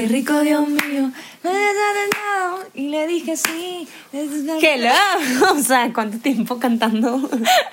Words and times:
Qué 0.00 0.08
rico, 0.08 0.40
Dios 0.40 0.66
mío. 0.66 1.12
Y 2.74 2.88
le 2.88 3.06
dije 3.06 3.36
sí. 3.36 3.86
Hello. 4.12 4.90
O 5.52 5.62
sea, 5.62 5.92
¿cuánto 5.92 6.18
tiempo 6.18 6.58
cantando? 6.58 7.28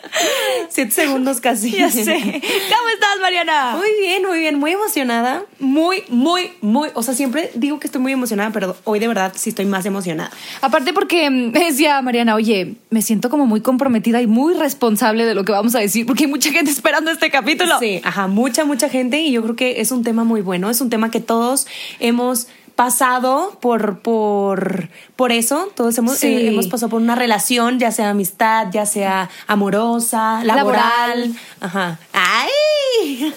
Siete 0.70 0.92
segundos 0.92 1.40
casi. 1.40 1.72
Ya 1.72 1.90
sé. 1.90 2.04
¿Cómo 2.04 2.90
estás, 2.94 3.20
Mariana? 3.22 3.76
Muy 3.78 3.90
bien, 4.00 4.26
muy 4.28 4.40
bien. 4.40 4.60
Muy 4.60 4.72
emocionada. 4.72 5.44
Muy, 5.60 6.04
muy, 6.10 6.52
muy. 6.62 6.90
O 6.96 7.04
sea, 7.04 7.14
siempre 7.14 7.52
digo 7.56 7.80
que 7.80 7.88
estoy 7.88 8.02
muy 8.02 8.12
emocionada, 8.12 8.52
pero 8.52 8.76
hoy 8.84 9.00
de 9.00 9.08
verdad 9.08 9.34
sí 9.36 9.50
estoy 9.50 9.66
más 9.66 9.86
emocionada. 9.86 10.32
Aparte 10.62 10.94
porque 10.94 11.30
mm, 11.30 11.52
me 11.52 11.60
decía 11.66 12.02
Mariana, 12.02 12.36
oye, 12.36 12.76
me 12.90 13.02
siento 13.02 13.30
como 13.30 13.46
muy 13.46 13.62
comprometida 13.62 14.22
y 14.22 14.28
muy 14.28 14.54
responsable 14.54 15.26
de 15.26 15.36
lo 15.36 15.46
que 15.46 15.52
vamos 15.52 15.76
a 15.76 15.80
decir, 15.80 16.06
porque 16.06 16.26
hay 16.26 16.30
mucha 16.30 16.52
gente 16.52 16.72
esperando 16.72 17.12
este 17.12 17.30
capítulo. 17.30 17.80
Sí, 17.80 18.02
ajá, 18.04 18.28
mucha, 18.28 18.66
mucha 18.66 18.90
gente. 18.90 19.20
Y 19.20 19.32
yo 19.32 19.44
creo 19.44 19.56
que 19.56 19.82
es 19.82 19.92
un 19.92 20.04
tema 20.04 20.24
muy 20.24 20.42
bueno. 20.42 20.70
Es 20.70 20.82
un 20.82 20.90
tema 20.90 21.12
que 21.12 21.20
todos 21.20 21.68
hemos 22.00 22.17
pasado 22.76 23.58
por, 23.60 24.00
por, 24.00 24.90
por 25.16 25.32
eso. 25.32 25.70
Todos 25.76 25.98
hemos, 25.98 26.18
Sí. 26.18 26.28
eh, 26.28 26.48
hemos 26.50 26.68
pasado 26.68 26.90
por 26.90 27.02
una 27.02 27.16
relación, 27.16 27.80
ya 27.80 27.92
sea 27.92 28.12
amistad, 28.12 28.68
ya 28.72 28.86
sea 28.86 29.30
amorosa, 29.48 30.44
laboral. 30.44 30.84
Laboral. 31.24 31.36
Ajá. 31.60 32.00
¡Ay! 32.14 32.52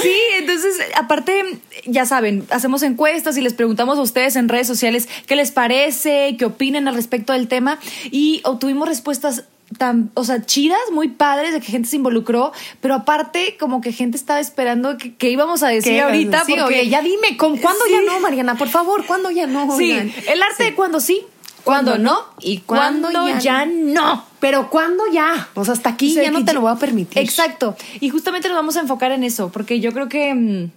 Sí, 0.00 0.14
entonces, 0.38 0.76
aparte, 0.96 1.58
ya 1.86 2.06
saben, 2.06 2.46
hacemos 2.50 2.82
encuestas 2.82 3.36
y 3.36 3.40
les 3.40 3.54
preguntamos 3.54 3.98
a 3.98 4.02
ustedes 4.02 4.36
en 4.36 4.48
redes 4.48 4.66
sociales 4.66 5.08
qué 5.26 5.36
les 5.36 5.50
parece, 5.50 6.36
qué 6.38 6.44
opinan 6.44 6.88
al 6.88 6.94
respecto 6.94 7.32
del 7.32 7.48
tema 7.48 7.78
y 8.10 8.40
obtuvimos 8.44 8.88
respuestas 8.88 9.44
tan, 9.78 10.10
o 10.14 10.24
sea, 10.24 10.44
chidas, 10.44 10.78
muy 10.92 11.08
padres, 11.08 11.52
de 11.52 11.60
que 11.60 11.66
gente 11.66 11.88
se 11.88 11.96
involucró, 11.96 12.52
pero 12.80 12.94
aparte 12.94 13.56
como 13.58 13.80
que 13.80 13.92
gente 13.92 14.16
estaba 14.16 14.38
esperando 14.40 14.96
que, 14.98 15.14
que 15.14 15.30
íbamos 15.30 15.62
a 15.62 15.68
decir 15.68 16.00
ahorita, 16.00 16.44
Sí, 16.44 16.54
porque 16.58 16.80
oye, 16.80 16.88
ya 16.88 17.02
dime, 17.02 17.36
¿con 17.36 17.56
cuándo 17.56 17.80
Sí. 17.86 17.92
ya 17.92 18.00
no, 18.12 18.20
Mariana? 18.20 18.56
Por 18.56 18.68
favor, 18.68 19.04
¿cuándo 19.06 19.30
ya 19.30 19.46
no? 19.46 19.76
Sí, 19.76 19.90
Oigan. 19.92 20.12
el 20.28 20.42
arte 20.42 20.64
de 20.64 20.74
cuando 20.74 21.00
sí, 21.00 21.22
cuando 21.64 21.96
no 21.98 22.18
y 22.40 22.58
cuando 22.58 23.10
ya, 23.40 23.64
no. 23.66 24.24
Pero 24.38 24.68
¿cuándo 24.68 25.04
ya? 25.10 25.48
O 25.54 25.64
sea, 25.64 25.72
hasta 25.74 25.88
aquí 25.88 26.10
O 26.10 26.14
sea, 26.14 26.24
ya 26.24 26.30
no 26.30 26.40
te 26.40 26.46
ya- 26.48 26.52
lo 26.52 26.60
voy 26.60 26.70
a 26.72 26.76
permitir. 26.76 27.18
Exacto. 27.18 27.74
Y 28.00 28.10
justamente 28.10 28.48
nos 28.48 28.56
vamos 28.58 28.76
a 28.76 28.80
enfocar 28.80 29.10
en 29.12 29.24
eso, 29.24 29.50
porque 29.50 29.80
yo 29.80 29.92
creo 29.92 30.08
que 30.10 30.34
mm, 30.34 30.70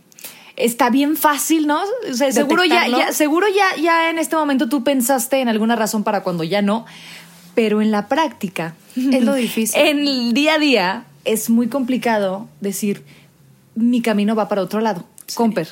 está 0.55 0.89
bien 0.89 1.17
fácil, 1.17 1.67
¿no? 1.67 1.81
O 2.09 2.13
sea, 2.13 2.31
seguro 2.31 2.63
ya, 2.63 2.87
ya, 2.87 3.11
seguro 3.11 3.47
ya, 3.49 3.75
ya 3.81 4.09
en 4.09 4.17
este 4.17 4.37
momento 4.37 4.69
tú 4.69 4.83
pensaste 4.85 5.41
en 5.41 5.49
alguna 5.49 5.75
razón 5.75 6.03
para 6.05 6.23
cuando 6.23 6.45
ya 6.45 6.61
no, 6.61 6.85
pero 7.57 7.81
en 7.81 7.89
la 7.89 8.07
práctica 8.07 8.75
Es 8.95 9.23
lo 9.23 9.33
difícil. 9.47 9.81
En 9.81 10.07
el 10.07 10.33
día 10.35 10.53
a 10.53 10.59
día 10.59 11.05
es 11.25 11.49
muy 11.49 11.69
complicado 11.69 12.47
decir 12.61 13.03
mi 13.73 14.03
camino 14.03 14.35
va 14.35 14.47
para 14.47 14.61
otro 14.61 14.79
lado. 14.79 15.03
Comper. 15.33 15.67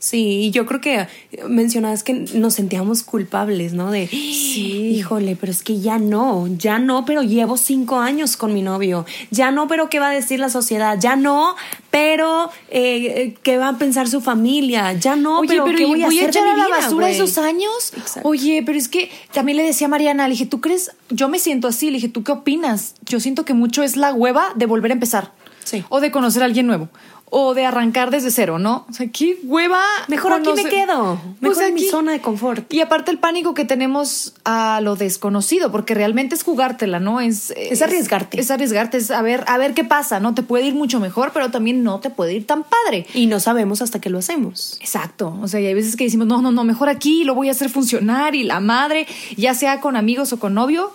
Sí, 0.00 0.46
y 0.46 0.50
yo 0.50 0.64
creo 0.64 0.80
que 0.80 1.08
mencionabas 1.46 2.02
que 2.02 2.14
nos 2.14 2.54
sentíamos 2.54 3.02
culpables, 3.02 3.74
¿no? 3.74 3.90
De, 3.90 4.08
Sí. 4.08 4.92
híjole, 4.94 5.36
pero 5.36 5.52
es 5.52 5.62
que 5.62 5.78
ya 5.78 5.98
no, 5.98 6.48
ya 6.56 6.78
no, 6.78 7.04
pero 7.04 7.22
llevo 7.22 7.58
cinco 7.58 7.98
años 7.98 8.38
con 8.38 8.54
mi 8.54 8.62
novio, 8.62 9.04
ya 9.30 9.50
no, 9.50 9.68
pero 9.68 9.90
¿qué 9.90 9.98
va 9.98 10.08
a 10.08 10.12
decir 10.12 10.40
la 10.40 10.48
sociedad? 10.48 10.98
Ya 10.98 11.16
no, 11.16 11.54
pero 11.90 12.50
eh, 12.70 13.12
eh, 13.14 13.34
¿qué 13.42 13.58
va 13.58 13.68
a 13.68 13.78
pensar 13.78 14.08
su 14.08 14.22
familia? 14.22 14.94
Ya 14.94 15.16
no, 15.16 15.40
Oye, 15.40 15.48
pero, 15.48 15.64
pero, 15.66 15.76
¿qué 15.76 15.84
¿y 15.84 15.86
voy 15.86 16.02
a 16.02 16.06
hacer 16.06 16.20
de 16.22 16.26
echar 16.30 16.44
mi 16.44 16.50
a 16.50 16.56
la 16.56 16.66
vida, 16.66 16.76
basura 16.78 17.10
esos 17.10 17.36
años? 17.36 17.92
Exacto. 17.94 18.26
Oye, 18.26 18.62
pero 18.64 18.78
es 18.78 18.88
que 18.88 19.10
también 19.34 19.58
le 19.58 19.64
decía 19.64 19.86
a 19.86 19.90
Mariana, 19.90 20.28
le 20.28 20.32
dije, 20.32 20.46
¿tú 20.46 20.62
crees? 20.62 20.92
Yo 21.10 21.28
me 21.28 21.38
siento 21.38 21.68
así, 21.68 21.90
le 21.90 21.96
dije, 21.96 22.08
¿tú 22.08 22.24
qué 22.24 22.32
opinas? 22.32 22.94
Yo 23.04 23.20
siento 23.20 23.44
que 23.44 23.52
mucho 23.52 23.82
es 23.82 23.98
la 23.98 24.14
hueva 24.14 24.46
de 24.54 24.64
volver 24.64 24.92
a 24.92 24.94
empezar. 24.94 25.32
Sí. 25.62 25.84
O 25.90 26.00
de 26.00 26.10
conocer 26.10 26.40
a 26.42 26.46
alguien 26.46 26.66
nuevo. 26.66 26.88
O 27.30 27.54
de 27.54 27.64
arrancar 27.64 28.10
desde 28.10 28.30
cero, 28.30 28.58
¿no? 28.58 28.86
O 28.88 28.92
sea, 28.92 29.06
qué 29.08 29.38
hueva. 29.44 29.80
Mejor 30.08 30.32
aquí 30.32 30.50
me 30.52 30.64
quedo, 30.64 31.14
mejor 31.14 31.36
Pues 31.40 31.60
en 31.60 31.74
mi 31.74 31.84
zona 31.84 32.12
de 32.12 32.20
confort. 32.20 32.72
Y 32.72 32.80
aparte 32.80 33.10
el 33.10 33.18
pánico 33.18 33.54
que 33.54 33.64
tenemos 33.64 34.34
a 34.44 34.80
lo 34.82 34.96
desconocido, 34.96 35.70
porque 35.70 35.94
realmente 35.94 36.34
es 36.34 36.42
jugártela, 36.42 37.00
¿no? 37.00 37.20
Es, 37.20 37.52
Es 37.56 37.82
arriesgarte. 37.82 38.40
Es, 38.40 38.50
arriesgarte, 38.50 38.96
es 38.96 39.10
a 39.10 39.22
ver, 39.22 39.44
a 39.46 39.58
ver 39.58 39.74
qué 39.74 39.84
pasa, 39.84 40.20
¿no? 40.20 40.34
Te 40.34 40.42
puede 40.42 40.66
ir 40.66 40.74
mucho 40.74 41.00
mejor, 41.00 41.30
pero 41.32 41.50
también 41.50 41.82
no 41.82 42.00
te 42.00 42.10
puede 42.10 42.34
ir 42.34 42.46
tan 42.46 42.64
padre. 42.64 43.06
Y 43.14 43.26
no 43.26 43.40
sabemos 43.40 43.80
hasta 43.82 44.00
que 44.00 44.10
lo 44.10 44.18
hacemos. 44.18 44.76
Exacto. 44.80 45.36
O 45.40 45.48
sea, 45.48 45.60
y 45.60 45.66
hay 45.66 45.74
veces 45.74 45.96
que 45.96 46.04
decimos, 46.04 46.26
no, 46.26 46.42
no, 46.42 46.50
no, 46.52 46.64
mejor 46.64 46.88
aquí 46.88 47.24
lo 47.24 47.34
voy 47.34 47.48
a 47.48 47.52
hacer 47.52 47.70
funcionar 47.70 48.34
y 48.34 48.42
la 48.42 48.60
madre, 48.60 49.06
ya 49.36 49.54
sea 49.54 49.80
con 49.80 49.96
amigos 49.96 50.32
o 50.32 50.38
con 50.38 50.54
novio, 50.54 50.92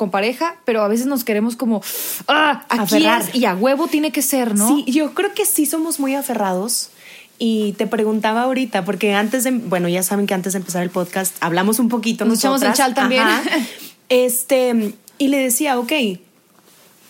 con 0.00 0.10
pareja, 0.10 0.56
pero 0.64 0.82
a 0.82 0.88
veces 0.88 1.04
nos 1.06 1.24
queremos 1.24 1.56
como, 1.56 1.82
ah, 2.26 2.64
aquí 2.70 2.96
Aferrar. 2.96 3.20
es 3.20 3.34
y 3.34 3.44
a 3.44 3.54
huevo 3.54 3.86
tiene 3.86 4.10
que 4.12 4.22
ser, 4.22 4.54
¿no? 4.56 4.66
Sí, 4.66 4.84
yo 4.90 5.12
creo 5.12 5.34
que 5.34 5.44
sí 5.44 5.66
somos 5.66 6.00
muy 6.00 6.14
aferrados. 6.14 6.88
Y 7.38 7.72
te 7.74 7.86
preguntaba 7.86 8.42
ahorita, 8.42 8.84
porque 8.84 9.12
antes 9.14 9.44
de, 9.44 9.50
bueno, 9.50 9.88
ya 9.88 10.02
saben 10.02 10.26
que 10.26 10.34
antes 10.34 10.54
de 10.54 10.58
empezar 10.58 10.82
el 10.82 10.90
podcast 10.90 11.36
hablamos 11.40 11.78
un 11.78 11.88
poquito. 11.88 12.24
Nos 12.24 12.38
echamos 12.38 12.62
el 12.62 12.68
nosotras. 12.68 12.78
chal 12.88 12.94
también. 12.94 13.22
Ajá. 13.22 13.42
Este, 14.08 14.94
y 15.18 15.28
le 15.28 15.38
decía, 15.38 15.78
ok, 15.78 15.92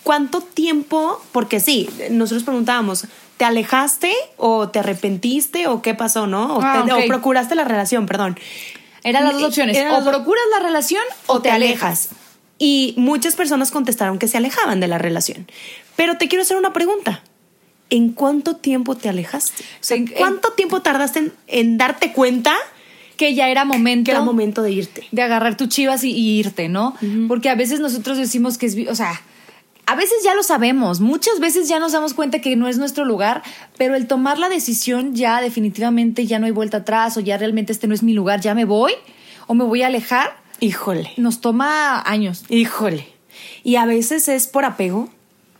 ¿cuánto 0.03 0.41
tiempo? 0.41 1.21
Porque 1.31 1.59
sí, 1.59 1.89
nosotros 2.11 2.43
preguntábamos, 2.43 3.05
¿te 3.37 3.45
alejaste 3.45 4.13
o 4.37 4.69
te 4.69 4.79
arrepentiste 4.79 5.67
o 5.67 5.81
qué 5.81 5.93
pasó, 5.95 6.27
no? 6.27 6.55
O, 6.57 6.61
Ah, 6.61 6.83
te- 6.85 6.93
ok. 6.93 6.99
o 7.03 7.07
procuraste 7.07 7.55
la 7.55 7.63
relación, 7.63 8.05
perdón. 8.05 8.37
Eran 9.03 9.23
las 9.23 9.33
dos 9.33 9.43
opciones. 9.45 9.75
Eran 9.77 9.95
o 10.01 10.05
procuras 10.09 10.43
la 10.57 10.63
relación 10.65 11.01
o, 11.27 11.41
te 11.41 11.49
alejas. 11.49 12.09
Y 12.63 12.93
muchas 12.95 13.35
personas 13.35 13.71
contestaron 13.71 14.19
que 14.19 14.27
se 14.27 14.37
alejaban 14.37 14.79
de 14.79 14.87
la 14.87 14.99
relación. 14.99 15.47
Pero 15.95 16.17
te 16.17 16.27
quiero 16.27 16.43
hacer 16.43 16.57
una 16.57 16.73
pregunta. 16.73 17.23
¿En 17.89 18.11
cuánto 18.11 18.55
tiempo 18.55 18.95
te 18.95 19.09
alejaste? 19.09 19.63
O 19.63 19.83
sea, 19.83 19.97
En- 19.97 20.07
en- 20.09 20.13
¿Cuánto 20.13 20.51
tiempo 20.53 20.81
tardaste 20.83 21.19
en, 21.19 21.33
en 21.47 21.77
darte 21.79 22.13
cuenta 22.13 22.53
Que 23.17 23.33
ya 23.33 23.49
era 23.49 23.65
momento. 23.65 24.05
que 24.05 24.11
era 24.11 24.21
momento 24.21 24.61
de 24.61 24.71
irte? 24.73 25.07
de 25.11 25.21
agarrar 25.23 25.57
tus 25.57 25.69
chivas 25.69 26.03
y, 26.03 26.11
y 26.11 26.39
irte, 26.39 26.69
¿no? 26.69 26.95
Porque 27.27 27.49
a 27.49 27.55
veces 27.55 27.79
nosotros 27.79 28.17
decimos 28.19 28.59
que 28.59 28.67
es, 28.67 28.77
o 28.87 28.95
sea, 28.95 29.19
a 29.87 29.95
veces 29.95 30.17
ya 30.23 30.35
lo 30.35 30.43
sabemos, 30.43 30.99
muchas 31.01 31.39
veces 31.39 31.67
ya 31.67 31.79
nos 31.79 31.91
damos 31.93 32.13
cuenta 32.13 32.41
que 32.41 32.55
no 32.55 32.67
es 32.67 32.77
nuestro 32.77 33.05
lugar, 33.05 33.41
pero 33.77 33.95
el 33.95 34.05
tomar 34.07 34.37
la 34.37 34.49
decisión 34.49 35.15
ya 35.15 35.41
definitivamente 35.41 36.27
ya 36.27 36.37
no 36.39 36.45
hay 36.45 36.51
vuelta 36.51 36.77
atrás 36.77 37.17
o 37.17 37.19
ya 37.21 37.37
realmente 37.37 37.73
este 37.73 37.87
no 37.87 37.95
es 37.95 38.03
mi 38.03 38.13
lugar, 38.13 38.39
ya 38.39 38.53
me 38.53 38.65
voy 38.65 38.93
o 39.47 39.53
me 39.55 39.63
voy 39.65 39.81
a 39.81 39.87
alejar, 39.87 40.37
Híjole, 40.61 41.11
nos 41.17 41.41
toma 41.41 42.01
años. 42.01 42.45
híjole. 42.47 43.07
Y 43.63 43.75
a 43.75 43.85
veces 43.85 44.27
es 44.29 44.47
por 44.47 44.63
apego. 44.63 45.09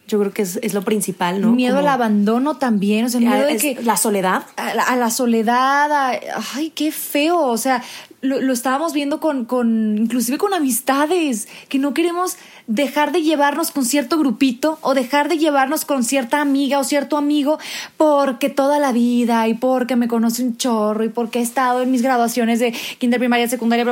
Yo 0.07 0.19
creo 0.19 0.33
que 0.33 0.41
es, 0.41 0.59
es 0.61 0.73
lo 0.73 0.81
principal, 0.83 1.39
¿no? 1.41 1.51
miedo 1.53 1.75
Como- 1.77 1.87
al 1.87 1.93
abandono 1.93 2.57
también, 2.57 3.05
o 3.05 3.09
sea, 3.09 3.19
miedo 3.21 3.45
de 3.47 3.57
que 3.57 3.77
la 3.81 3.95
soledad. 3.95 4.43
a 4.57 4.73
la, 4.73 4.83
a 4.83 4.95
la 4.97 5.09
soledad, 5.09 5.89
a- 5.91 6.19
ay, 6.55 6.71
qué 6.71 6.91
feo, 6.91 7.39
o 7.39 7.57
sea, 7.57 7.81
lo, 8.19 8.41
lo 8.41 8.51
estábamos 8.51 8.91
viendo 8.93 9.19
con, 9.21 9.45
con, 9.45 9.97
inclusive 9.97 10.37
con 10.37 10.53
amistades, 10.53 11.47
que 11.69 11.79
no 11.79 11.93
queremos 11.93 12.35
dejar 12.73 13.12
de 13.12 13.21
llevarnos 13.21 13.71
con 13.71 13.83
cierto 13.83 14.18
grupito 14.18 14.79
o 14.81 14.94
dejar 14.94 15.27
de 15.27 15.38
llevarnos 15.38 15.83
con 15.83 16.06
cierta 16.06 16.39
amiga 16.39 16.79
o 16.79 16.85
cierto 16.85 17.18
amigo 17.18 17.59
porque 17.97 18.50
toda 18.50 18.79
la 18.79 18.94
vida 18.94 19.47
y 19.50 19.56
porque 19.56 19.97
me 19.97 20.07
conoce 20.07 20.41
un 20.41 20.56
chorro 20.56 21.03
y 21.03 21.09
porque 21.09 21.39
he 21.39 21.41
estado 21.41 21.81
en 21.81 21.91
mis 21.91 22.01
graduaciones 22.01 22.59
de 22.59 22.71
kinder, 22.97 23.19
primaria, 23.19 23.47
secundaria 23.50 23.85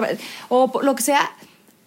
o 0.48 0.72
lo 0.82 0.96
que 0.96 1.04
sea, 1.04 1.30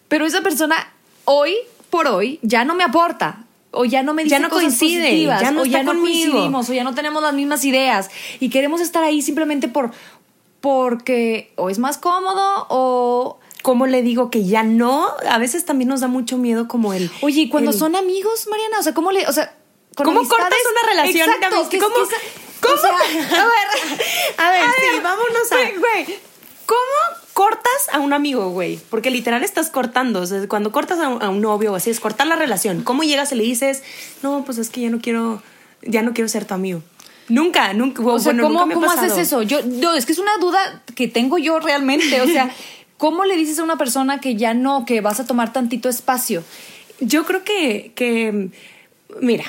pero 0.09 0.27
esa 0.27 0.43
persona 0.43 0.77
hoy 1.25 1.55
por 1.89 2.09
hoy 2.09 2.39
ya 2.43 2.65
no 2.65 2.75
me 2.75 2.85
aporta. 2.85 3.45
O 3.75 3.87
ya 3.87 4.03
no 4.03 4.13
me 4.13 4.25
dice 4.25 4.35
Ya 4.37 4.39
no 4.39 4.51
cosas 4.51 4.65
coincide, 4.65 5.01
positivas, 5.01 5.41
ya 5.41 5.51
no 5.51 5.63
o 5.63 5.65
ya 5.65 5.83
no 5.83 5.93
conmigo. 5.95 6.31
coincidimos, 6.33 6.69
o 6.69 6.73
ya 6.75 6.85
no 6.85 6.95
tenemos 6.95 7.23
las 7.23 7.33
mismas 7.33 7.65
ideas 7.65 8.11
y 8.39 8.51
queremos 8.51 8.83
estar 8.83 9.03
ahí 9.03 9.23
simplemente 9.23 9.67
por 9.67 9.93
porque 10.61 11.55
o 11.57 11.71
es 11.71 11.79
más 11.79 11.97
cómodo 11.97 12.67
o 12.69 13.39
¿Cómo 13.63 13.87
le 13.87 14.03
digo 14.03 14.31
que 14.31 14.45
ya 14.45 14.63
no? 14.65 15.09
A 15.29 15.39
veces 15.39 15.65
también 15.65 15.89
nos 15.89 16.01
da 16.01 16.09
mucho 16.09 16.37
miedo 16.37 16.67
como 16.69 16.93
el... 16.95 17.11
Oye, 17.23 17.43
¿y 17.43 17.49
cuando 17.49 17.71
el- 17.71 17.79
son 17.79 17.95
amigos, 17.97 18.47
Mariana? 18.51 18.79
O 18.81 18.83
sea, 18.83 18.93
¿cómo 18.95 19.13
le, 19.13 19.27
o 19.29 19.33
sea, 19.33 19.55
¿Cómo 19.95 20.11
amistades? 20.21 20.43
cortas 20.43 20.59
una 20.73 20.91
relación 20.91 21.31
Exacto, 21.31 21.69
que- 21.69 21.79
¿Cómo- 21.79 21.95
que 21.95 22.17
cómo- 22.61 22.75
o 22.75 22.79
sea, 22.79 22.91
a 22.91 23.47
ver, 23.47 24.37
A 24.39 24.51
ver, 24.51 24.61
A 24.65 24.73
sí, 24.73 25.01
vámonos 25.03 25.53
a... 25.53 25.57
güey, 25.57 25.77
güey. 25.77 26.19
¿Cómo 26.67 27.19
cortas 27.35 27.89
a 27.93 27.99
un 27.99 28.13
amigo, 28.13 28.49
güey? 28.51 28.79
Porque 28.91 29.11
literal 29.11 29.43
estás 29.43 29.69
cortando. 29.71 30.21
O 30.23 30.27
sea, 30.27 30.47
cuando 30.49 30.73
cortas 30.73 30.99
a 31.01 31.09
un, 31.09 31.23
a 31.23 31.29
un 31.29 31.41
novio 31.41 31.73
o 31.73 31.77
así, 31.77 31.91
es 31.91 32.01
cortar 32.01 32.27
la 32.29 32.37
relación. 32.37 32.83
¿Cómo 32.83 33.03
llegas 33.03 33.33
y 33.33 33.35
le 33.35 33.43
dices, 33.43 33.83
no, 34.23 34.45
pues 34.45 34.59
es 34.59 34.71
que 34.71 34.81
ya 34.81 34.91
no 34.91 35.01
quiero, 35.01 35.43
ya 35.83 36.03
no 36.03 36.15
quiero 36.15 36.29
ser 36.29 36.45
tu 36.47 36.55
amigo? 36.55 36.83
Nunca, 37.29 37.73
nunca. 37.75 38.03
O 38.03 38.19
sea, 38.19 38.33
bueno, 38.33 38.45
¿cómo, 38.45 38.55
nunca 38.61 38.67
me 38.67 38.75
cómo 38.75 38.91
haces 38.91 39.17
eso? 39.19 39.43
Yo, 39.43 39.61
yo, 39.61 39.95
es 39.95 40.07
que 40.07 40.13
es 40.13 40.19
una 40.19 40.37
duda 40.39 40.83
que 40.95 41.09
tengo 41.09 41.37
yo 41.39 41.59
realmente. 41.61 42.21
O 42.23 42.27
sea, 42.27 42.51
¿cómo 43.03 43.25
le 43.25 43.37
dices 43.37 43.59
a 43.59 43.65
una 43.65 43.79
persona 43.79 44.21
que 44.21 44.37
ya 44.37 44.55
no, 44.55 44.85
que 44.87 45.01
vas 45.01 45.19
a 45.19 45.27
tomar 45.27 45.53
tantito 45.53 45.89
espacio? 45.89 46.45
Yo 47.01 47.25
creo 47.25 47.43
que, 47.43 47.91
que, 47.97 48.51
mira, 49.21 49.43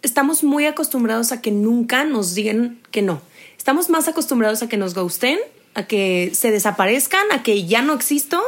estamos 0.00 0.42
muy 0.42 0.64
acostumbrados 0.64 1.30
a 1.32 1.42
que 1.42 1.50
nunca 1.50 2.04
nos 2.04 2.34
digan 2.34 2.78
que 2.90 3.02
no. 3.02 3.20
Estamos 3.58 3.90
más 3.90 4.08
acostumbrados 4.08 4.62
a 4.62 4.68
que 4.70 4.78
nos 4.78 4.94
gusten, 4.94 5.38
a 5.74 5.82
que 5.82 6.30
se 6.32 6.50
desaparezcan, 6.50 7.26
a 7.32 7.42
que 7.42 7.66
ya 7.66 7.82
no 7.82 7.92
existo 7.92 8.42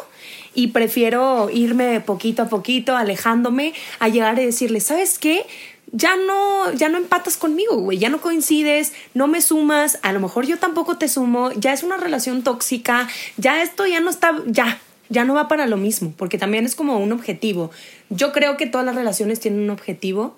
y 0.55 0.69
prefiero 0.69 1.51
irme 1.53 2.01
poquito 2.01 2.41
a 2.41 2.49
poquito, 2.49 2.97
alejándome, 2.97 3.75
a 3.99 4.09
llegar 4.09 4.39
y 4.39 4.47
decirle, 4.47 4.81
¿sabes 4.81 5.19
qué? 5.19 5.45
Ya 5.93 6.17
no, 6.17 6.73
ya 6.73 6.89
no 6.89 6.99
empatas 6.99 7.37
conmigo, 7.37 7.77
güey, 7.77 7.99
ya 7.99 8.09
no 8.09 8.21
coincides, 8.21 8.93
no 9.15 9.29
me 9.29 9.41
sumas, 9.41 9.99
a 10.03 10.13
lo 10.13 10.21
mejor 10.21 10.45
yo 10.45 10.59
tampoco 10.59 10.99
te 10.99 11.09
sumo, 11.09 11.53
ya 11.53 11.73
es 11.73 11.85
una 11.85 11.97
relación 11.97 12.43
tóxica, 12.43 13.09
ya 13.37 13.63
esto 13.63 13.87
ya 13.87 14.01
no 14.01 14.11
está, 14.11 14.43
ya, 14.47 14.81
ya 15.09 15.25
no 15.25 15.35
va 15.35 15.47
para 15.47 15.67
lo 15.67 15.77
mismo, 15.77 16.13
porque 16.17 16.39
también 16.39 16.65
es 16.65 16.75
como 16.75 16.99
un 16.99 17.13
objetivo. 17.13 17.71
Yo 18.11 18.33
creo 18.33 18.57
que 18.57 18.67
todas 18.67 18.85
las 18.85 18.97
relaciones 18.97 19.39
tienen 19.39 19.61
un 19.61 19.71
objetivo, 19.71 20.37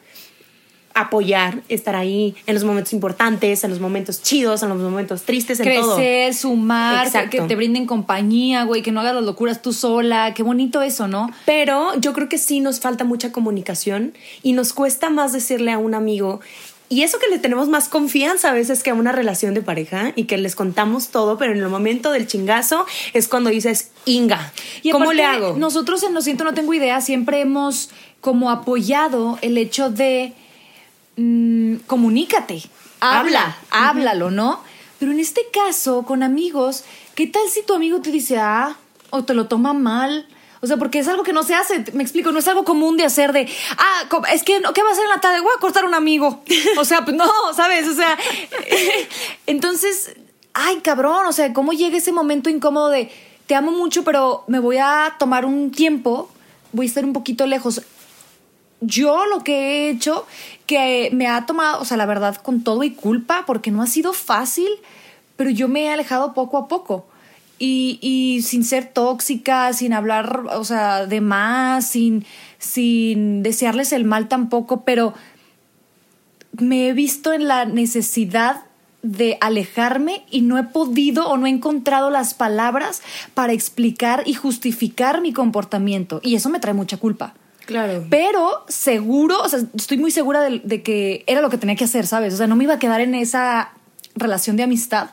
apoyar, 1.00 1.62
estar 1.69 1.97
ahí 1.97 2.35
en 2.47 2.55
los 2.55 2.65
momentos 2.65 2.93
importantes, 2.93 3.65
en 3.65 3.71
los 3.71 3.81
momentos 3.81 4.23
chidos, 4.23 4.62
en 4.62 4.69
los 4.69 4.79
momentos 4.79 5.23
tristes, 5.23 5.61
en 5.61 5.81
todo. 5.81 5.97
Crecer, 5.97 6.35
sumar, 6.35 7.06
Exacto. 7.06 7.31
que 7.31 7.41
te 7.43 7.56
brinden 7.56 7.87
compañía, 7.87 8.65
güey, 8.65 8.83
que 8.83 8.93
no 8.93 9.00
hagas 9.00 9.15
las 9.15 9.25
locuras 9.25 9.62
tú 9.62 9.73
sola. 9.73 10.35
Qué 10.35 10.43
bonito 10.43 10.83
eso, 10.83 11.09
¿no? 11.09 11.31
Pero 11.47 11.99
yo 12.00 12.12
creo 12.12 12.29
que 12.29 12.39
sí 12.39 12.61
nos 12.61 12.81
falta 12.81 13.05
mucha 13.05 13.33
comunicación 13.33 14.15
y 14.43 14.53
nos 14.53 14.73
cuesta 14.73 15.11
más 15.11 15.33
decirle 15.33 15.73
a 15.73 15.79
un 15.79 15.95
amigo. 15.95 16.41
Y 16.91 17.03
eso 17.03 17.19
que 17.19 17.29
le 17.29 17.39
tenemos 17.39 17.69
más 17.69 17.89
confianza 17.89 18.50
a 18.50 18.55
veces 18.55 18.83
que 18.83 18.91
a 18.91 18.95
una 18.95 19.12
relación 19.12 19.53
de 19.53 19.61
pareja 19.61 20.12
y 20.17 20.25
que 20.25 20.39
les 20.39 20.55
contamos 20.55 21.09
todo, 21.09 21.37
pero 21.37 21.53
en 21.53 21.59
el 21.59 21.69
momento 21.69 22.12
del 22.12 22.27
chingazo 22.27 22.87
es 23.12 23.29
cuando 23.29 23.50
dices, 23.50 23.91
Inga, 24.06 24.53
Y 24.83 24.91
¿cómo 24.91 25.12
le 25.12 25.23
hago? 25.23 25.55
Nosotros 25.59 26.03
en 26.03 26.15
Lo 26.15 26.23
Siento 26.23 26.45
No 26.45 26.55
Tengo 26.55 26.73
Idea 26.73 27.03
siempre 27.03 27.41
hemos 27.41 27.91
como 28.23 28.50
apoyado 28.50 29.39
el 29.43 29.59
hecho 29.59 29.91
de 29.91 30.33
mm, 31.19 31.76
comunícate, 31.87 32.62
habla, 33.00 33.56
Habla. 33.70 33.88
háblalo, 33.88 34.31
¿no? 34.31 34.61
Pero 34.99 35.12
en 35.12 35.20
este 35.20 35.43
caso, 35.53 36.03
con 36.03 36.23
amigos, 36.23 36.85
¿qué 37.15 37.26
tal 37.26 37.43
si 37.50 37.62
tu 37.62 37.75
amigo 37.75 38.00
te 38.00 38.11
dice, 38.11 38.38
ah, 38.38 38.76
o 39.11 39.25
te 39.25 39.35
lo 39.35 39.47
toma 39.47 39.73
mal? 39.73 40.26
O 40.61 40.67
sea, 40.67 40.76
porque 40.76 40.99
es 40.99 41.06
algo 41.06 41.23
que 41.23 41.32
no 41.32 41.44
se 41.44 41.55
hace, 41.55 41.85
me 41.93 42.03
explico, 42.03 42.32
no 42.32 42.41
es 42.41 42.49
algo 42.49 42.65
común 42.65 42.97
de 42.97 43.05
hacer 43.05 43.32
de, 43.32 43.49
ah, 43.76 44.09
es 44.32 44.43
que, 44.43 44.61
¿qué 44.75 44.82
va 44.82 44.88
a 44.88 44.93
hacer 44.93 45.05
en 45.05 45.11
la 45.11 45.20
tarde? 45.20 45.41
Voy 45.41 45.53
a 45.56 45.61
cortar 45.61 45.85
un 45.85 45.94
amigo. 45.94 46.43
O 46.79 46.85
sea, 46.85 47.05
pues 47.05 47.17
no, 47.17 47.31
¿sabes? 47.55 47.87
O 47.87 47.94
sea, 47.94 48.19
entonces, 49.47 50.17
ay, 50.55 50.79
cabrón, 50.79 51.26
o 51.26 51.32
sea, 51.32 51.53
¿cómo 51.53 51.73
llega 51.73 51.97
ese 51.97 52.12
momento 52.12 52.50
incómodo 52.50 52.88
de, 52.88 53.11
te 53.47 53.55
amo 53.55 53.71
mucho, 53.71 54.03
pero 54.03 54.43
me 54.49 54.59
voy 54.59 54.79
a 54.79 55.14
tomar 55.19 55.44
un 55.44 55.71
tiempo, 55.71 56.29
voy 56.73 56.87
a 56.87 56.88
estar 56.88 57.05
un 57.05 57.12
poquito 57.12 57.47
lejos? 57.47 57.82
Yo 58.80 59.26
lo 59.26 59.42
que 59.42 59.54
he 59.54 59.90
hecho, 59.90 60.26
que 60.66 61.10
me 61.12 61.26
ha 61.26 61.46
tomado, 61.46 61.80
o 61.80 61.84
sea, 61.84 61.96
la 61.96 62.06
verdad, 62.06 62.36
con 62.36 62.62
todo 62.62 62.82
y 62.84 62.92
culpa, 62.92 63.44
porque 63.46 63.70
no 63.70 63.82
ha 63.82 63.86
sido 63.86 64.12
fácil, 64.12 64.69
pero 65.36 65.50
yo 65.50 65.69
me 65.69 65.84
he 65.84 65.90
alejado 65.90 66.34
poco 66.34 66.58
a 66.58 66.69
poco. 66.69 67.06
Y, 67.58 67.98
y 68.00 68.42
sin 68.42 68.64
ser 68.64 68.92
tóxica, 68.92 69.72
sin 69.72 69.92
hablar, 69.92 70.44
o 70.52 70.64
sea, 70.64 71.06
de 71.06 71.20
más, 71.20 71.88
sin, 71.88 72.25
sin 72.58 73.42
desearles 73.42 73.92
el 73.92 74.04
mal 74.04 74.28
tampoco, 74.28 74.84
pero 74.84 75.14
me 76.52 76.88
he 76.88 76.92
visto 76.92 77.32
en 77.32 77.48
la 77.48 77.64
necesidad 77.64 78.64
de 79.02 79.38
alejarme 79.40 80.25
y 80.30 80.42
no 80.42 80.58
he 80.58 80.64
podido 80.64 81.28
o 81.28 81.36
no 81.36 81.46
he 81.46 81.50
encontrado 81.50 82.10
las 82.10 82.34
palabras 82.34 83.02
para 83.34 83.52
explicar 83.52 84.22
y 84.26 84.34
justificar 84.34 85.20
mi 85.20 85.32
comportamiento. 85.32 86.20
Y 86.22 86.34
eso 86.34 86.48
me 86.48 86.60
trae 86.60 86.75
mucha 86.75 86.96
culpa. 86.96 87.34
Claro. 87.69 88.06
Pero 88.09 88.65
seguro, 88.67 89.43
o 89.43 89.49
sea, 89.50 89.61
estoy 89.76 89.99
muy 89.99 90.11
segura 90.11 90.41
de, 90.41 90.62
de 90.65 90.82
que 90.82 91.23
era 91.26 91.43
lo 91.43 91.50
que 91.50 91.59
tenía 91.59 91.76
que 91.76 91.85
hacer, 91.85 92.06
¿sabes? 92.06 92.32
O 92.32 92.38
sea, 92.38 92.47
no 92.47 92.56
me 92.56 92.65
iba 92.65 92.73
a 92.73 92.79
quedar 92.79 93.03
en 93.03 93.15
esa 93.15 93.73
relación 94.15 94.56
de 94.56 94.62
amistad 94.62 95.11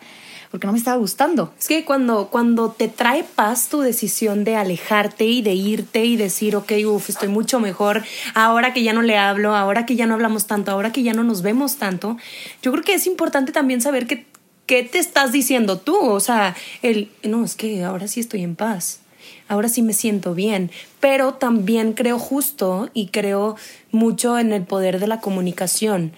porque 0.56 0.68
no 0.68 0.72
me 0.72 0.80
estaba 0.80 0.96
gustando. 0.96 1.54
Es 1.60 1.68
que 1.68 1.84
cuando, 1.84 2.30
cuando 2.30 2.72
te 2.72 2.88
trae 2.88 3.26
paz 3.26 3.68
tu 3.68 3.82
decisión 3.82 4.46
de 4.46 4.56
alejarte 4.56 5.26
y 5.26 5.42
de 5.42 5.54
irte 5.54 6.06
y 6.06 6.16
decir, 6.16 6.56
ok, 6.56 6.72
uff, 6.86 7.10
estoy 7.10 7.28
mucho 7.28 7.60
mejor, 7.60 8.04
ahora 8.36 8.72
que 8.72 8.82
ya 8.82 8.94
no 8.94 9.02
le 9.02 9.18
hablo, 9.18 9.54
ahora 9.54 9.86
que 9.86 9.98
ya 9.98 10.06
no 10.06 10.14
hablamos 10.14 10.48
tanto, 10.48 10.72
ahora 10.72 10.94
que 10.94 11.04
ya 11.04 11.12
no 11.12 11.26
nos 11.26 11.42
vemos 11.42 11.76
tanto, 11.76 12.16
yo 12.62 12.72
creo 12.72 12.86
que 12.86 12.94
es 12.94 13.06
importante 13.06 13.52
también 13.52 13.82
saber 13.82 14.08
que, 14.08 14.28
qué 14.66 14.84
te 14.84 14.98
estás 14.98 15.34
diciendo 15.34 15.78
tú. 15.78 15.98
O 15.98 16.22
sea, 16.22 16.56
el, 16.82 17.12
no, 17.24 17.44
es 17.44 17.56
que 17.56 17.84
ahora 17.84 18.08
sí 18.08 18.22
estoy 18.22 18.42
en 18.44 18.56
paz. 18.56 19.02
Ahora 19.50 19.68
sí 19.68 19.82
me 19.82 19.94
siento 19.94 20.34
bien, 20.34 20.72
pero 21.06 21.36
también 21.36 21.94
creo 21.94 22.18
justo 22.18 22.90
y 22.96 23.10
creo 23.10 23.58
mucho 23.92 24.40
en 24.40 24.52
el 24.52 24.64
poder 24.64 25.00
de 25.00 25.06
la 25.06 25.20
comunicación. 25.22 26.14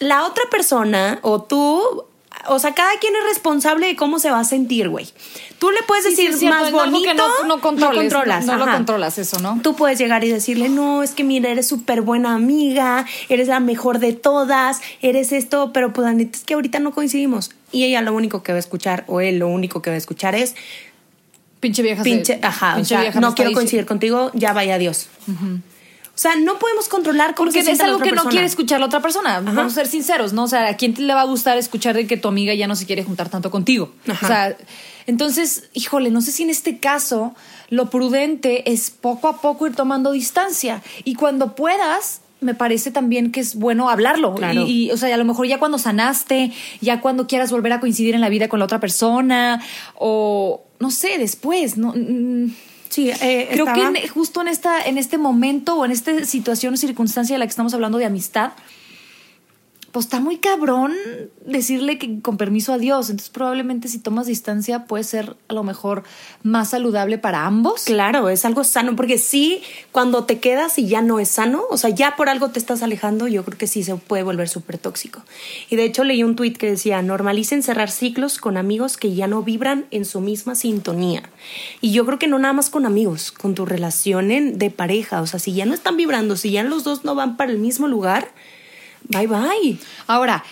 La 0.00 0.24
otra 0.26 0.42
persona 0.50 1.20
o 1.22 1.40
tú 1.42 2.04
o 2.48 2.58
sea, 2.58 2.74
cada 2.74 2.90
quien 3.00 3.14
es 3.16 3.24
responsable 3.24 3.86
de 3.86 3.96
cómo 3.96 4.18
se 4.18 4.30
va 4.30 4.40
a 4.40 4.44
sentir, 4.44 4.88
güey. 4.88 5.08
Tú 5.58 5.70
le 5.70 5.82
puedes 5.84 6.04
Sí, 6.14 6.26
decir 6.28 6.48
más 6.50 6.70
bonito, 6.70 7.14
no- 7.14 7.46
no 7.56 7.60
controles, 7.60 8.12
controlas, 8.12 8.44
no- 8.44 8.56
no 8.58 8.66
lo 8.66 8.72
controlas 8.72 9.18
eso, 9.18 9.38
¿no? 9.40 9.58
Tú 9.62 9.74
puedes 9.74 9.98
llegar 9.98 10.22
y 10.22 10.28
decirle, 10.28 10.68
no, 10.68 11.02
es 11.02 11.12
que 11.12 11.24
mira, 11.24 11.48
eres 11.50 11.66
súper 11.66 12.02
buena 12.02 12.34
amiga, 12.34 13.06
eres 13.28 13.48
la 13.48 13.58
mejor 13.60 13.98
de 14.00 14.12
todas, 14.12 14.80
eres 15.00 15.32
esto, 15.32 15.72
pero 15.72 15.92
pues 15.92 16.04
la 16.06 16.12
neta 16.12 16.36
es 16.36 16.44
que 16.44 16.54
ahorita 16.54 16.78
no 16.78 16.92
coincidimos. 16.92 17.50
Y 17.72 17.84
ella 17.84 18.00
lo 18.02 18.12
único 18.14 18.42
que 18.42 18.52
va 18.52 18.56
a 18.56 18.60
escuchar, 18.60 19.04
o 19.08 19.20
él 19.20 19.38
lo 19.38 19.48
único 19.48 19.80
que 19.82 19.90
va 19.90 19.94
a 19.94 19.98
escuchar 19.98 20.34
es, 20.34 20.54
Pinche 21.60 21.82
vieja. 21.82 22.02
pinche, 22.02 22.38
ajá, 22.42 22.72
o 22.72 22.76
pinche 22.76 22.88
sea, 22.88 23.00
vieja 23.00 23.20
no 23.20 23.34
quiero 23.34 23.52
coincidir 23.52 23.86
contigo, 23.86 24.30
ya 24.34 24.52
vaya 24.52 24.74
adiós. 24.74 25.08
O 26.16 26.18
sea, 26.18 26.34
no 26.36 26.58
podemos 26.58 26.88
controlar 26.88 27.34
cómo 27.34 27.50
Porque 27.50 27.62
se 27.62 27.72
es 27.72 27.78
la 27.78 27.84
algo 27.84 27.96
otra 27.98 28.08
que 28.08 28.16
no 28.16 28.24
quiere 28.24 28.46
escuchar 28.46 28.80
la 28.80 28.86
otra 28.86 29.02
persona. 29.02 29.40
Vamos 29.40 29.72
a 29.72 29.74
ser 29.74 29.86
sinceros, 29.86 30.32
¿no? 30.32 30.44
O 30.44 30.48
sea, 30.48 30.68
¿a 30.68 30.76
quién 30.76 30.94
le 30.96 31.12
va 31.12 31.20
a 31.20 31.24
gustar 31.26 31.58
escuchar 31.58 31.94
de 31.94 32.06
que 32.06 32.16
tu 32.16 32.28
amiga 32.28 32.54
ya 32.54 32.66
no 32.66 32.74
se 32.74 32.86
quiere 32.86 33.04
juntar 33.04 33.28
tanto 33.28 33.50
contigo? 33.50 33.92
Ajá. 34.08 34.24
O 34.24 34.28
sea, 34.28 34.56
entonces, 35.06 35.68
híjole, 35.74 36.10
no 36.10 36.22
sé 36.22 36.32
si 36.32 36.42
en 36.42 36.48
este 36.48 36.78
caso 36.78 37.34
lo 37.68 37.90
prudente 37.90 38.72
es 38.72 38.90
poco 38.90 39.28
a 39.28 39.42
poco 39.42 39.66
ir 39.66 39.74
tomando 39.74 40.12
distancia. 40.12 40.82
Y 41.04 41.16
cuando 41.16 41.54
puedas, 41.54 42.22
me 42.40 42.54
parece 42.54 42.90
también 42.90 43.30
que 43.30 43.40
es 43.40 43.54
bueno 43.54 43.90
hablarlo. 43.90 44.34
Claro. 44.34 44.62
Y, 44.62 44.86
y, 44.86 44.90
o 44.92 44.96
sea, 44.96 45.14
a 45.14 45.18
lo 45.18 45.24
mejor 45.24 45.46
ya 45.46 45.58
cuando 45.58 45.78
sanaste, 45.78 46.50
ya 46.80 47.02
cuando 47.02 47.26
quieras 47.26 47.50
volver 47.50 47.74
a 47.74 47.80
coincidir 47.80 48.14
en 48.14 48.20
la 48.20 48.28
vida 48.28 48.48
con 48.48 48.58
la 48.58 48.64
otra 48.64 48.80
persona, 48.80 49.62
o 49.94 50.65
no 50.80 50.90
sé, 50.90 51.18
después, 51.18 51.76
¿no? 51.76 51.92
Mm, 51.96 52.52
Sí, 52.88 53.10
eh, 53.10 53.48
Creo 53.50 53.66
estaba- 53.66 53.92
que 53.92 54.00
en- 54.04 54.08
justo 54.08 54.40
en 54.40 54.48
esta, 54.48 54.80
en 54.80 54.96
este 54.96 55.18
momento 55.18 55.74
o 55.74 55.84
en 55.84 55.90
esta 55.90 56.24
situación 56.24 56.72
o 56.74 56.76
circunstancia 56.76 57.34
de 57.34 57.38
la 57.40 57.44
que 57.44 57.50
estamos 57.50 57.74
hablando 57.74 57.98
de 57.98 58.04
amistad, 58.06 58.52
pues 59.96 60.04
está 60.04 60.20
muy 60.20 60.36
cabrón 60.36 60.92
decirle 61.46 61.96
que 61.96 62.20
con 62.20 62.36
permiso 62.36 62.74
a 62.74 62.76
Dios. 62.76 63.08
Entonces, 63.08 63.30
probablemente 63.30 63.88
si 63.88 63.98
tomas 63.98 64.26
distancia 64.26 64.84
puede 64.84 65.04
ser 65.04 65.38
a 65.48 65.54
lo 65.54 65.62
mejor 65.62 66.02
más 66.42 66.68
saludable 66.68 67.16
para 67.16 67.46
ambos. 67.46 67.84
Claro, 67.84 68.28
es 68.28 68.44
algo 68.44 68.62
sano, 68.62 68.94
porque 68.94 69.16
sí, 69.16 69.62
cuando 69.92 70.24
te 70.24 70.38
quedas 70.38 70.78
y 70.78 70.86
ya 70.86 71.00
no 71.00 71.18
es 71.18 71.30
sano, 71.30 71.62
o 71.70 71.78
sea, 71.78 71.88
ya 71.88 72.14
por 72.14 72.28
algo 72.28 72.50
te 72.50 72.58
estás 72.58 72.82
alejando, 72.82 73.26
yo 73.26 73.42
creo 73.42 73.56
que 73.56 73.66
sí 73.66 73.82
se 73.84 73.94
puede 73.96 74.22
volver 74.22 74.50
súper 74.50 74.76
tóxico. 74.76 75.22
Y 75.70 75.76
de 75.76 75.84
hecho 75.84 76.04
leí 76.04 76.22
un 76.22 76.36
tuit 76.36 76.58
que 76.58 76.68
decía, 76.70 77.00
normalicen 77.00 77.62
cerrar 77.62 77.90
ciclos 77.90 78.36
con 78.36 78.58
amigos 78.58 78.98
que 78.98 79.14
ya 79.14 79.26
no 79.28 79.42
vibran 79.44 79.86
en 79.92 80.04
su 80.04 80.20
misma 80.20 80.56
sintonía. 80.56 81.22
Y 81.80 81.92
yo 81.92 82.04
creo 82.04 82.18
que 82.18 82.28
no 82.28 82.38
nada 82.38 82.52
más 82.52 82.68
con 82.68 82.84
amigos, 82.84 83.32
con 83.32 83.54
tu 83.54 83.64
relación 83.64 84.30
en- 84.30 84.58
de 84.58 84.68
pareja, 84.68 85.22
o 85.22 85.26
sea, 85.26 85.40
si 85.40 85.54
ya 85.54 85.64
no 85.64 85.72
están 85.72 85.96
vibrando, 85.96 86.36
si 86.36 86.50
ya 86.50 86.62
los 86.64 86.84
dos 86.84 87.02
no 87.06 87.14
van 87.14 87.38
para 87.38 87.50
el 87.50 87.58
mismo 87.58 87.88
lugar, 87.88 88.28
bye 89.08 89.26
bye. 89.26 89.78
Ahora, 90.06 90.44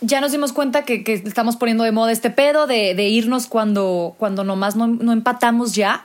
ya 0.00 0.20
nos 0.20 0.30
dimos 0.32 0.52
cuenta 0.52 0.84
que, 0.84 1.02
que 1.04 1.14
estamos 1.14 1.56
poniendo 1.56 1.84
de 1.84 1.92
moda 1.92 2.12
este 2.12 2.30
pedo 2.30 2.66
de, 2.66 2.94
de 2.94 3.08
irnos 3.08 3.46
cuando, 3.46 4.14
cuando 4.18 4.44
nomás 4.44 4.76
no, 4.76 4.86
no 4.86 5.12
empatamos 5.12 5.74
ya. 5.74 6.04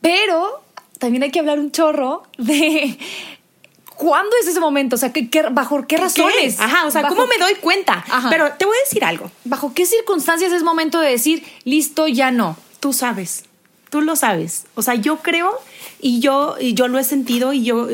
Pero 0.00 0.62
también 0.98 1.22
hay 1.22 1.30
que 1.30 1.38
hablar 1.40 1.58
un 1.58 1.70
chorro 1.70 2.22
de 2.38 2.98
cuándo 3.96 4.30
es 4.40 4.48
ese 4.48 4.60
momento, 4.60 4.96
o 4.96 4.98
sea, 4.98 5.12
¿qué, 5.12 5.28
qué- 5.28 5.42
bajo 5.50 5.86
qué 5.86 5.98
razones. 5.98 6.56
¿Qué? 6.56 6.62
Ajá, 6.62 6.86
o 6.86 6.90
sea, 6.90 7.02
Bajo- 7.02 7.14
¿cómo 7.14 7.26
me 7.26 7.36
doy 7.38 7.54
cuenta? 7.56 8.02
Ajá. 8.08 8.28
Pero 8.30 8.50
te 8.58 8.64
voy 8.64 8.76
a 8.76 8.80
decir 8.88 9.04
algo, 9.04 9.30
¿Bajo 9.44 9.74
qué 9.74 9.84
circunstancias 9.86 10.52
es 10.52 10.62
momento 10.62 11.00
de 11.00 11.10
decir, 11.10 11.44
listo, 11.64 12.08
ya 12.08 12.30
no? 12.30 12.56
tú 12.80 12.94
sabes. 12.94 13.44
tú 13.90 14.00
lo 14.00 14.16
sabes. 14.16 14.64
O 14.74 14.80
sea, 14.82 14.94
yo 14.94 15.18
creo 15.18 15.52
y 16.00 16.20
yo, 16.20 16.56
y 16.58 16.72
yo 16.72 16.88
lo 16.88 16.98
he 16.98 17.04
sentido 17.04 17.52
y 17.52 17.62
yo, 17.62 17.88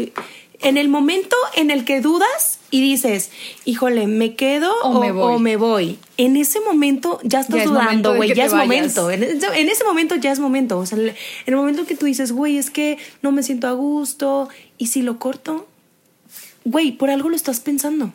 en 0.60 0.76
el 0.76 0.88
momento 0.88 1.36
en 1.54 1.70
el 1.70 1.84
que 1.84 2.00
dudas 2.00 2.58
y 2.70 2.80
dices, 2.80 3.30
híjole, 3.64 4.06
¿me 4.06 4.34
quedo 4.34 4.72
o, 4.82 5.38
me, 5.38 5.56
voy. 5.56 5.98
En 6.16 6.36
ese 6.36 6.60
momento 6.60 7.20
ya 7.22 7.40
estás 7.40 7.64
dudando, 7.64 8.14
güey, 8.14 8.34
ya 8.34 8.44
es 8.44 8.54
momento. 8.54 9.10
En, 9.10 9.22
ese 9.22 9.84
momento 9.84 10.16
ya 10.16 10.32
es 10.32 10.38
momento. 10.38 10.78
O 10.78 10.86
sea, 10.86 10.98
en 10.98 11.14
el 11.46 11.56
momento 11.56 11.86
que 11.86 11.96
tú 11.96 12.06
dices, 12.06 12.32
güey, 12.32 12.58
es 12.58 12.70
que 12.70 12.98
no 13.22 13.32
me 13.32 13.42
siento 13.42 13.68
a 13.68 13.72
gusto 13.72 14.48
y 14.78 14.86
si 14.86 15.02
lo 15.02 15.18
corto, 15.18 15.66
güey, 16.64 16.92
por 16.92 17.10
algo 17.10 17.28
lo 17.28 17.36
estás 17.36 17.60
pensando. 17.60 18.12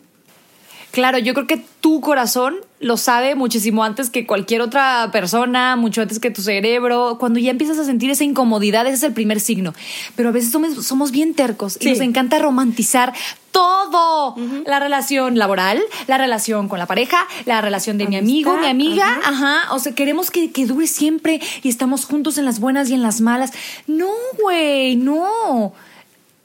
Claro, 0.91 1.17
yo 1.17 1.33
creo 1.33 1.47
que 1.47 1.63
tu 1.79 2.01
corazón 2.01 2.57
lo 2.81 2.97
sabe 2.97 3.35
muchísimo 3.35 3.83
antes 3.83 4.09
que 4.09 4.25
cualquier 4.25 4.61
otra 4.61 5.09
persona, 5.11 5.75
mucho 5.75 6.01
antes 6.01 6.19
que 6.19 6.31
tu 6.31 6.41
cerebro. 6.41 7.17
Cuando 7.19 7.39
ya 7.39 7.51
empiezas 7.51 7.77
a 7.77 7.85
sentir 7.85 8.09
esa 8.09 8.23
incomodidad, 8.23 8.85
ese 8.87 8.95
es 8.95 9.03
el 9.03 9.13
primer 9.13 9.39
signo. 9.39 9.73
Pero 10.15 10.29
a 10.29 10.31
veces 10.31 10.51
somos, 10.51 11.11
bien 11.11 11.33
tercos 11.33 11.77
y 11.79 11.89
nos 11.89 11.99
encanta 11.99 12.39
romantizar 12.39 13.13
todo. 13.51 14.35
La 14.65 14.79
relación 14.79 15.37
laboral, 15.37 15.81
la 16.07 16.17
relación 16.17 16.67
con 16.67 16.79
la 16.79 16.87
pareja, 16.87 17.27
la 17.45 17.61
relación 17.61 17.97
de 17.97 18.07
mi 18.07 18.15
amigo, 18.17 18.57
mi 18.57 18.67
amiga. 18.67 19.19
Ajá. 19.23 19.73
O 19.73 19.79
sea, 19.79 19.93
queremos 19.93 20.31
que, 20.31 20.51
que 20.51 20.65
dure 20.65 20.87
siempre 20.87 21.39
y 21.61 21.69
estamos 21.69 22.05
juntos 22.05 22.37
en 22.37 22.45
las 22.45 22.59
buenas 22.59 22.89
y 22.89 22.93
en 22.93 23.03
las 23.03 23.21
malas. 23.21 23.51
No, 23.87 24.09
güey, 24.41 24.95
no. 24.95 25.73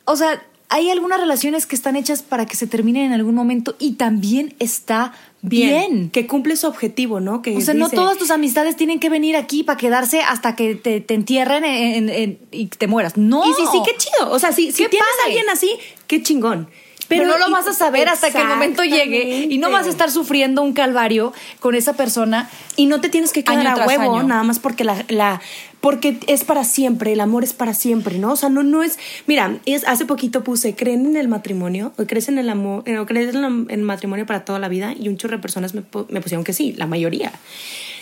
O 0.04 0.16
sea, 0.16 0.42
hay 0.68 0.90
algunas 0.90 1.20
relaciones 1.20 1.66
que 1.66 1.76
están 1.76 1.96
hechas 1.96 2.22
para 2.22 2.46
que 2.46 2.56
se 2.56 2.66
terminen 2.66 3.04
en 3.04 3.12
algún 3.12 3.34
momento 3.34 3.76
y 3.78 3.92
también 3.92 4.54
está 4.58 5.12
bien. 5.42 6.10
Que 6.10 6.26
cumple 6.26 6.56
su 6.56 6.66
objetivo, 6.66 7.20
¿no? 7.20 7.42
Que 7.42 7.56
o 7.56 7.60
sea, 7.60 7.74
no 7.74 7.88
todas 7.88 8.18
tus 8.18 8.30
amistades 8.30 8.76
tienen 8.76 9.00
que 9.00 9.08
venir 9.08 9.36
aquí 9.36 9.62
para 9.62 9.76
quedarse 9.76 10.22
hasta 10.22 10.56
que 10.56 10.74
te, 10.74 11.04
entierren 11.14 12.40
y 12.50 12.66
te 12.66 12.86
mueras. 12.86 13.16
No. 13.16 13.44
Y 13.44 13.52
sí, 13.54 13.62
sí, 13.70 13.78
qué 13.84 13.96
chido. 13.96 14.30
O 14.30 14.38
sea, 14.38 14.52
si, 14.52 14.72
si 14.72 14.86
tienes 14.88 15.08
a 15.24 15.26
alguien 15.26 15.48
así, 15.48 15.70
qué 16.06 16.22
chingón. 16.22 16.68
Pero, 17.08 17.26
no 17.26 17.38
lo 17.38 17.50
vas 17.50 17.66
a 17.66 17.72
saber 17.72 18.08
hasta 18.08 18.30
que 18.30 18.40
el 18.40 18.48
momento 18.48 18.82
llegue 18.82 19.46
y 19.48 19.58
no 19.58 19.70
vas 19.70 19.86
a 19.86 19.90
estar 19.90 20.10
sufriendo 20.10 20.62
un 20.62 20.72
calvario 20.72 21.32
con 21.60 21.74
esa 21.74 21.94
persona. 21.94 22.50
Y 22.76 22.86
no 22.86 23.00
te 23.00 23.08
tienes 23.08 23.32
que 23.32 23.44
quedar 23.44 23.66
a 23.66 23.86
huevo 23.86 24.22
nada 24.22 24.42
más 24.42 24.58
porque 24.58 24.84
la, 24.84 25.04
la, 25.08 25.40
porque 25.80 26.18
es 26.26 26.44
para 26.44 26.64
siempre, 26.64 27.12
el 27.12 27.20
amor 27.20 27.44
es 27.44 27.52
para 27.52 27.74
siempre, 27.74 28.18
¿no? 28.18 28.32
O 28.32 28.36
sea, 28.36 28.48
no, 28.48 28.62
no 28.62 28.82
es, 28.82 28.98
mira, 29.26 29.58
es, 29.66 29.86
hace 29.86 30.04
poquito 30.04 30.42
puse, 30.42 30.74
¿creen 30.74 31.06
en 31.06 31.16
el 31.16 31.28
matrimonio? 31.28 31.92
¿O 31.96 32.04
crees 32.06 32.28
en 32.28 32.38
el 32.38 32.50
amor? 32.50 32.82
Eh, 32.86 32.98
¿O 32.98 33.06
crees 33.06 33.34
en 33.34 33.66
el 33.70 33.82
matrimonio 33.82 34.26
para 34.26 34.44
toda 34.44 34.58
la 34.58 34.68
vida? 34.68 34.94
Y 34.98 35.08
un 35.08 35.16
chorro 35.16 35.36
de 35.36 35.42
personas 35.42 35.74
me, 35.74 35.82
me 36.08 36.20
pusieron 36.20 36.44
que 36.44 36.52
sí, 36.52 36.72
la 36.72 36.86
mayoría. 36.86 37.32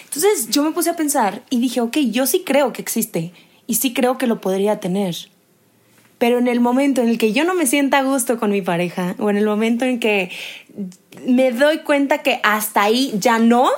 Entonces 0.04 0.48
yo 0.48 0.62
me 0.62 0.70
puse 0.70 0.90
a 0.90 0.96
pensar 0.96 1.42
y 1.50 1.60
dije, 1.60 1.80
ok, 1.80 1.98
yo 2.10 2.26
sí 2.26 2.42
creo 2.46 2.72
que 2.72 2.80
existe 2.80 3.32
y 3.66 3.74
sí 3.74 3.92
creo 3.92 4.16
que 4.16 4.26
lo 4.26 4.40
podría 4.40 4.80
tener 4.80 5.16
pero 6.24 6.38
en 6.38 6.48
el 6.48 6.58
momento 6.58 7.02
en 7.02 7.10
el 7.10 7.18
que 7.18 7.34
yo 7.34 7.44
no 7.44 7.52
me 7.52 7.66
sienta 7.66 7.98
a 7.98 8.02
gusto 8.02 8.40
con 8.40 8.50
mi 8.50 8.62
pareja 8.62 9.14
o 9.18 9.28
en 9.28 9.36
el 9.36 9.44
momento 9.44 9.84
en 9.84 10.00
que 10.00 10.30
me 11.26 11.52
doy 11.52 11.80
cuenta 11.80 12.22
que 12.22 12.40
hasta 12.42 12.82
ahí 12.82 13.12
ya 13.18 13.38
no, 13.38 13.68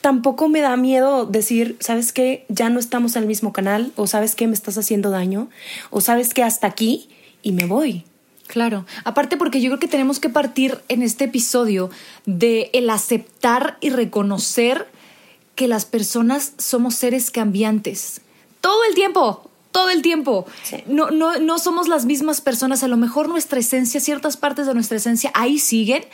tampoco 0.00 0.48
me 0.48 0.62
da 0.62 0.74
miedo 0.78 1.26
decir, 1.26 1.76
¿sabes 1.80 2.14
qué? 2.14 2.46
Ya 2.48 2.70
no 2.70 2.80
estamos 2.80 3.14
en 3.14 3.24
el 3.24 3.28
mismo 3.28 3.52
canal 3.52 3.92
o 3.96 4.06
sabes 4.06 4.34
qué? 4.34 4.46
Me 4.46 4.54
estás 4.54 4.78
haciendo 4.78 5.10
daño 5.10 5.50
o 5.90 6.00
sabes 6.00 6.32
qué? 6.32 6.44
Hasta 6.44 6.66
aquí 6.66 7.10
y 7.42 7.52
me 7.52 7.66
voy. 7.66 8.06
Claro, 8.46 8.86
aparte 9.04 9.36
porque 9.36 9.60
yo 9.60 9.68
creo 9.68 9.80
que 9.80 9.86
tenemos 9.86 10.20
que 10.20 10.30
partir 10.30 10.78
en 10.88 11.02
este 11.02 11.24
episodio 11.24 11.90
de 12.24 12.70
el 12.72 12.88
aceptar 12.88 13.76
y 13.82 13.90
reconocer 13.90 14.86
que 15.56 15.68
las 15.68 15.84
personas 15.84 16.54
somos 16.56 16.94
seres 16.94 17.30
cambiantes. 17.30 18.22
Todo 18.62 18.82
el 18.88 18.94
tiempo, 18.94 19.47
todo 19.72 19.90
el 19.90 20.02
tiempo. 20.02 20.46
No, 20.86 21.10
no, 21.10 21.38
no 21.38 21.58
somos 21.58 21.88
las 21.88 22.04
mismas 22.04 22.40
personas. 22.40 22.82
A 22.82 22.88
lo 22.88 22.96
mejor 22.96 23.28
nuestra 23.28 23.60
esencia, 23.60 24.00
ciertas 24.00 24.36
partes 24.36 24.66
de 24.66 24.74
nuestra 24.74 24.96
esencia 24.96 25.30
ahí 25.34 25.58
siguen, 25.58 26.04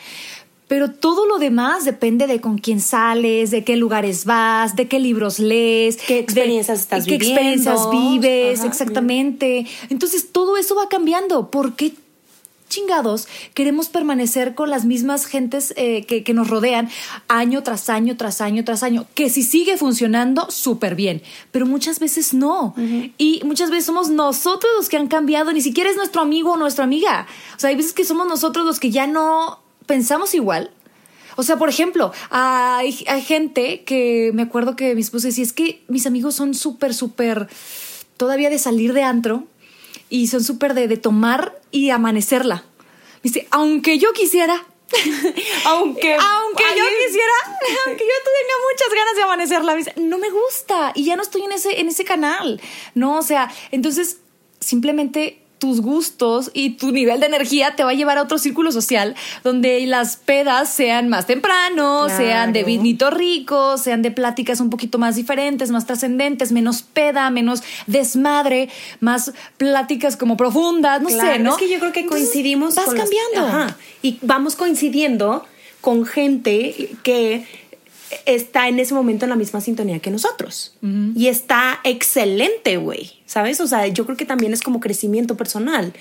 pero 0.69 0.91
todo 0.91 1.27
lo 1.27 1.39
demás 1.39 1.85
depende 1.85 2.27
de 2.27 2.41
con 2.41 2.59
quién 2.59 2.81
sales, 2.81 3.51
de 3.51 3.65
qué 3.65 3.77
lugares 3.77 4.25
vas, 4.25 4.77
de 4.77 4.89
qué 4.89 4.99
libros 4.99 5.39
lees, 5.39 5.99
qué 5.99 6.19
experiencias 6.19 6.81
estás 6.81 7.05
viviendo. 7.05 7.25
Qué 7.25 7.31
experiencias 7.31 7.91
vives, 7.91 8.65
exactamente. 8.65 9.67
Entonces 9.91 10.33
todo 10.33 10.57
eso 10.57 10.75
va 10.75 10.89
cambiando. 10.89 11.51
¿Por 11.51 11.75
qué 11.75 11.93
chingados 12.69 13.29
queremos 13.55 13.89
permanecer 13.89 14.55
con 14.55 14.71
las 14.71 14.85
mismas 14.85 15.27
gentes 15.27 15.73
eh, 15.77 16.05
que, 16.05 16.35
nos 16.35 16.49
rodean 16.49 16.91
año 17.29 17.63
tras 17.63 17.89
año, 17.89 18.17
tras 18.17 18.41
año, 18.41 18.65
tras 18.65 18.83
año? 18.83 19.07
Que 19.15 19.31
si 19.31 19.43
sigue 19.43 19.77
funcionando, 19.77 20.51
súper 20.51 20.95
bien, 20.95 21.23
pero 21.53 21.67
muchas 21.67 22.01
veces 22.01 22.35
no. 22.35 22.75
Y 23.19 23.41
muchas 23.45 23.71
veces 23.71 23.87
somos 23.87 24.11
nosotros 24.11 24.73
los 24.77 24.89
que 24.89 24.97
han 24.97 25.07
cambiado, 25.07 25.53
ni 25.53 25.61
siquiera 25.61 25.91
es 25.91 25.97
nuestro 25.97 26.23
amigo 26.23 26.53
o 26.53 26.57
nuestra 26.57 26.85
amiga. 26.85 27.27
O 27.57 27.61
sea, 27.61 27.71
hay 27.71 27.77
veces 27.77 27.93
que 27.93 28.05
somos 28.05 28.27
nosotros 28.27 28.67
los 28.67 28.81
que 28.81 28.91
ya 28.91 29.07
no 29.07 29.61
pensamos 29.87 30.35
igual. 30.35 30.71
O 31.37 31.43
sea, 31.43 31.57
por 31.57 31.69
ejemplo, 31.69 32.13
hay, 32.31 32.93
gente 32.93 33.83
que 33.85 34.31
me 34.35 34.43
acuerdo 34.43 34.77
que 34.77 34.95
mi 34.95 35.01
esposa 35.01 35.29
decía, 35.29 35.45
es 35.45 35.53
que 35.53 35.83
mis 35.89 36.07
amigos 36.07 36.35
son 36.35 36.55
súper, 36.55 36.95
súper 36.95 37.49
todavía 38.17 38.51
de 38.51 38.59
salir 38.59 38.93
de 38.93 39.03
antro 39.03 39.45
y 40.11 40.29
son 40.29 40.45
súper 40.45 40.75
de, 40.75 40.89
de, 40.89 40.97
tomar 40.97 41.59
y 41.71 41.91
amanecerla. 41.91 42.65
Dice, 43.23 43.49
aunque 43.51 43.99
yo 43.99 44.13
quisiera, 44.13 44.55
aunque, 45.67 46.15
aunque 46.21 46.65
yo 46.77 46.85
quisiera, 47.07 47.33
aunque 47.87 48.05
yo 48.05 48.15
tenga 48.25 48.55
muchas 48.71 48.95
ganas 48.95 49.17
de 49.17 49.23
amanecerla, 49.23 49.75
dice, 49.75 49.95
no 49.97 50.19
me 50.19 50.31
gusta 50.31 50.93
y 50.95 51.05
ya 51.05 51.17
no 51.17 51.23
estoy 51.23 51.43
en 51.43 51.53
ese, 51.53 51.81
en 51.81 51.89
ese 51.89 52.05
canal. 52.05 52.61
No, 52.95 53.19
o 53.19 53.23
sea, 53.23 53.53
entonces 53.71 54.19
simplemente 54.61 55.44
tus 55.65 55.81
gustos 55.81 56.51
y 56.53 56.73
tu 56.77 56.93
nivel 56.93 57.21
de 57.21 57.27
energía 57.27 57.75
te 57.75 57.85
va 57.85 57.93
a 57.93 57.95
llevar 57.95 58.19
a 58.19 58.23
otro 58.23 58.37
círculo 58.37 58.71
social 58.71 59.15
donde 59.43 59.87
las 59.87 60.19
pedas 60.19 60.69
sean 60.69 61.09
más 61.09 61.27
temprano, 61.27 62.07
sean 62.11 62.53
de 62.53 62.65
vinito 62.65 63.09
rico, 63.09 63.79
sean 63.79 64.03
de 64.03 64.11
pláticas 64.11 64.61
un 64.61 64.69
poquito 64.69 64.99
más 64.99 65.17
diferentes, 65.17 65.71
más 65.71 65.87
trascendentes, 65.87 66.53
menos 66.53 66.83
peda, 66.83 67.31
menos 67.31 67.63
desmadre, 67.87 68.69
más 69.01 69.33
pláticas 69.57 70.19
como 70.19 70.37
profundas, 70.37 71.01
no 71.01 71.09
sé, 71.09 71.39
¿no? 71.39 71.53
Es 71.53 71.57
que 71.57 71.71
yo 71.71 71.79
creo 71.79 71.93
que 71.93 72.05
coincidimos. 72.05 72.75
vas 72.75 72.93
cambiando. 72.93 73.75
y 74.03 74.19
vamos 74.21 74.57
coincidiendo 74.57 75.47
con 75.81 76.05
gente 76.05 76.91
que 77.03 77.47
está 78.27 78.69
en 78.69 78.79
ese 78.79 78.95
momento 78.95 79.25
en 79.25 79.31
la 79.31 79.37
misma 79.37 79.61
sintonía 79.61 79.99
que 79.99 80.11
nosotros. 80.11 80.77
Y 81.15 81.29
está 81.29 81.81
excelente, 81.85 82.77
güey. 82.77 83.13
¿Sabes? 83.27 83.61
O 83.61 83.67
sea, 83.67 83.87
yo 83.87 84.05
creo 84.05 84.17
que 84.17 84.25
también 84.25 84.53
es 84.53 84.63
como 84.63 84.81
crecimiento 84.81 85.37
personal. 85.37 85.93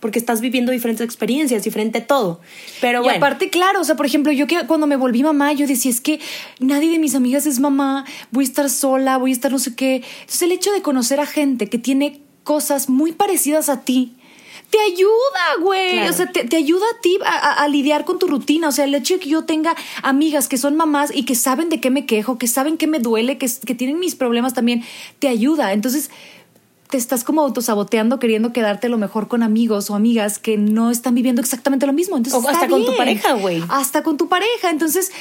Porque 0.00 0.18
estás 0.18 0.40
viviendo 0.40 0.72
diferentes 0.72 1.04
experiencias, 1.04 1.62
diferente 1.62 2.00
todo. 2.00 2.40
Pero 2.80 3.04
y 3.04 3.08
aparte, 3.08 3.50
claro, 3.50 3.80
o 3.80 3.84
sea, 3.84 3.94
por 3.94 4.04
ejemplo, 4.04 4.32
yo 4.32 4.48
que 4.48 4.66
cuando 4.66 4.88
me 4.88 4.96
volví 4.96 5.22
mamá, 5.22 5.52
yo 5.52 5.66
decía, 5.68 5.92
es 5.92 6.00
que 6.00 6.18
nadie 6.58 6.90
de 6.90 6.98
mis 6.98 7.14
amigas 7.14 7.46
es 7.46 7.60
mamá, 7.60 8.04
voy 8.32 8.44
a 8.44 8.48
estar 8.48 8.68
sola, 8.68 9.16
voy 9.16 9.30
a 9.30 9.34
estar 9.34 9.52
no 9.52 9.60
sé 9.60 9.76
qué. 9.76 10.02
Entonces, 10.20 10.42
el 10.42 10.50
hecho 10.50 10.72
de 10.72 10.82
conocer 10.82 11.20
a 11.20 11.26
gente 11.26 11.68
que 11.68 11.78
tiene 11.78 12.20
cosas 12.42 12.88
muy 12.88 13.12
parecidas 13.12 13.68
a 13.68 13.82
ti, 13.82 14.16
te 14.72 14.80
ayuda, 14.80 15.60
güey. 15.60 16.08
O 16.08 16.12
sea, 16.14 16.26
te, 16.32 16.56
ayuda 16.56 16.86
a 16.96 17.00
ti 17.02 17.18
a, 17.24 17.68
lidiar 17.68 18.06
con 18.06 18.18
tu 18.18 18.26
rutina. 18.26 18.68
O 18.68 18.72
sea, 18.72 18.86
el 18.86 18.94
hecho 18.94 19.14
de 19.14 19.20
que 19.20 19.28
yo 19.28 19.44
tenga 19.44 19.76
amigas 20.02 20.48
que 20.48 20.56
son 20.56 20.76
mamás 20.76 21.14
y 21.14 21.24
que 21.24 21.34
saben 21.34 21.68
de 21.68 21.78
qué 21.78 21.90
me 21.90 22.06
quejo, 22.06 22.38
que 22.38 22.48
saben 22.48 22.78
qué 22.78 22.86
me 22.86 22.98
duele, 22.98 23.36
que, 23.36 23.50
que 23.66 23.74
tienen 23.74 23.98
mis 23.98 24.14
problemas 24.14 24.54
también, 24.54 24.82
te 25.18 25.28
ayuda. 25.28 25.74
Entonces, 25.74 26.10
te 26.88 26.96
estás 26.96 27.22
como 27.22 27.42
autosaboteando 27.42 28.18
queriendo 28.18 28.54
quedarte 28.54 28.88
lo 28.88 28.96
mejor 28.96 29.28
con 29.28 29.42
amigos 29.42 29.90
o 29.90 29.94
amigas 29.94 30.38
que 30.38 30.56
no 30.56 30.90
están 30.90 31.14
viviendo 31.14 31.42
exactamente 31.42 31.86
lo 31.86 31.92
mismo. 31.92 32.16
Entonces, 32.16 32.42
o 32.42 32.48
hasta 32.48 32.66
con 32.66 32.86
tu 32.86 32.96
pareja, 32.96 33.34
güey. 33.34 33.62
Hasta 33.68 34.02
con 34.02 34.16
tu 34.16 34.28
pareja. 34.30 34.70
Entonces, 34.70 35.12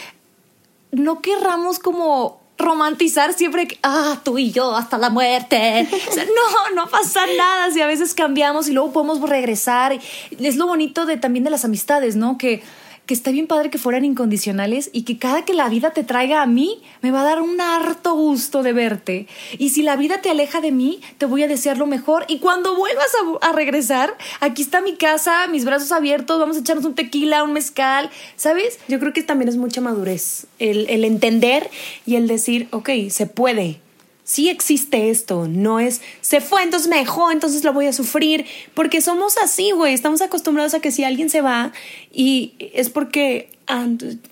no 0.93 1.21
querramos 1.21 1.79
como 1.79 2.40
romantizar 2.61 3.33
siempre 3.33 3.67
que, 3.67 3.77
ah, 3.83 4.19
tú 4.23 4.37
y 4.37 4.51
yo 4.51 4.75
hasta 4.75 4.97
la 4.97 5.09
muerte. 5.09 5.87
no, 6.15 6.75
no 6.75 6.89
pasa 6.89 7.21
nada 7.37 7.71
si 7.71 7.81
a 7.81 7.87
veces 7.87 8.13
cambiamos 8.13 8.67
y 8.67 8.73
luego 8.73 8.91
podemos 8.91 9.21
regresar. 9.27 9.97
Es 10.39 10.55
lo 10.55 10.67
bonito 10.67 11.05
de 11.05 11.17
también 11.17 11.43
de 11.43 11.49
las 11.49 11.65
amistades, 11.65 12.15
¿no? 12.15 12.37
Que 12.37 12.63
que 13.11 13.15
está 13.15 13.31
bien 13.31 13.47
padre 13.47 13.69
que 13.69 13.77
fueran 13.77 14.05
incondicionales 14.05 14.89
y 14.93 15.01
que 15.01 15.17
cada 15.17 15.43
que 15.43 15.53
la 15.53 15.67
vida 15.67 15.91
te 15.91 16.05
traiga 16.05 16.41
a 16.41 16.45
mí, 16.45 16.81
me 17.01 17.11
va 17.11 17.19
a 17.19 17.23
dar 17.25 17.41
un 17.41 17.59
harto 17.59 18.13
gusto 18.15 18.63
de 18.63 18.71
verte. 18.71 19.27
Y 19.57 19.71
si 19.71 19.83
la 19.83 19.97
vida 19.97 20.21
te 20.21 20.29
aleja 20.29 20.61
de 20.61 20.71
mí, 20.71 21.01
te 21.17 21.25
voy 21.25 21.43
a 21.43 21.49
desear 21.49 21.77
lo 21.77 21.87
mejor. 21.87 22.23
Y 22.29 22.39
cuando 22.39 22.73
vuelvas 22.73 23.11
a, 23.41 23.51
regresar, 23.51 24.17
aquí 24.39 24.61
está 24.61 24.79
mi 24.79 24.95
casa, 24.95 25.47
mis 25.47 25.65
brazos 25.65 25.91
abiertos, 25.91 26.39
vamos 26.39 26.55
a 26.55 26.61
echarnos 26.61 26.85
un 26.85 26.95
tequila, 26.95 27.43
un 27.43 27.51
mezcal, 27.51 28.09
¿sabes? 28.37 28.79
Yo 28.87 28.97
creo 28.97 29.11
que 29.11 29.23
también 29.23 29.49
es 29.49 29.57
mucha 29.57 29.81
madurez 29.81 30.45
el, 30.59 30.89
el 30.89 31.03
entender 31.03 31.69
y 32.05 32.15
el 32.15 32.29
decir, 32.29 32.69
ok, 32.71 32.91
se 33.09 33.25
puede 33.25 33.81
sí 34.23 34.49
existe 34.49 35.09
esto, 35.09 35.47
no 35.47 35.79
es 35.79 36.01
se 36.21 36.41
fue, 36.41 36.63
entonces 36.63 36.89
me 36.89 36.97
dejó, 36.97 37.31
entonces 37.31 37.63
lo 37.63 37.73
voy 37.73 37.87
a 37.87 37.93
sufrir, 37.93 38.45
porque 38.73 39.01
somos 39.01 39.37
así, 39.37 39.71
güey, 39.71 39.93
estamos 39.93 40.21
acostumbrados 40.21 40.73
a 40.73 40.79
que 40.79 40.91
si 40.91 41.03
alguien 41.03 41.29
se 41.29 41.41
va 41.41 41.73
y 42.11 42.53
es 42.73 42.89
porque 42.89 43.49
ah, 43.71 43.87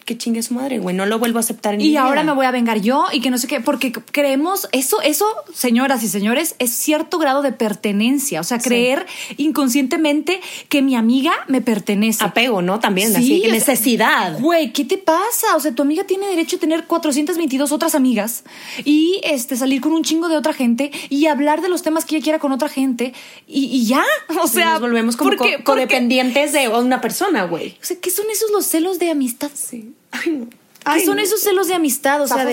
que 0.05 0.17
chingue 0.17 0.43
su 0.43 0.53
madre, 0.53 0.79
güey, 0.79 0.95
no 0.95 1.05
lo 1.05 1.19
vuelvo 1.19 1.37
a 1.37 1.41
aceptar 1.41 1.75
en 1.75 1.81
Y 1.81 1.97
ahora 1.97 2.23
me 2.23 2.33
voy 2.33 2.45
a 2.45 2.51
vengar 2.51 2.81
yo 2.81 3.05
y 3.11 3.21
que 3.21 3.29
no 3.29 3.37
sé 3.37 3.47
qué, 3.47 3.61
porque 3.61 3.91
creemos, 3.91 4.67
eso, 4.71 5.01
eso, 5.01 5.25
señoras 5.53 6.03
y 6.03 6.07
señores, 6.07 6.55
es 6.59 6.71
cierto 6.71 7.17
grado 7.19 7.41
de 7.41 7.51
pertenencia, 7.51 8.41
o 8.41 8.43
sea, 8.43 8.59
creer 8.59 9.05
inconscientemente 9.37 10.41
que 10.67 10.81
mi 10.81 10.95
amiga 10.95 11.33
me 11.47 11.61
pertenece. 11.61 12.23
Apego, 12.23 12.61
¿no? 12.61 12.79
También, 12.79 13.15
así, 13.15 13.43
necesidad. 13.49 14.39
Güey, 14.39 14.73
¿qué 14.73 14.85
te 14.85 14.97
pasa? 14.97 15.55
O 15.55 15.59
sea, 15.59 15.73
tu 15.73 15.81
amiga 15.81 16.03
tiene 16.03 16.27
derecho 16.27 16.57
a 16.57 16.59
tener 16.59 16.85
422 16.85 17.71
otras 17.71 17.95
amigas 17.95 18.43
y 18.83 19.19
este, 19.23 19.55
salir 19.55 19.81
con 19.81 19.93
un 19.93 20.03
chingo 20.03 20.29
de 20.29 20.37
otra 20.37 20.53
gente 20.53 20.91
y 21.09 21.27
hablar 21.27 21.61
de 21.61 21.69
los 21.69 21.81
temas 21.81 22.05
que 22.05 22.15
ella 22.15 22.23
quiera 22.23 22.39
con 22.39 22.51
otra 22.51 22.69
gente 22.69 23.13
y, 23.47 23.85
ya, 23.85 24.03
o 24.41 24.47
sea... 24.47 24.71
nos 24.71 24.81
volvemos 24.81 25.15
como 25.15 25.31
codependientes 25.63 26.51
de 26.51 26.67
una 26.67 27.01
persona, 27.01 27.45
güey. 27.45 27.77
O 27.81 27.85
sea, 27.85 27.97
¿qué 27.99 28.11
son 28.11 28.25
esos 28.31 28.51
los 28.51 28.65
celos 28.65 28.99
de 28.99 29.11
amistad? 29.11 29.28
Sí. 29.53 29.93
Ay, 30.11 31.01
¿Qué 31.01 31.05
son 31.05 31.19
esos 31.19 31.41
celos 31.41 31.67
de 31.67 31.75
amistad? 31.75 32.21
O 32.21 32.27
sea, 32.27 32.47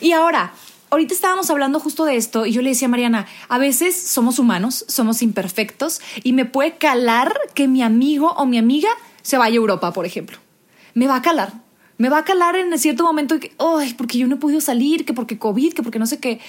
Y 0.00 0.12
ahora, 0.12 0.52
ahorita 0.90 1.14
estábamos 1.14 1.50
hablando 1.50 1.80
justo 1.80 2.04
de 2.04 2.16
esto 2.16 2.46
y 2.46 2.52
yo 2.52 2.62
le 2.62 2.70
decía 2.70 2.86
a 2.86 2.90
Mariana, 2.90 3.26
a 3.48 3.58
veces 3.58 4.00
somos 4.00 4.38
humanos, 4.38 4.84
somos 4.88 5.22
imperfectos 5.22 6.00
y 6.22 6.32
me 6.32 6.44
puede 6.44 6.76
calar 6.76 7.38
que 7.54 7.68
mi 7.68 7.82
amigo 7.82 8.32
o 8.36 8.46
mi 8.46 8.58
amiga 8.58 8.90
se 9.22 9.38
vaya 9.38 9.54
a 9.54 9.56
Europa, 9.56 9.92
por 9.92 10.06
ejemplo. 10.06 10.38
Me 10.94 11.06
va 11.06 11.16
a 11.16 11.22
calar. 11.22 11.52
Me 11.98 12.08
va 12.08 12.18
a 12.18 12.24
calar 12.24 12.56
en 12.56 12.78
cierto 12.78 13.04
momento 13.04 13.40
que, 13.40 13.52
ay, 13.58 13.94
porque 13.94 14.18
yo 14.18 14.26
no 14.26 14.36
he 14.36 14.38
podido 14.38 14.60
salir, 14.60 15.04
que 15.04 15.14
porque 15.14 15.38
COVID, 15.38 15.72
que 15.72 15.82
porque 15.82 15.98
no 15.98 16.06
sé 16.06 16.18
qué. 16.18 16.40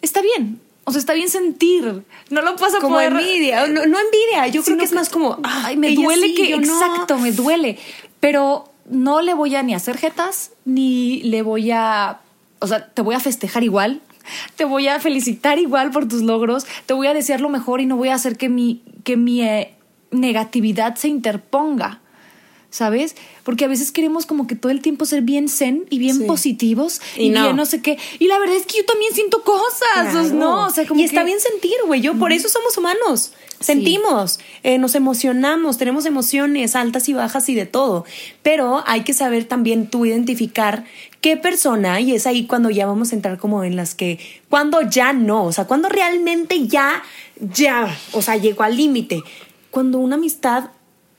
Está 0.00 0.22
bien. 0.22 0.60
O 0.84 0.92
sea, 0.92 0.98
está 0.98 1.14
bien 1.14 1.30
sentir. 1.30 2.04
No 2.30 2.42
lo 2.42 2.56
pasa 2.56 2.78
como 2.78 3.00
envidia. 3.00 3.66
No, 3.66 3.82
envidia. 3.82 4.46
Yo 4.48 4.62
creo 4.62 4.76
que 4.76 4.84
es 4.84 4.92
más 4.92 5.08
como, 5.08 5.38
ay, 5.42 5.76
me 5.76 5.94
duele 5.94 6.34
que, 6.34 6.54
exacto, 6.54 7.18
me 7.18 7.32
duele. 7.32 7.78
Pero 8.24 8.64
no 8.88 9.20
le 9.20 9.34
voy 9.34 9.54
a 9.54 9.62
ni 9.62 9.74
hacer 9.74 9.98
jetas, 9.98 10.52
ni 10.64 11.20
le 11.24 11.42
voy 11.42 11.70
a, 11.72 12.20
o 12.58 12.66
sea, 12.66 12.88
te 12.88 13.02
voy 13.02 13.14
a 13.14 13.20
festejar 13.20 13.64
igual, 13.64 14.00
te 14.56 14.64
voy 14.64 14.88
a 14.88 14.98
felicitar 14.98 15.58
igual 15.58 15.90
por 15.90 16.08
tus 16.08 16.22
logros, 16.22 16.64
te 16.86 16.94
voy 16.94 17.06
a 17.06 17.12
desear 17.12 17.42
lo 17.42 17.50
mejor 17.50 17.82
y 17.82 17.86
no 17.86 17.98
voy 17.98 18.08
a 18.08 18.14
hacer 18.14 18.38
que 18.38 18.48
mi, 18.48 18.82
que 19.04 19.18
mi 19.18 19.42
eh, 19.42 19.74
negatividad 20.10 20.94
se 20.94 21.08
interponga. 21.08 22.00
¿Sabes? 22.74 23.14
Porque 23.44 23.64
a 23.64 23.68
veces 23.68 23.92
queremos 23.92 24.26
como 24.26 24.48
que 24.48 24.56
todo 24.56 24.72
el 24.72 24.82
tiempo 24.82 25.04
ser 25.04 25.22
bien 25.22 25.48
zen 25.48 25.86
y 25.90 26.00
bien 26.00 26.26
positivos 26.26 27.00
y, 27.16 27.30
bien 27.30 27.54
no 27.54 27.66
sé 27.66 27.80
qué. 27.80 27.98
Y 28.18 28.26
la 28.26 28.36
verdad 28.40 28.56
es 28.56 28.66
que 28.66 28.78
yo 28.78 28.84
también 28.84 29.14
siento 29.14 29.44
cosas, 29.44 30.32
¿no? 30.32 30.66
O 30.66 30.70
sea, 30.70 30.84
como 30.84 30.98
y 30.98 31.04
está 31.04 31.22
bien 31.22 31.38
sentir, 31.38 31.76
güey. 31.86 32.00
Yo, 32.00 32.18
por 32.18 32.32
eso 32.32 32.48
somos 32.48 32.76
humanos. 32.76 33.30
Sentimos, 33.60 34.40
eh, 34.64 34.78
nos 34.78 34.96
emocionamos, 34.96 35.78
tenemos 35.78 36.04
emociones 36.04 36.74
altas 36.74 37.08
y 37.08 37.12
bajas 37.12 37.48
y 37.48 37.54
de 37.54 37.64
todo. 37.64 38.06
Pero 38.42 38.82
hay 38.88 39.02
que 39.04 39.12
saber 39.12 39.44
también 39.44 39.86
tú 39.86 40.04
identificar 40.04 40.84
qué 41.20 41.36
persona, 41.36 42.00
y 42.00 42.12
es 42.12 42.26
ahí 42.26 42.44
cuando 42.44 42.70
ya 42.70 42.86
vamos 42.86 43.12
a 43.12 43.14
entrar 43.14 43.38
como 43.38 43.62
en 43.62 43.76
las 43.76 43.94
que, 43.94 44.18
cuando 44.50 44.82
ya 44.82 45.12
no, 45.12 45.44
o 45.44 45.52
sea, 45.52 45.68
cuando 45.68 45.88
realmente 45.88 46.66
ya, 46.66 47.04
ya, 47.36 47.96
o 48.12 48.20
sea, 48.20 48.36
llegó 48.36 48.64
al 48.64 48.76
límite. 48.76 49.22
Cuando 49.70 49.98
una 49.98 50.16
amistad 50.16 50.70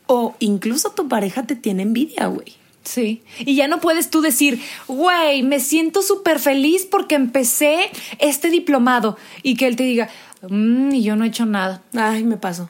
o 0.07 0.35
incluso 0.39 0.91
tu 0.91 1.07
pareja 1.07 1.43
te 1.43 1.55
tiene 1.55 1.83
envidia, 1.83 2.27
güey. 2.27 2.55
Sí. 2.83 3.23
Y 3.39 3.55
ya 3.55 3.67
no 3.67 3.81
puedes 3.81 4.09
tú 4.09 4.21
decir, 4.21 4.61
güey, 4.87 5.43
me 5.43 5.59
siento 5.59 6.01
súper 6.01 6.39
feliz 6.39 6.85
porque 6.89 7.15
empecé 7.15 7.89
este 8.19 8.49
diplomado. 8.49 9.17
Y 9.41 9.55
que 9.55 9.67
él 9.67 9.75
te 9.75 9.83
diga, 9.83 10.09
mmm, 10.47 10.93
y 10.93 11.01
yo 11.03 11.15
no 11.15 11.25
he 11.25 11.29
hecho 11.29 11.45
nada. 11.45 11.81
Ay, 11.93 12.23
me 12.23 12.37
paso. 12.37 12.69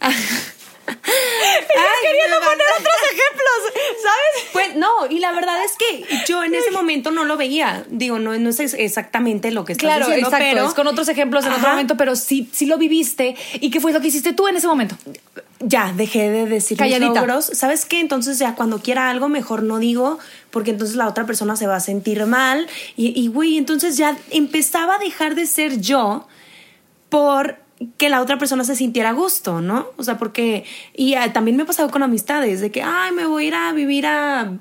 Ay, 1.04 1.96
queriendo 2.02 2.36
poner 2.40 2.66
otros 2.78 2.96
ejemplos, 3.12 3.82
¿sabes? 4.02 4.48
Pues 4.52 4.76
no, 4.76 5.06
y 5.08 5.18
la 5.18 5.32
verdad 5.32 5.56
es 5.64 5.72
que 5.76 6.24
yo 6.26 6.44
en 6.44 6.54
ese 6.54 6.70
momento 6.70 7.10
no 7.10 7.24
lo 7.24 7.36
veía. 7.36 7.84
Digo, 7.88 8.18
no, 8.18 8.36
no 8.38 8.50
es 8.50 8.60
exactamente 8.60 9.50
lo 9.50 9.64
que 9.64 9.72
estás 9.72 9.86
claro, 9.86 10.06
diciendo, 10.06 10.28
exacto, 10.28 10.46
pero... 10.50 10.66
es 10.66 10.74
con 10.74 10.86
otros 10.86 11.08
ejemplos 11.08 11.44
en 11.46 11.52
otro 11.52 11.68
momento, 11.68 11.96
pero 11.96 12.16
sí, 12.16 12.48
sí 12.52 12.66
lo 12.66 12.78
viviste. 12.78 13.36
¿Y 13.54 13.70
qué 13.70 13.80
fue 13.80 13.92
lo 13.92 14.00
que 14.00 14.08
hiciste 14.08 14.32
tú 14.32 14.48
en 14.48 14.56
ese 14.56 14.66
momento? 14.66 14.96
ya 15.64 15.92
dejé 15.92 16.28
de 16.28 16.46
decir 16.46 16.76
Calladita. 16.76 17.20
logros. 17.20 17.44
¿Sabes 17.44 17.84
qué? 17.84 18.00
Entonces 18.00 18.40
ya 18.40 18.56
cuando 18.56 18.80
quiera 18.80 19.10
algo 19.10 19.28
mejor 19.28 19.62
no 19.62 19.78
digo 19.78 20.18
porque 20.50 20.72
entonces 20.72 20.96
la 20.96 21.06
otra 21.06 21.24
persona 21.24 21.54
se 21.54 21.68
va 21.68 21.76
a 21.76 21.80
sentir 21.80 22.26
mal 22.26 22.66
y 22.96 23.28
güey, 23.28 23.58
entonces 23.58 23.96
ya 23.96 24.16
empezaba 24.30 24.96
a 24.96 24.98
dejar 24.98 25.36
de 25.36 25.46
ser 25.46 25.80
yo 25.80 26.26
por 27.08 27.61
que 27.96 28.08
la 28.08 28.20
otra 28.20 28.38
persona 28.38 28.64
se 28.64 28.76
sintiera 28.76 29.10
a 29.10 29.12
gusto, 29.12 29.60
¿no? 29.60 29.88
O 29.96 30.04
sea, 30.04 30.18
porque 30.18 30.64
y 30.94 31.14
ah, 31.14 31.32
también 31.32 31.56
me 31.56 31.64
ha 31.64 31.66
pasado 31.66 31.90
con 31.90 32.02
amistades 32.02 32.60
de 32.60 32.70
que, 32.70 32.82
ay, 32.82 33.12
me 33.12 33.26
voy 33.26 33.44
a 33.44 33.48
ir 33.48 33.54
a 33.54 33.72
vivir 33.72 34.06
a 34.06 34.52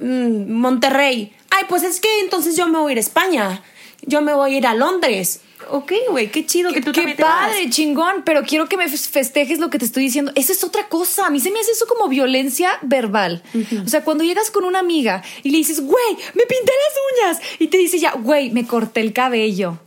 mm, 0.00 0.52
Monterrey. 0.52 1.32
Ay, 1.50 1.64
pues 1.68 1.82
es 1.82 2.00
que 2.00 2.20
entonces 2.20 2.56
yo 2.56 2.68
me 2.68 2.78
voy 2.78 2.90
a 2.90 2.92
ir 2.92 2.98
a 2.98 3.00
España. 3.00 3.62
Yo 4.02 4.22
me 4.22 4.32
voy 4.32 4.54
a 4.54 4.58
ir 4.58 4.66
a 4.66 4.74
Londres 4.74 5.40
ok, 5.70 5.92
güey, 6.10 6.30
qué 6.30 6.46
chido 6.46 6.72
que 6.72 6.80
tú 6.80 6.92
Qué 6.92 7.14
padre, 7.18 7.68
chingón, 7.70 8.22
pero 8.24 8.42
quiero 8.42 8.68
que 8.68 8.76
me 8.76 8.88
festejes 8.88 9.58
lo 9.58 9.70
que 9.70 9.78
te 9.78 9.84
estoy 9.84 10.04
diciendo. 10.04 10.32
Esa 10.34 10.52
es 10.52 10.64
otra 10.64 10.88
cosa. 10.88 11.26
A 11.26 11.30
mí 11.30 11.40
se 11.40 11.50
me 11.50 11.60
hace 11.60 11.72
eso 11.72 11.86
como 11.86 12.08
violencia 12.08 12.78
verbal. 12.82 13.42
O 13.84 13.88
sea, 13.88 14.04
cuando 14.04 14.24
llegas 14.24 14.50
con 14.50 14.64
una 14.64 14.78
amiga 14.78 15.22
y 15.42 15.50
le 15.50 15.58
dices, 15.58 15.80
güey, 15.80 16.16
me 16.34 16.44
pinté 16.44 16.72
las 16.72 17.38
uñas. 17.38 17.42
Y 17.58 17.68
te 17.68 17.78
dice 17.78 17.98
ya, 17.98 18.12
güey, 18.12 18.50
me 18.50 18.66
corté 18.66 19.00
el 19.00 19.12
cabello. 19.12 19.78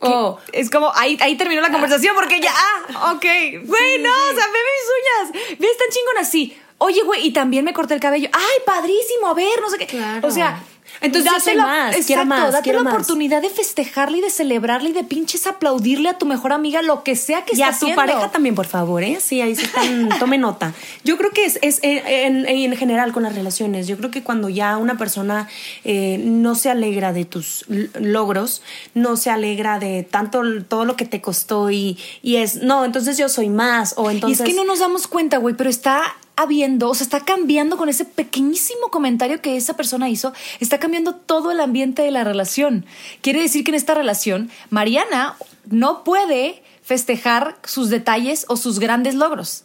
Oh. 0.00 0.38
Es 0.52 0.70
como, 0.70 0.92
ahí, 0.94 1.18
ahí 1.20 1.36
terminó 1.36 1.60
la 1.60 1.70
conversación 1.70 2.14
porque 2.14 2.40
ya, 2.40 2.52
ah, 2.54 3.12
ok, 3.14 3.24
güey, 3.64 3.98
no, 3.98 4.10
o 4.10 4.34
sea, 4.34 4.46
ve 4.46 4.58
mis 4.70 5.32
uñas, 5.34 5.58
ve, 5.58 5.66
están 5.66 5.88
chingón 5.90 6.18
así. 6.18 6.58
Oye, 6.78 7.02
güey, 7.02 7.26
y 7.26 7.32
también 7.32 7.64
me 7.64 7.74
corté 7.74 7.92
el 7.92 8.00
cabello. 8.00 8.30
Ay, 8.32 8.62
padrísimo, 8.64 9.26
a 9.26 9.34
ver, 9.34 9.60
no 9.60 9.68
sé 9.68 9.76
qué. 9.76 10.02
O 10.22 10.30
sea, 10.30 10.62
entonces 11.00 11.32
date 11.32 11.54
la, 11.54 11.66
más, 11.66 11.96
quiero 12.06 12.24
más, 12.24 12.52
date 12.52 12.72
la 12.72 12.82
oportunidad 12.82 13.40
de 13.40 13.50
festejarle 13.50 14.18
y 14.18 14.20
de 14.20 14.30
celebrarle 14.30 14.90
y 14.90 14.92
de 14.92 15.04
pinches 15.04 15.46
aplaudirle 15.46 16.08
a 16.08 16.18
tu 16.18 16.26
mejor 16.26 16.52
amiga 16.52 16.82
lo 16.82 17.02
que 17.02 17.16
sea 17.16 17.44
que 17.44 17.56
y 17.56 17.62
a 17.62 17.76
tu 17.76 17.94
pareja 17.94 18.30
también, 18.30 18.54
por 18.54 18.66
favor, 18.66 19.02
¿eh? 19.02 19.18
Sí, 19.20 19.40
ahí 19.40 19.56
sí 19.56 19.64
están, 19.64 20.08
tome 20.18 20.38
nota. 20.38 20.74
Yo 21.04 21.16
creo 21.16 21.30
que 21.30 21.44
es, 21.44 21.58
es 21.62 21.80
en, 21.82 22.46
en, 22.46 22.76
general 22.76 23.12
con 23.12 23.22
las 23.22 23.34
relaciones. 23.34 23.86
Yo 23.86 23.96
creo 23.96 24.10
que 24.10 24.22
cuando 24.22 24.48
ya 24.48 24.76
una 24.76 24.98
persona 24.98 25.48
eh, 25.84 26.18
no 26.24 26.54
se 26.54 26.70
alegra 26.70 27.12
de 27.12 27.24
tus 27.24 27.64
logros, 27.98 28.62
no 28.94 29.16
se 29.16 29.30
alegra 29.30 29.78
de 29.78 30.02
tanto 30.02 30.42
todo 30.68 30.84
lo 30.84 30.96
que 30.96 31.04
te 31.04 31.20
costó 31.20 31.70
y, 31.70 31.98
y 32.22 32.36
es, 32.36 32.56
no, 32.56 32.84
entonces 32.84 33.16
yo 33.16 33.28
soy 33.28 33.48
más 33.48 33.94
o 33.96 34.10
entonces... 34.10 34.40
Y 34.40 34.42
es 34.42 34.48
que 34.48 34.54
no 34.54 34.64
nos 34.64 34.80
damos 34.80 35.06
cuenta, 35.06 35.38
güey, 35.38 35.54
pero 35.54 35.70
está 35.70 36.02
habiendo, 36.42 36.90
o 36.90 36.94
sea, 36.94 37.04
está 37.04 37.20
cambiando 37.20 37.76
con 37.76 37.88
ese 37.88 38.04
pequeñísimo 38.04 38.88
comentario 38.90 39.40
que 39.40 39.56
esa 39.56 39.74
persona 39.74 40.08
hizo, 40.08 40.32
está 40.60 40.78
cambiando 40.78 41.14
todo 41.14 41.50
el 41.50 41.60
ambiente 41.60 42.02
de 42.02 42.10
la 42.10 42.24
relación. 42.24 42.86
Quiere 43.20 43.40
decir 43.40 43.64
que 43.64 43.70
en 43.70 43.76
esta 43.76 43.94
relación, 43.94 44.50
Mariana 44.70 45.36
no 45.68 46.04
puede 46.04 46.62
festejar 46.82 47.56
sus 47.64 47.90
detalles 47.90 48.46
o 48.48 48.56
sus 48.56 48.78
grandes 48.78 49.14
logros. 49.14 49.64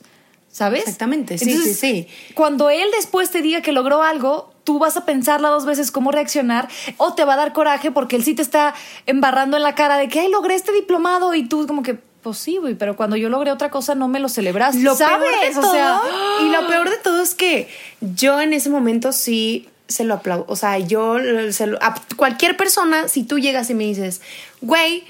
¿Sabes? 0.52 0.84
Exactamente, 0.84 1.38
sí, 1.38 1.58
sí, 1.58 1.74
sí. 1.74 2.08
Cuando 2.34 2.70
él 2.70 2.88
después 2.96 3.30
te 3.30 3.42
diga 3.42 3.62
que 3.62 3.74
logró 3.74 4.04
algo, 4.04 4.54
tú 4.64 4.80
vas 4.80 4.96
a 4.96 5.06
pensarla 5.06 5.50
dos 5.50 5.66
veces 5.66 5.92
cómo 5.92 6.12
reaccionar 6.12 6.70
o 6.96 7.14
te 7.14 7.26
va 7.26 7.34
a 7.34 7.38
dar 7.38 7.52
coraje 7.52 7.92
porque 7.92 8.16
él 8.16 8.24
sí 8.24 8.36
te 8.36 8.42
está 8.42 8.74
embarrando 9.06 9.58
en 9.58 9.64
la 9.64 9.76
cara 9.76 9.98
de 9.98 10.08
que, 10.08 10.22
ay, 10.22 10.30
logré 10.30 10.56
este 10.56 10.72
diplomado 10.72 11.34
y 11.34 11.48
tú 11.48 11.68
como 11.68 11.84
que, 11.84 12.00
sí, 12.34 12.58
güey, 12.58 12.76
pero 12.76 12.96
cuando 12.96 13.16
yo 13.16 13.30
logré 13.30 13.52
otra 13.52 13.70
cosa 13.70 13.96
no 13.96 14.08
me 14.08 14.20
lo 14.20 14.30
celebraste. 14.30 14.82
Lo 14.82 14.96
¿sabes? 14.96 15.30
Peor 15.30 15.48
de 15.48 15.62
todo, 15.62 15.70
o 15.70 15.74
sea, 15.74 16.02
y 16.42 16.50
lo 16.50 16.68
peor 16.68 16.90
de 16.90 16.98
todo 16.98 17.22
es 17.22 17.36
que 17.36 17.68
yo 18.02 18.42
en 18.42 18.54
ese 18.54 18.70
momento 18.70 19.12
sí 19.12 19.70
se 19.88 20.04
lo 20.04 20.16
aplaudo. 20.16 20.46
O 20.48 20.56
sea, 20.56 20.80
yo 20.80 21.18
se 21.52 21.68
lo, 21.68 21.82
a 21.82 21.96
cualquier 22.16 22.58
persona, 22.58 23.08
si 23.08 23.24
tú 23.24 23.40
llegas 23.40 23.70
y 23.70 23.74
me 23.74 23.84
dices, 23.84 24.22
güey, 24.62 25.04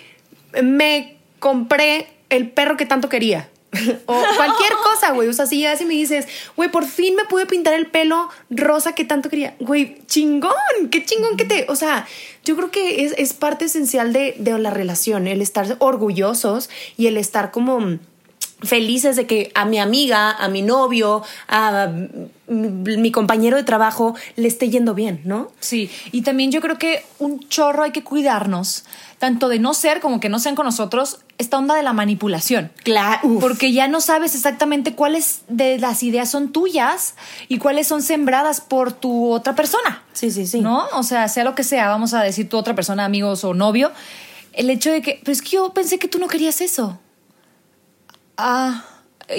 me 0.61 1.17
compré 1.39 2.07
el 2.29 2.49
perro 2.49 2.77
que 2.77 2.85
tanto 2.85 3.09
quería. 3.09 3.49
o 4.05 4.23
cualquier 4.35 4.73
cosa, 4.83 5.11
güey. 5.11 5.27
O 5.27 5.33
sea, 5.33 5.45
si 5.45 5.57
llegas 5.57 5.81
y 5.81 5.85
me 5.85 5.93
dices, 5.93 6.27
güey, 6.55 6.69
por 6.69 6.85
fin 6.85 7.15
me 7.15 7.25
pude 7.25 7.45
pintar 7.45 7.73
el 7.73 7.87
pelo 7.87 8.29
rosa 8.49 8.93
que 8.93 9.05
tanto 9.05 9.29
quería. 9.29 9.55
Güey, 9.59 9.97
chingón, 10.07 10.53
qué 10.91 11.05
chingón 11.05 11.37
que 11.37 11.45
te. 11.45 11.65
O 11.69 11.75
sea, 11.75 12.07
yo 12.43 12.55
creo 12.55 12.71
que 12.71 13.05
es, 13.05 13.13
es 13.17 13.33
parte 13.33 13.65
esencial 13.65 14.13
de, 14.13 14.35
de 14.37 14.57
la 14.59 14.71
relación, 14.71 15.27
el 15.27 15.41
estar 15.41 15.75
orgullosos 15.79 16.69
y 16.97 17.07
el 17.07 17.17
estar 17.17 17.51
como 17.51 17.99
felices 18.63 19.15
de 19.15 19.27
que 19.27 19.51
a 19.55 19.65
mi 19.65 19.79
amiga, 19.79 20.31
a 20.31 20.47
mi 20.47 20.61
novio, 20.61 21.23
a 21.47 21.89
mi 22.47 23.11
compañero 23.11 23.57
de 23.57 23.63
trabajo 23.63 24.15
le 24.35 24.47
esté 24.47 24.69
yendo 24.69 24.93
bien, 24.93 25.21
¿no? 25.23 25.51
Sí, 25.59 25.89
y 26.11 26.21
también 26.21 26.51
yo 26.51 26.61
creo 26.61 26.77
que 26.77 27.03
un 27.19 27.39
chorro 27.47 27.83
hay 27.83 27.91
que 27.91 28.03
cuidarnos, 28.03 28.85
tanto 29.17 29.49
de 29.49 29.59
no 29.59 29.73
ser 29.73 29.99
como 29.99 30.19
que 30.19 30.29
no 30.29 30.39
sean 30.39 30.55
con 30.55 30.65
nosotros, 30.65 31.19
esta 31.37 31.57
onda 31.57 31.75
de 31.75 31.83
la 31.83 31.93
manipulación. 31.93 32.71
Claro. 32.83 33.39
Porque 33.39 33.73
ya 33.73 33.87
no 33.87 33.99
sabes 33.99 34.35
exactamente 34.35 34.93
cuáles 34.93 35.41
de 35.47 35.79
las 35.79 36.03
ideas 36.03 36.29
son 36.29 36.51
tuyas 36.51 37.15
y 37.47 37.57
cuáles 37.57 37.87
son 37.87 38.01
sembradas 38.01 38.61
por 38.61 38.91
tu 38.93 39.31
otra 39.31 39.55
persona. 39.55 40.03
Sí, 40.13 40.31
sí, 40.31 40.45
sí. 40.45 40.61
¿No? 40.61 40.85
O 40.93 41.03
sea, 41.03 41.27
sea 41.27 41.43
lo 41.43 41.55
que 41.55 41.63
sea, 41.63 41.89
vamos 41.89 42.13
a 42.13 42.21
decir 42.21 42.47
tu 42.47 42.57
otra 42.57 42.75
persona, 42.75 43.05
amigos 43.05 43.43
o 43.43 43.53
novio, 43.53 43.91
el 44.53 44.69
hecho 44.69 44.91
de 44.91 45.01
que, 45.01 45.21
pues 45.25 45.41
que 45.41 45.51
yo 45.51 45.73
pensé 45.73 45.99
que 45.99 46.07
tú 46.07 46.19
no 46.19 46.27
querías 46.27 46.61
eso. 46.61 46.99
Ah, 48.37 48.85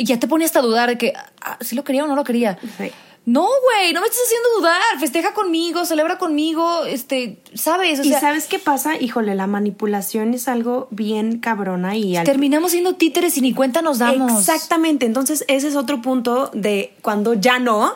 ya 0.03 0.19
te 0.19 0.27
pone 0.29 0.45
hasta 0.45 0.59
a 0.59 0.63
dudar 0.63 0.89
de 0.89 0.99
que 0.99 1.13
ah, 1.41 1.59
si 1.61 1.75
lo 1.77 1.85
quería 1.85 2.05
o 2.05 2.07
no 2.07 2.17
lo 2.17 2.25
quería. 2.25 2.59
Sí. 2.79 2.91
No, 3.29 3.43
güey, 3.43 3.93
no 3.93 4.01
me 4.01 4.07
estás 4.07 4.23
haciendo 4.25 4.49
dudar. 4.59 4.81
Festeja 5.01 5.35
conmigo, 5.35 5.85
celebra 5.85 6.17
conmigo, 6.17 6.85
este, 6.85 7.39
¿sabes? 7.55 7.99
O 7.99 8.05
¿Y 8.05 8.13
sabes 8.13 8.47
qué 8.47 8.61
pasa? 8.61 8.97
Híjole, 9.01 9.35
la 9.35 9.49
manipulación 9.49 10.33
es 10.33 10.47
algo 10.47 10.87
bien 10.93 11.41
cabrona 11.41 11.97
y 11.97 12.17
al- 12.17 12.25
terminamos 12.25 12.71
siendo 12.71 12.95
títeres 12.95 13.37
y 13.37 13.41
ni 13.41 13.53
cuenta 13.53 13.83
nos 13.83 13.99
damos. 13.99 14.31
Exactamente, 14.39 15.07
entonces 15.07 15.45
ese 15.49 15.67
es 15.67 15.75
otro 15.75 16.01
punto 16.03 16.53
de 16.55 16.95
cuando 17.03 17.35
ya 17.35 17.59
no, 17.59 17.95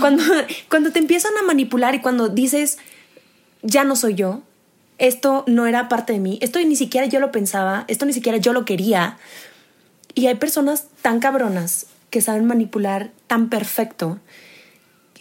cuando, 0.00 0.24
cuando 0.68 0.90
te 0.90 0.98
empiezan 0.98 1.36
a 1.38 1.42
manipular 1.42 1.94
y 1.94 2.00
cuando 2.00 2.28
dices, 2.28 2.78
ya 3.62 3.84
no 3.84 3.94
soy 3.94 4.14
yo, 4.16 4.40
esto 4.98 5.44
no 5.46 5.68
era 5.68 5.88
parte 5.88 6.12
de 6.12 6.18
mí, 6.18 6.38
esto 6.42 6.58
ni 6.58 6.74
siquiera 6.74 7.06
yo 7.06 7.20
lo 7.20 7.30
pensaba, 7.30 7.84
esto 7.86 8.04
ni 8.04 8.12
siquiera 8.12 8.38
yo 8.38 8.52
lo 8.52 8.64
quería. 8.64 9.16
Y 10.14 10.26
hay 10.26 10.34
personas 10.36 10.86
tan 11.02 11.20
cabronas 11.20 11.86
que 12.10 12.20
saben 12.20 12.44
manipular 12.44 13.10
tan 13.26 13.48
perfecto 13.48 14.18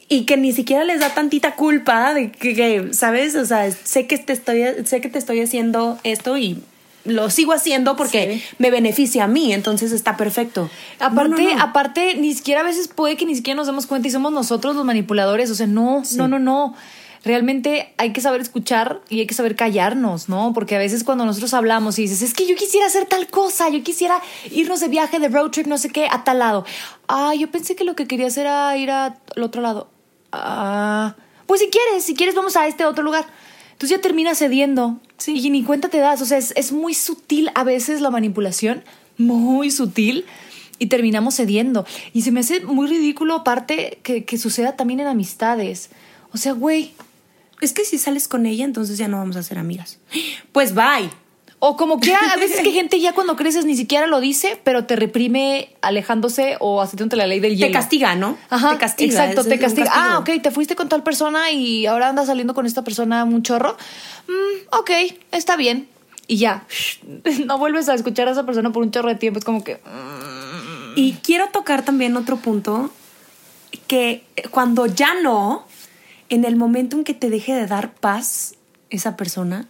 y 0.10 0.26
que 0.26 0.36
ni 0.36 0.52
siquiera 0.52 0.84
les 0.84 1.00
da 1.00 1.14
tantita 1.14 1.56
culpa 1.56 2.14
de 2.14 2.32
que, 2.32 2.54
que, 2.54 2.94
¿sabes? 2.94 3.36
O 3.36 3.46
sea, 3.46 3.72
sé 3.72 4.08
que 4.08 4.18
te 4.18 4.34
estoy, 4.34 4.64
sé 4.86 5.00
que 5.00 5.08
te 5.10 5.18
estoy 5.18 5.40
haciendo 5.40 5.98
esto 6.04 6.38
y 6.38 6.62
lo 7.06 7.30
sigo 7.30 7.54
haciendo 7.54 7.96
porque 7.96 8.34
Sí. 8.36 8.44
me 8.60 8.70
beneficia 8.72 9.24
a 9.24 9.28
mí, 9.28 9.54
entonces 9.54 9.92
está 9.94 10.18
perfecto. 10.18 10.70
Aparte, 11.00 11.42
No, 11.44 11.50
no, 11.52 11.56
no. 11.56 11.64
aparte, 11.64 12.16
ni 12.16 12.34
siquiera 12.34 12.60
a 12.62 12.64
veces 12.64 12.90
puede 12.90 13.16
que 13.16 13.26
ni 13.26 13.36
siquiera 13.36 13.56
nos 13.56 13.68
demos 13.68 13.88
cuenta 13.88 14.10
y 14.10 14.12
somos 14.12 14.34
nosotros 14.34 14.76
los 14.76 14.84
manipuladores. 14.86 15.50
O 15.50 15.56
sea, 15.56 15.66
no, 15.68 16.04
no, 16.18 16.28
no, 16.28 16.40
no. 16.40 16.76
Realmente 17.24 17.94
hay 17.98 18.14
que 18.14 18.22
saber 18.22 18.42
escuchar 18.42 19.02
y 19.08 19.20
hay 19.20 19.28
que 19.28 19.36
saber 19.36 19.56
callarnos, 19.56 20.28
¿no? 20.28 20.54
Porque 20.54 20.76
a 20.76 20.80
veces 20.80 21.04
cuando 21.04 21.24
nosotros 21.24 21.54
hablamos 21.54 22.00
y 22.00 22.04
dices, 22.04 22.24
es 22.24 22.34
que 22.34 22.48
yo 22.48 22.56
quisiera 22.56 22.88
hacer 22.88 23.06
tal 23.06 23.28
cosa, 23.28 23.70
yo 23.70 23.84
quisiera 23.84 24.20
irnos 24.50 24.80
de 24.80 24.88
viaje, 24.88 25.20
de 25.20 25.30
road 25.30 25.52
trip, 25.52 25.68
no 25.68 25.78
sé 25.78 25.90
qué, 25.90 26.08
a 26.10 26.24
tal 26.24 26.40
lado. 26.40 26.66
Ah, 27.08 27.34
yo 27.38 27.52
pensé 27.52 27.76
que 27.76 27.84
lo 27.84 27.96
que 27.96 28.08
querías 28.08 28.38
era 28.38 28.76
ir 28.76 28.90
al 28.90 29.14
otro 29.40 29.62
lado. 29.62 29.88
Ah, 30.32 31.16
pues 31.46 31.62
si 31.62 31.70
quieres, 31.70 32.04
si 32.04 32.16
quieres 32.16 32.34
vamos 32.34 32.56
a 32.56 32.66
este 32.68 32.86
otro 32.86 33.04
lugar. 33.04 33.26
Entonces 33.74 33.98
ya 33.98 34.02
terminas 34.02 34.40
cediendo. 34.40 35.00
Sí. 35.18 35.34
Y 35.38 35.52
ni 35.52 35.64
cuenta 35.64 35.90
te 35.90 36.00
das. 36.00 36.24
O 36.24 36.26
sea, 36.26 36.40
es, 36.40 36.54
es 36.56 36.72
muy 36.72 36.96
sutil 36.96 37.52
a 37.54 37.64
veces 37.64 38.02
la 38.02 38.10
manipulación, 38.10 38.84
muy 39.18 39.70
sutil. 39.70 40.26
Y 40.80 40.88
terminamos 40.88 41.36
cediendo. 41.36 41.86
Y 42.14 42.24
se 42.24 42.32
me 42.32 42.40
hace 42.40 42.62
muy 42.62 42.88
ridículo, 42.88 43.36
aparte, 43.36 44.00
que, 44.02 44.26
que 44.26 44.40
suceda 44.40 44.76
también 44.76 45.00
en 45.02 45.06
amistades. 45.08 45.92
O 46.34 46.38
sea, 46.38 46.54
güey. 46.54 46.94
Es 47.62 47.74
que 47.74 47.86
si 47.86 47.98
sales 47.98 48.28
con 48.28 48.46
ella, 48.46 48.66
entonces 48.66 48.98
ya 48.98 49.08
no 49.08 49.18
vamos 49.18 49.36
a 49.38 49.44
ser 49.44 49.58
amigas. 49.58 50.00
Pues 50.52 50.74
bye. 50.74 51.10
O 51.64 51.78
como 51.78 52.00
que 52.00 52.12
a 52.12 52.36
veces 52.38 52.62
que 52.62 52.72
gente 52.72 53.00
ya 53.00 53.14
cuando 53.14 53.36
creces 53.36 53.66
ni 53.66 53.78
siquiera 53.78 54.08
lo 54.08 54.20
dice, 54.20 54.60
pero 54.64 54.86
te 54.86 54.96
reprime 54.96 55.70
alejándose 55.84 56.58
o 56.60 56.82
haciéndote 56.82 57.16
la 57.18 57.28
ley 57.28 57.40
del 57.40 57.56
hielo. 57.56 57.68
Te 57.68 57.74
castiga, 57.74 58.16
¿no? 58.16 58.36
Ajá, 58.50 58.72
Te 58.72 58.78
castiga. 58.80 59.12
Exacto, 59.26 59.48
te 59.48 59.60
castiga. 59.60 59.92
Ah, 59.94 60.18
ok, 60.18 60.42
te 60.42 60.50
fuiste 60.50 60.76
con 60.76 60.90
tal 60.90 61.04
persona 61.04 61.52
y 61.52 61.86
ahora 61.86 62.10
andas 62.10 62.26
saliendo 62.26 62.56
con 62.56 62.66
esta 62.66 62.84
persona 62.84 63.24
un 63.26 63.44
chorro. 63.44 63.78
Mm, 64.28 64.76
ok, 64.80 64.90
está 65.32 65.56
bien. 65.56 65.88
Y 66.26 66.38
ya, 66.38 66.66
no 67.46 67.60
vuelves 67.60 67.90
a 67.90 67.94
escuchar 67.94 68.28
a 68.28 68.32
esa 68.32 68.44
persona 68.44 68.72
por 68.72 68.82
un 68.82 68.90
chorro 68.90 69.10
de 69.10 69.16
tiempo. 69.16 69.38
Es 69.38 69.46
como 69.46 69.64
que... 69.64 69.76
mm, 69.76 70.94
Y 70.98 71.14
quiero 71.22 71.50
tocar 71.50 71.86
también 71.86 72.18
otro 72.18 72.38
punto, 72.38 72.90
que 73.86 74.24
cuando 74.50 74.88
ya 74.88 75.14
no, 75.22 75.68
en 76.32 76.46
el 76.46 76.56
momento 76.56 76.96
en 76.96 77.04
que 77.04 77.14
te 77.14 77.30
deje 77.30 77.54
de 77.54 77.68
dar 77.68 77.94
paz 77.94 78.56
esa 78.90 79.18
persona, 79.18 79.68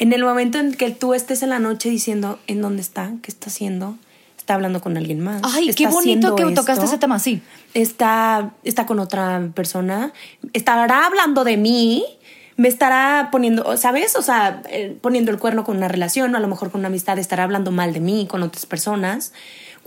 en 0.00 0.12
el 0.12 0.24
momento 0.24 0.58
en 0.58 0.74
que 0.74 0.90
tú 0.90 1.14
estés 1.14 1.42
en 1.42 1.50
la 1.50 1.60
noche 1.60 1.88
diciendo 1.88 2.38
en 2.48 2.60
dónde 2.60 2.82
está, 2.82 3.12
qué 3.22 3.30
está 3.30 3.46
haciendo, 3.46 3.96
está 4.36 4.54
hablando 4.54 4.80
con 4.80 4.96
alguien 4.96 5.20
más. 5.20 5.40
Ay, 5.44 5.72
qué 5.74 5.84
está 5.84 5.90
bonito 5.90 6.34
que 6.34 6.44
tocaste 6.52 6.84
ese 6.84 6.98
tema, 6.98 7.20
sí. 7.20 7.42
Está, 7.74 8.54
está 8.64 8.86
con 8.86 8.98
otra 8.98 9.50
persona, 9.54 10.12
estará 10.52 11.06
hablando 11.06 11.44
de 11.44 11.56
mí, 11.56 12.04
me 12.56 12.66
estará 12.66 13.28
poniendo, 13.30 13.76
¿sabes? 13.76 14.16
O 14.16 14.22
sea, 14.22 14.62
eh, 14.70 14.98
poniendo 15.00 15.30
el 15.30 15.38
cuerno 15.38 15.62
con 15.62 15.76
una 15.76 15.86
relación, 15.86 16.34
o 16.34 16.38
a 16.38 16.40
lo 16.40 16.48
mejor 16.48 16.72
con 16.72 16.80
una 16.80 16.88
amistad, 16.88 17.20
estará 17.20 17.44
hablando 17.44 17.70
mal 17.70 17.92
de 17.92 18.00
mí 18.00 18.26
con 18.28 18.42
otras 18.42 18.66
personas. 18.66 19.32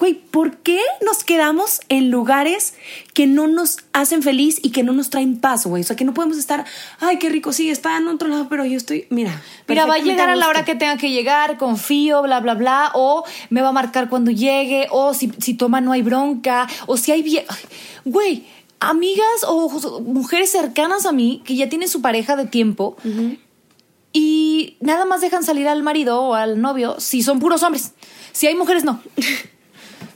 Güey, 0.01 0.15
¿por 0.15 0.57
qué 0.57 0.79
nos 1.05 1.23
quedamos 1.23 1.79
en 1.87 2.09
lugares 2.09 2.73
que 3.13 3.27
no 3.27 3.45
nos 3.47 3.77
hacen 3.93 4.23
feliz 4.23 4.59
y 4.63 4.71
que 4.71 4.81
no 4.81 4.93
nos 4.93 5.11
traen 5.11 5.37
paz, 5.39 5.67
güey? 5.67 5.83
O 5.83 5.85
sea, 5.85 5.95
que 5.95 6.03
no 6.05 6.13
podemos 6.15 6.37
estar, 6.39 6.65
ay, 6.99 7.19
qué 7.19 7.29
rico, 7.29 7.53
sí, 7.53 7.69
está 7.69 7.95
en 7.97 8.07
otro 8.07 8.27
lado, 8.27 8.47
pero 8.49 8.65
yo 8.65 8.75
estoy, 8.77 9.05
mira. 9.11 9.43
Mira, 9.67 9.85
va 9.85 9.93
a 9.93 9.97
llegar 9.99 10.29
a 10.29 10.35
la 10.35 10.47
hora 10.49 10.65
que 10.65 10.73
tenga 10.73 10.97
que 10.97 11.11
llegar, 11.11 11.57
confío, 11.59 12.23
bla, 12.23 12.39
bla, 12.39 12.55
bla, 12.55 12.91
o 12.95 13.23
me 13.51 13.61
va 13.61 13.69
a 13.69 13.71
marcar 13.73 14.09
cuando 14.09 14.31
llegue, 14.31 14.87
o 14.89 15.13
si, 15.13 15.31
si 15.37 15.53
toma 15.53 15.81
no 15.81 15.91
hay 15.91 16.01
bronca, 16.01 16.67
o 16.87 16.97
si 16.97 17.11
hay... 17.11 17.21
vie- 17.21 17.45
Ay, 17.47 17.59
Güey, 18.03 18.45
amigas 18.79 19.43
o 19.47 19.69
mujeres 20.01 20.49
cercanas 20.51 21.05
a 21.05 21.11
mí 21.11 21.43
que 21.45 21.55
ya 21.55 21.69
tienen 21.69 21.87
su 21.87 22.01
pareja 22.01 22.35
de 22.35 22.47
tiempo 22.47 22.97
y 24.13 24.77
nada 24.81 25.05
más 25.05 25.21
dejan 25.21 25.43
salir 25.43 25.67
al 25.67 25.83
marido 25.83 26.19
o 26.21 26.33
al 26.33 26.59
novio 26.59 26.99
si 26.99 27.21
son 27.21 27.39
puros 27.39 27.61
hombres. 27.61 27.91
Si 28.31 28.47
hay 28.47 28.55
mujeres, 28.55 28.83
no. 28.83 28.99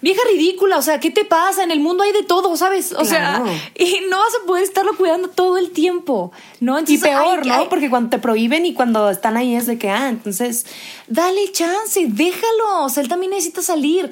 Vieja 0.05 0.21
ridícula, 0.31 0.77
o 0.77 0.83
sea, 0.83 0.99
¿qué 0.99 1.09
te 1.09 1.25
pasa? 1.25 1.63
En 1.63 1.71
el 1.71 1.79
mundo 1.79 2.03
hay 2.03 2.11
de 2.11 2.21
todo, 2.21 2.55
¿sabes? 2.57 2.91
O 2.91 2.97
Claro. 3.01 3.43
sea, 3.47 3.71
y 3.75 4.01
no 4.07 4.19
vas 4.19 4.33
a 4.39 4.45
poder 4.45 4.63
estarlo 4.63 4.95
cuidando 4.95 5.29
todo 5.29 5.57
el 5.57 5.71
tiempo, 5.71 6.31
¿no? 6.59 6.79
Y 6.79 6.97
peor, 6.99 7.43
¿no? 7.43 7.67
Porque 7.69 7.89
cuando 7.89 8.11
te 8.11 8.19
prohíben 8.19 8.67
y 8.67 8.75
cuando 8.75 9.09
están 9.09 9.35
ahí 9.35 9.55
es 9.55 9.65
de 9.65 9.79
que, 9.79 9.89
ah, 9.89 10.09
entonces 10.09 10.67
Dale 11.07 11.51
chance, 11.51 12.05
déjalo. 12.07 12.83
O 12.83 12.89
sea, 12.89 13.01
él 13.01 13.09
también 13.09 13.31
necesita 13.31 13.63
salir. 13.63 14.11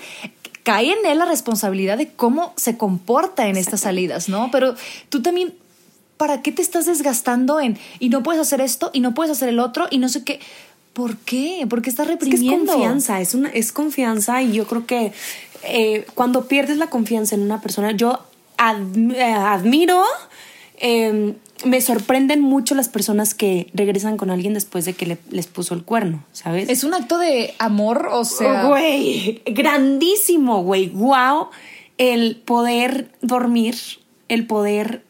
Cae 0.63 0.93
en 0.93 1.05
él 1.05 1.19
la 1.19 1.25
responsabilidad 1.25 1.97
de 1.99 2.07
cómo 2.11 2.53
se 2.57 2.75
comporta 2.75 3.47
en 3.47 3.55
estas 3.57 3.81
salidas, 3.81 4.29
¿no? 4.29 4.49
Pero 4.51 4.73
tú 5.09 5.21
también, 5.21 5.53
¿para 6.17 6.41
qué 6.41 6.51
te 6.51 6.63
estás 6.63 6.87
desgastando 6.87 7.59
en 7.59 7.77
y 7.99 8.09
no 8.09 8.23
puedes 8.23 8.41
hacer 8.41 8.61
esto 8.61 8.89
y 8.93 8.99
no 8.99 9.13
puedes 9.13 9.31
hacer 9.31 9.49
el 9.49 9.59
otro 9.59 9.85
y 9.91 9.99
no 9.99 10.09
sé 10.09 10.23
qué? 10.23 10.39
¿Por 10.93 11.17
qué? 11.17 11.65
¿Por 11.69 11.81
qué 11.83 11.89
estás 11.91 12.07
Es 12.07 12.17
que 12.17 12.23
es 12.25 12.29
reprimiendo? 12.31 12.71
confianza, 12.71 13.21
es, 13.21 13.33
una, 13.35 13.49
es 13.49 13.71
confianza 13.71 14.41
y 14.41 14.53
yo 14.53 14.65
creo 14.65 14.85
que 14.87 15.11
eh, 15.65 16.05
cuando 16.15 16.47
pierdes 16.47 16.77
la 16.77 16.87
confianza 16.87 17.35
en 17.35 17.41
una 17.41 17.61
persona, 17.61 17.91
yo 17.91 18.19
eh, 18.59 19.23
admiro, 19.23 20.03
eh, 20.77 21.33
me 21.65 21.79
sorprenden 21.81 22.41
mucho 22.41 22.75
las 22.75 22.89
personas 22.89 23.33
que 23.33 23.69
regresan 23.73 24.17
con 24.17 24.29
alguien 24.29 24.53
después 24.53 24.83
de 24.85 24.93
que 24.93 25.05
le- 25.05 25.17
les 25.29 25.47
puso 25.47 25.73
el 25.73 25.83
cuerno, 25.83 26.23
¿sabes? 26.33 26.69
Es 26.69 26.83
un 26.83 26.93
acto 26.93 27.17
de 27.17 27.53
amor, 27.59 28.09
o 28.11 28.25
sea. 28.25 28.65
Oh, 28.65 28.69
güey, 28.69 29.41
grandísimo, 29.45 30.63
güey, 30.63 30.89
wow, 30.89 31.47
el 31.97 32.35
poder 32.37 33.09
dormir, 33.21 33.75
el 34.27 34.45
poder 34.45 35.03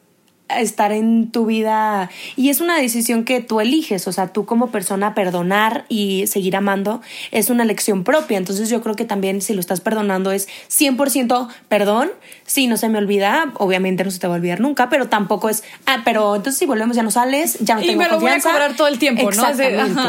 estar 0.48 0.92
en 0.92 1.30
tu 1.30 1.46
vida 1.46 2.10
y 2.36 2.50
es 2.50 2.60
una 2.60 2.78
decisión 2.78 3.24
que 3.24 3.40
tú 3.40 3.60
eliges, 3.60 4.06
o 4.06 4.12
sea, 4.12 4.28
tú 4.28 4.44
como 4.44 4.68
persona 4.68 5.14
perdonar 5.14 5.86
y 5.88 6.26
seguir 6.26 6.54
amando 6.56 7.00
es 7.30 7.48
una 7.48 7.62
elección 7.62 8.04
propia, 8.04 8.36
entonces 8.36 8.68
yo 8.68 8.82
creo 8.82 8.94
que 8.94 9.04
también 9.04 9.40
si 9.40 9.54
lo 9.54 9.60
estás 9.60 9.80
perdonando 9.80 10.32
es 10.32 10.48
100% 10.70 11.48
perdón, 11.68 12.10
si 12.44 12.66
no 12.66 12.76
se 12.76 12.88
me 12.88 12.98
olvida, 12.98 13.52
obviamente 13.56 14.04
no 14.04 14.10
se 14.10 14.18
te 14.18 14.26
va 14.26 14.34
a 14.34 14.36
olvidar 14.36 14.60
nunca, 14.60 14.88
pero 14.90 15.08
tampoco 15.08 15.48
es, 15.48 15.64
ah, 15.86 16.02
pero 16.04 16.36
entonces 16.36 16.58
si 16.58 16.66
volvemos 16.66 16.94
ya 16.94 17.02
no 17.02 17.10
sales, 17.10 17.58
ya 17.60 17.76
no 17.76 17.82
Y 17.82 17.86
tengo 17.88 18.02
me 18.02 18.08
lo 18.08 18.20
voy 18.20 18.30
a 18.30 18.40
cobrar 18.40 18.76
todo 18.76 18.88
el 18.88 18.98
tiempo, 18.98 19.22
¿no? 19.22 19.30
Exactamente. 19.30 20.00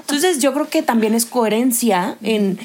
Entonces 0.00 0.38
yo 0.40 0.52
creo 0.52 0.68
que 0.68 0.82
también 0.82 1.14
es 1.14 1.26
coherencia 1.26 2.16
en, 2.22 2.58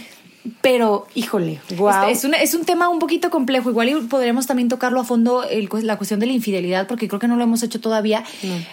pero 0.61 1.07
híjole, 1.15 1.59
wow. 1.77 2.07
Es, 2.09 2.23
una- 2.23 2.37
es 2.37 2.53
un 2.53 2.65
tema 2.65 2.89
un 2.89 2.99
poquito 2.99 3.29
complejo. 3.29 3.69
Igual 3.69 4.07
podremos 4.09 4.45
también 4.47 4.69
tocarlo 4.69 4.99
a 4.99 5.03
fondo 5.03 5.43
el 5.43 5.69
la 5.83 5.97
cuestión 5.97 6.19
de 6.19 6.25
la 6.27 6.33
infidelidad, 6.33 6.87
porque 6.87 7.07
creo 7.07 7.19
que 7.19 7.27
no 7.27 7.35
lo 7.35 7.43
hemos 7.43 7.63
hecho 7.63 7.79
todavía. 7.81 8.23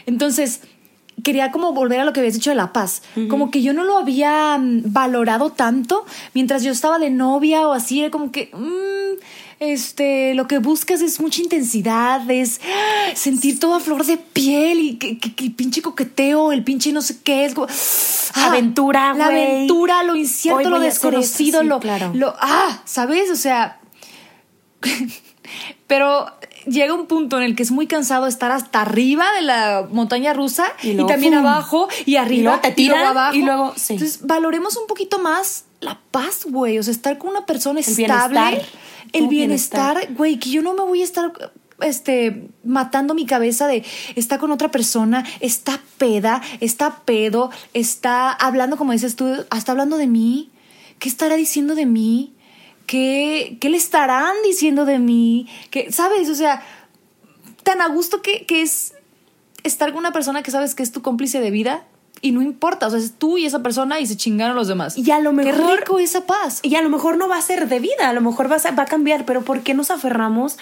Entonces, 0.06 0.60
quería 1.22 1.50
como 1.52 1.72
volver 1.72 2.00
a 2.00 2.04
lo 2.04 2.12
que 2.12 2.20
habías 2.20 2.34
dicho 2.34 2.50
de 2.50 2.56
la 2.56 2.72
paz. 2.72 3.02
Como 3.28 3.50
que 3.50 3.62
yo 3.62 3.72
no 3.72 3.84
lo 3.84 3.96
había 3.98 4.58
mm, 4.58 4.82
valorado 4.92 5.50
tanto 5.50 6.04
mientras 6.34 6.62
yo 6.62 6.72
estaba 6.72 6.98
de 6.98 7.10
novia 7.10 7.66
o 7.68 7.72
así, 7.72 8.00
era 8.00 8.10
como 8.10 8.32
que. 8.32 8.50
mm, 8.52 9.20
este, 9.62 10.34
lo 10.34 10.46
que 10.48 10.58
buscas 10.58 11.00
es 11.00 11.20
mucha 11.20 11.40
intensidad, 11.40 12.28
es 12.30 12.60
sentir 13.14 13.58
toda 13.60 13.80
flor 13.80 14.04
de 14.04 14.16
piel 14.16 14.78
y 14.80 14.96
que, 14.96 15.18
que- 15.18 15.34
que 15.34 15.44
el 15.44 15.52
pinche 15.54 15.82
coqueteo, 15.82 16.52
el 16.52 16.64
pinche 16.64 16.92
no 16.92 17.00
sé 17.02 17.18
qué, 17.22 17.44
es 17.46 17.54
como, 17.54 17.66
ah, 18.34 18.46
Aventura, 18.48 19.14
La 19.14 19.26
aventura, 19.26 20.02
lo 20.02 20.16
incierto, 20.16 20.68
lo 20.68 20.80
desconocido, 20.80 21.60
esto, 21.60 21.62
sí, 21.62 21.68
lo, 21.68 21.80
claro. 21.80 22.10
lo, 22.14 22.34
ah, 22.40 22.82
¿sabes? 22.84 23.30
O 23.30 23.36
sea, 23.36 23.78
pero 25.86 26.26
llega 26.66 26.94
un 26.94 27.06
punto 27.06 27.36
en 27.38 27.42
el 27.44 27.56
que 27.56 27.62
es 27.62 27.70
muy 27.70 27.86
cansado 27.86 28.26
estar 28.26 28.50
hasta 28.52 28.80
arriba 28.82 29.26
de 29.36 29.42
la 29.42 29.86
montaña 29.90 30.32
rusa 30.32 30.64
Y 30.82 30.96
también 31.06 31.34
¡fum! 31.34 31.44
abajo 31.46 31.88
y 32.06 32.16
arriba 32.16 32.38
Y 32.40 32.42
luego 32.42 32.60
te 32.60 32.68
y 32.82 32.86
luego 32.86 32.98
tiran, 33.00 33.06
abajo. 33.16 33.34
y 33.36 33.42
luego- 33.42 33.72
sí. 33.76 33.92
Entonces, 33.94 34.20
valoremos 34.26 34.76
un 34.76 34.86
poquito 34.86 35.18
más 35.18 35.64
la 35.82 36.00
paz, 36.10 36.46
güey, 36.48 36.78
o 36.78 36.82
sea, 36.82 36.92
estar 36.92 37.18
con 37.18 37.30
una 37.30 37.46
persona 37.46 37.80
El 37.80 37.86
estable, 37.86 38.40
bienestar. 38.40 38.68
el 39.12 39.28
bienestar. 39.28 40.14
güey, 40.14 40.38
que 40.38 40.50
yo 40.50 40.62
no 40.62 40.74
me 40.74 40.82
voy 40.82 41.02
a 41.02 41.04
estar 41.04 41.32
este 41.80 42.48
matando 42.62 43.14
mi 43.14 43.26
cabeza 43.26 43.66
de 43.66 43.84
está 44.14 44.38
con 44.38 44.52
otra 44.52 44.70
persona, 44.70 45.24
está 45.40 45.80
peda, 45.98 46.40
está 46.60 47.02
pedo, 47.04 47.50
está 47.74 48.30
hablando 48.32 48.76
como 48.76 48.92
dices 48.92 49.16
tú, 49.16 49.26
está 49.56 49.72
hablando 49.72 49.96
de 49.96 50.06
mí, 50.06 50.50
¿qué 50.98 51.08
estará 51.08 51.36
diciendo 51.36 51.74
de 51.74 51.86
mí? 51.86 52.34
¿qué, 52.86 53.56
qué 53.60 53.70
le 53.70 53.76
estarán 53.76 54.34
diciendo 54.44 54.84
de 54.84 54.98
mí? 54.98 55.48
¿Qué, 55.70 55.90
¿Sabes? 55.90 56.28
O 56.28 56.34
sea, 56.34 56.62
tan 57.62 57.80
a 57.80 57.88
gusto 57.88 58.22
que, 58.22 58.44
que 58.44 58.62
es 58.62 58.94
estar 59.62 59.90
con 59.92 60.00
una 60.00 60.12
persona 60.12 60.42
que 60.42 60.50
sabes 60.50 60.74
que 60.74 60.82
es 60.82 60.92
tu 60.92 61.02
cómplice 61.02 61.40
de 61.40 61.50
vida 61.50 61.86
y 62.22 62.30
no 62.30 62.40
importa, 62.40 62.86
o 62.86 62.90
sea, 62.90 63.00
es 63.00 63.14
tú 63.18 63.36
y 63.36 63.44
esa 63.44 63.62
persona 63.62 63.98
y 64.00 64.06
se 64.06 64.16
chingaron 64.16 64.56
los 64.56 64.68
demás. 64.68 64.96
Y 64.96 65.10
a 65.10 65.18
lo 65.18 65.32
mejor. 65.32 65.52
Qué 65.54 65.76
rico 65.76 65.98
esa 65.98 66.24
paz. 66.24 66.60
Y 66.62 66.76
a 66.76 66.82
lo 66.82 66.88
mejor 66.88 67.18
no 67.18 67.28
va 67.28 67.36
a 67.36 67.42
ser 67.42 67.68
de 67.68 67.80
vida, 67.80 68.08
a 68.08 68.12
lo 68.12 68.20
mejor 68.20 68.50
va 68.50 68.56
a, 68.56 68.70
va 68.70 68.84
a 68.84 68.86
cambiar, 68.86 69.26
pero 69.26 69.42
¿por 69.42 69.60
qué 69.60 69.74
nos 69.74 69.90
aferramos 69.90 70.56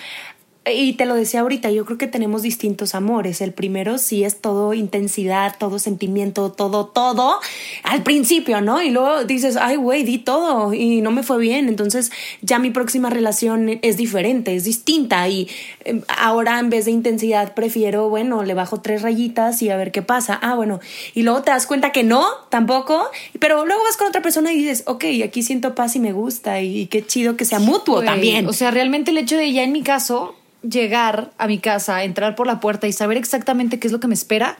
y 0.67 0.93
te 0.93 1.07
lo 1.07 1.15
decía 1.15 1.41
ahorita, 1.41 1.71
yo 1.71 1.87
creo 1.87 1.97
que 1.97 2.07
tenemos 2.07 2.43
distintos 2.43 2.95
amores. 2.95 3.41
El 3.41 3.53
primero 3.53 3.97
sí 3.97 4.25
es 4.25 4.43
todo 4.43 4.75
intensidad, 4.75 5.57
todo 5.59 5.79
sentimiento, 5.79 6.53
todo, 6.53 6.85
todo 6.85 7.41
al 7.83 8.03
principio, 8.03 8.61
¿no? 8.61 8.83
Y 8.83 8.91
luego 8.91 9.25
dices, 9.25 9.57
ay, 9.57 9.77
güey, 9.77 10.03
di 10.03 10.19
todo 10.19 10.75
y 10.75 11.01
no 11.01 11.13
me 11.13 11.23
fue 11.23 11.39
bien. 11.39 11.69
Entonces 11.71 12.13
ya 12.43 12.59
mi 12.59 12.71
próxima 12.71 13.09
relación 13.09 13.81
es 13.81 13.97
diferente, 13.97 14.55
es 14.55 14.65
distinta. 14.65 15.27
Y 15.29 15.49
em, 15.85 16.03
ahora 16.09 16.59
en 16.59 16.69
vez 16.69 16.85
de 16.85 16.91
intensidad 16.91 17.55
prefiero, 17.55 18.11
bueno, 18.11 18.43
le 18.43 18.53
bajo 18.53 18.83
tres 18.83 19.01
rayitas 19.01 19.63
y 19.63 19.71
a 19.71 19.77
ver 19.77 19.93
qué 19.93 20.03
pasa. 20.03 20.39
Ah, 20.43 20.57
bueno. 20.57 20.81
Y 21.15 21.23
luego 21.23 21.43
te 21.43 21.53
das 21.53 21.67
cuenta 21.67 21.91
que 21.91 22.05
no, 22.05 22.27
tampoco. 22.51 23.11
Pero 23.39 23.65
luego 23.65 23.83
vas 23.85 23.97
con 23.97 24.09
otra 24.09 24.21
persona 24.21 24.53
y 24.53 24.59
dices, 24.59 24.83
ok, 24.87 25.05
aquí 25.25 25.43
siento 25.43 25.75
paz 25.75 25.97
y 25.97 26.01
me 26.01 26.13
gusta 26.13 26.61
y, 26.61 26.87
qué 26.87 27.07
chido 27.07 27.37
que 27.37 27.47
sea 27.47 27.61
mutuo 27.61 28.03
también. 28.03 28.47
O 28.47 28.53
sea, 28.53 28.71
realmente 28.71 29.11
el 29.11 29.17
hecho 29.17 29.39
de 29.39 29.51
ya 29.53 29.63
en 29.63 29.73
mi 29.73 29.83
caso 29.83 30.35
llegar 30.63 31.33
a 31.39 31.47
mi 31.47 31.59
casa, 31.59 32.05
entrar 32.05 32.35
por 32.35 32.47
la 32.47 32.61
puerta 32.61 32.87
y 32.87 32.93
saber 32.93 33.17
exactamente 33.17 33.79
qué 33.79 33.89
es 33.89 33.93
lo 33.93 34.01
que 34.01 34.09
me 34.09 34.15
espera, 34.15 34.57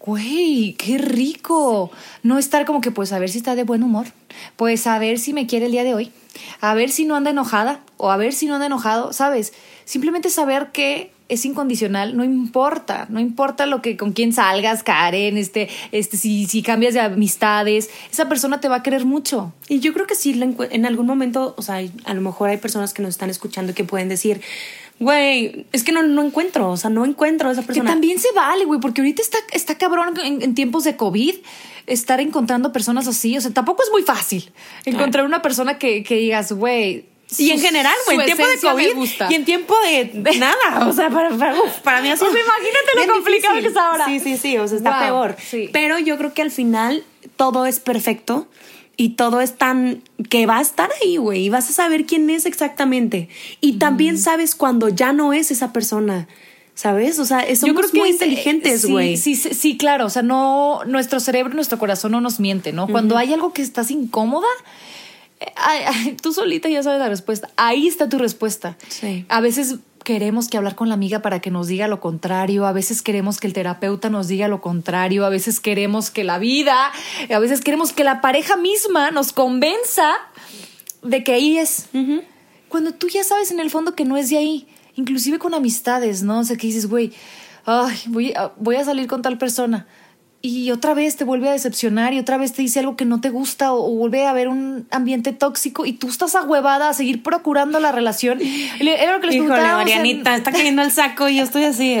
güey, 0.00 0.74
qué 0.74 0.98
rico. 0.98 1.90
No 2.22 2.38
estar 2.38 2.64
como 2.66 2.80
que, 2.80 2.90
pues, 2.90 3.12
a 3.12 3.18
ver 3.18 3.30
si 3.30 3.38
está 3.38 3.54
de 3.54 3.64
buen 3.64 3.82
humor, 3.82 4.06
pues, 4.56 4.86
a 4.86 4.98
ver 4.98 5.18
si 5.18 5.32
me 5.32 5.46
quiere 5.46 5.66
el 5.66 5.72
día 5.72 5.84
de 5.84 5.94
hoy, 5.94 6.12
a 6.60 6.74
ver 6.74 6.90
si 6.90 7.04
no 7.04 7.16
anda 7.16 7.30
enojada 7.30 7.80
o 7.96 8.10
a 8.10 8.16
ver 8.16 8.32
si 8.32 8.46
no 8.46 8.54
anda 8.54 8.66
enojado, 8.66 9.12
¿sabes? 9.12 9.52
Simplemente 9.84 10.30
saber 10.30 10.72
que 10.72 11.14
es 11.28 11.44
incondicional, 11.46 12.16
no 12.16 12.22
importa, 12.22 13.06
no 13.08 13.18
importa 13.18 13.64
lo 13.64 13.80
que 13.80 13.96
con 13.96 14.12
quién 14.12 14.32
salgas, 14.34 14.82
Karen, 14.82 15.38
este, 15.38 15.70
este, 15.90 16.18
si, 16.18 16.46
si 16.46 16.62
cambias 16.62 16.92
de 16.92 17.00
amistades, 17.00 17.88
esa 18.12 18.28
persona 18.28 18.60
te 18.60 18.68
va 18.68 18.76
a 18.76 18.82
querer 18.82 19.06
mucho. 19.06 19.52
Y 19.68 19.80
yo 19.80 19.94
creo 19.94 20.06
que 20.06 20.16
sí, 20.16 20.38
en 20.70 20.86
algún 20.86 21.06
momento, 21.06 21.54
o 21.56 21.62
sea, 21.62 21.80
a 22.04 22.14
lo 22.14 22.20
mejor 22.20 22.50
hay 22.50 22.58
personas 22.58 22.92
que 22.92 23.02
nos 23.02 23.10
están 23.10 23.30
escuchando 23.30 23.74
que 23.74 23.84
pueden 23.84 24.10
decir, 24.10 24.42
güey, 24.98 25.66
es 25.72 25.84
que 25.84 25.92
no, 25.92 26.02
no 26.02 26.22
encuentro, 26.22 26.70
o 26.70 26.76
sea, 26.76 26.90
no 26.90 27.04
encuentro 27.04 27.48
a 27.48 27.52
esa 27.52 27.62
persona. 27.62 27.88
Que 27.88 27.92
también 27.92 28.18
se 28.18 28.32
vale, 28.32 28.64
güey, 28.64 28.80
porque 28.80 29.00
ahorita 29.00 29.22
está, 29.22 29.38
está 29.52 29.76
cabrón 29.76 30.18
en, 30.22 30.54
tiempos 30.54 30.84
de 30.84 30.96
COVID 30.96 31.34
estar 31.86 32.20
encontrando 32.20 32.72
personas 32.72 33.06
así. 33.06 33.36
O 33.36 33.40
sea, 33.40 33.50
tampoco 33.50 33.82
es 33.82 33.90
muy 33.90 34.02
fácil 34.02 34.52
encontrar 34.84 35.24
una 35.24 35.42
persona 35.42 35.78
que, 35.78 36.02
que 36.02 36.16
digas, 36.16 36.52
güey, 36.52 37.06
y 37.38 37.50
en 37.50 37.60
general, 37.60 37.94
güey, 38.06 38.18
en 38.20 38.26
tiempo 38.26 38.46
de 38.46 38.58
COVID 38.58 39.30
y 39.30 39.34
en 39.34 39.44
tiempo 39.44 39.74
de, 39.84 40.36
nada. 40.38 40.86
O 40.86 40.92
sea, 40.92 41.10
para, 41.10 41.30
para, 41.30 42.02
mí 42.02 42.10
así. 42.10 42.24
imagínate 42.24 43.06
lo 43.06 43.14
complicado 43.14 43.60
que 43.60 43.66
es 43.66 43.76
ahora. 43.76 44.06
Sí, 44.06 44.20
sí, 44.20 44.36
sí. 44.36 44.58
O 44.58 44.68
sea, 44.68 44.76
está 44.76 45.00
peor. 45.00 45.36
Pero 45.72 45.98
yo 45.98 46.16
creo 46.16 46.34
que 46.34 46.42
al 46.42 46.50
final 46.50 47.04
todo 47.36 47.66
es 47.66 47.80
perfecto 47.80 48.46
y 48.96 49.10
todo 49.10 49.40
es 49.40 49.56
tan 49.56 50.02
que 50.30 50.46
va 50.46 50.58
a 50.58 50.62
estar 50.62 50.90
ahí, 51.02 51.16
güey, 51.16 51.44
y 51.44 51.48
vas 51.48 51.68
a 51.70 51.72
saber 51.72 52.06
quién 52.06 52.30
es 52.30 52.46
exactamente. 52.46 53.28
Y 53.60 53.74
también 53.74 54.18
sabes 54.18 54.54
cuando 54.54 54.88
ya 54.88 55.12
no 55.12 55.32
es 55.32 55.50
esa 55.50 55.72
persona. 55.72 56.28
¿Sabes? 56.76 57.20
O 57.20 57.24
sea, 57.24 57.42
somos 57.54 57.60
Yo 57.60 57.74
creo 57.76 57.88
que 57.88 57.98
muy 58.00 58.08
inteligentes, 58.08 58.84
güey. 58.84 59.16
Sí, 59.16 59.36
sí, 59.36 59.54
sí, 59.54 59.76
claro. 59.76 60.06
O 60.06 60.10
sea, 60.10 60.22
no, 60.22 60.80
nuestro 60.86 61.20
cerebro 61.20 61.54
nuestro 61.54 61.78
corazón 61.78 62.10
no 62.10 62.20
nos 62.20 62.40
miente, 62.40 62.72
¿no? 62.72 62.88
Cuando 62.88 63.16
hay 63.16 63.32
algo 63.32 63.52
que 63.52 63.62
estás 63.62 63.92
incómoda, 63.92 64.48
eh, 65.38 66.16
tú 66.20 66.32
solita 66.32 66.68
ya 66.68 66.82
sabes 66.82 66.98
la 66.98 67.08
respuesta. 67.08 67.48
Ahí 67.56 67.86
está 67.86 68.08
tu 68.08 68.18
respuesta. 68.18 68.76
Sí. 68.88 69.24
A 69.28 69.40
veces 69.40 69.76
queremos 70.04 70.48
que 70.48 70.56
hablar 70.56 70.76
con 70.76 70.88
la 70.88 70.94
amiga 70.94 71.20
para 71.20 71.40
que 71.40 71.50
nos 71.50 71.66
diga 71.66 71.88
lo 71.88 72.00
contrario, 72.00 72.66
a 72.66 72.72
veces 72.72 73.02
queremos 73.02 73.40
que 73.40 73.46
el 73.46 73.52
terapeuta 73.52 74.10
nos 74.10 74.28
diga 74.28 74.46
lo 74.46 74.60
contrario, 74.60 75.24
a 75.24 75.30
veces 75.30 75.58
queremos 75.58 76.10
que 76.10 76.22
la 76.22 76.38
vida, 76.38 76.92
a 77.34 77.38
veces 77.38 77.60
queremos 77.60 77.92
que 77.92 78.04
la 78.04 78.20
pareja 78.20 78.56
misma 78.56 79.10
nos 79.10 79.32
convenza 79.32 80.12
de 81.02 81.24
que 81.24 81.32
ahí 81.32 81.58
es. 81.58 81.86
Cuando 82.68 82.92
tú 82.92 83.08
ya 83.08 83.24
sabes 83.24 83.50
en 83.50 83.60
el 83.60 83.70
fondo 83.70 83.94
que 83.94 84.04
no 84.04 84.16
es 84.16 84.30
de 84.30 84.38
ahí, 84.38 84.68
inclusive 84.94 85.38
con 85.38 85.54
amistades, 85.54 86.22
¿no? 86.22 86.40
O 86.40 86.44
sea, 86.44 86.56
que 86.56 86.66
dices, 86.66 86.86
güey, 86.88 87.12
ay, 87.64 87.96
voy, 88.06 88.34
voy 88.56 88.76
a 88.76 88.84
salir 88.84 89.08
con 89.08 89.22
tal 89.22 89.38
persona 89.38 89.86
y 90.46 90.70
otra 90.72 90.92
vez 90.92 91.16
te 91.16 91.24
vuelve 91.24 91.48
a 91.48 91.52
decepcionar 91.52 92.12
y 92.12 92.18
otra 92.18 92.36
vez 92.36 92.52
te 92.52 92.60
dice 92.60 92.80
algo 92.80 92.96
que 92.96 93.06
no 93.06 93.18
te 93.18 93.30
gusta 93.30 93.72
o, 93.72 93.90
vuelve 93.94 94.26
a 94.26 94.30
haber 94.30 94.48
un 94.48 94.86
ambiente 94.90 95.32
tóxico 95.32 95.86
y 95.86 95.94
tú 95.94 96.08
estás 96.08 96.34
ahuevada 96.34 96.90
a 96.90 96.92
seguir 96.92 97.22
procurando 97.22 97.80
la 97.80 97.92
relación. 97.92 98.42
Era 98.78 99.14
lo 99.14 99.20
que 99.22 99.28
les 99.28 99.36
Híjole, 99.36 99.62
Marianita, 99.62 100.36
está 100.36 100.52
cayendo 100.52 100.82
el 100.82 100.90
saco 100.90 101.30
y 101.30 101.36
yo 101.36 101.44
estoy 101.44 101.64
así. 101.64 101.96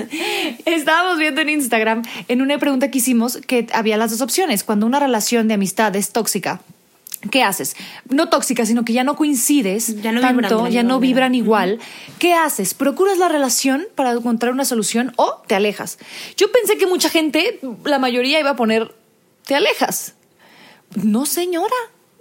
Estábamos 0.64 1.18
viendo 1.18 1.42
en 1.42 1.50
Instagram 1.50 2.02
en 2.28 2.40
una 2.40 2.56
pregunta 2.56 2.90
que 2.90 2.96
hicimos 2.96 3.36
que 3.46 3.66
había 3.74 3.98
las 3.98 4.10
dos 4.10 4.22
opciones. 4.22 4.64
Cuando 4.64 4.86
una 4.86 4.98
relación 4.98 5.46
de 5.46 5.52
amistad 5.52 5.94
es 5.96 6.12
tóxica, 6.12 6.62
¿Qué 7.30 7.42
haces? 7.42 7.76
No 8.08 8.28
tóxica, 8.28 8.66
sino 8.66 8.84
que 8.84 8.92
ya 8.92 9.04
no 9.04 9.16
coincides 9.16 10.00
ya 10.02 10.12
no 10.12 10.20
tanto, 10.20 10.68
ya 10.68 10.82
no 10.82 11.00
vibran 11.00 11.34
igual. 11.34 11.78
¿Qué 12.18 12.34
haces? 12.34 12.74
¿Procuras 12.74 13.18
la 13.18 13.28
relación 13.28 13.86
para 13.94 14.12
encontrar 14.12 14.52
una 14.52 14.64
solución 14.64 15.12
o 15.16 15.42
te 15.46 15.54
alejas? 15.54 15.98
Yo 16.36 16.50
pensé 16.52 16.76
que 16.76 16.86
mucha 16.86 17.08
gente, 17.08 17.60
la 17.84 17.98
mayoría 17.98 18.40
iba 18.40 18.50
a 18.50 18.56
poner 18.56 18.94
te 19.46 19.54
alejas. 19.54 20.14
No, 21.02 21.24
señora. 21.24 21.74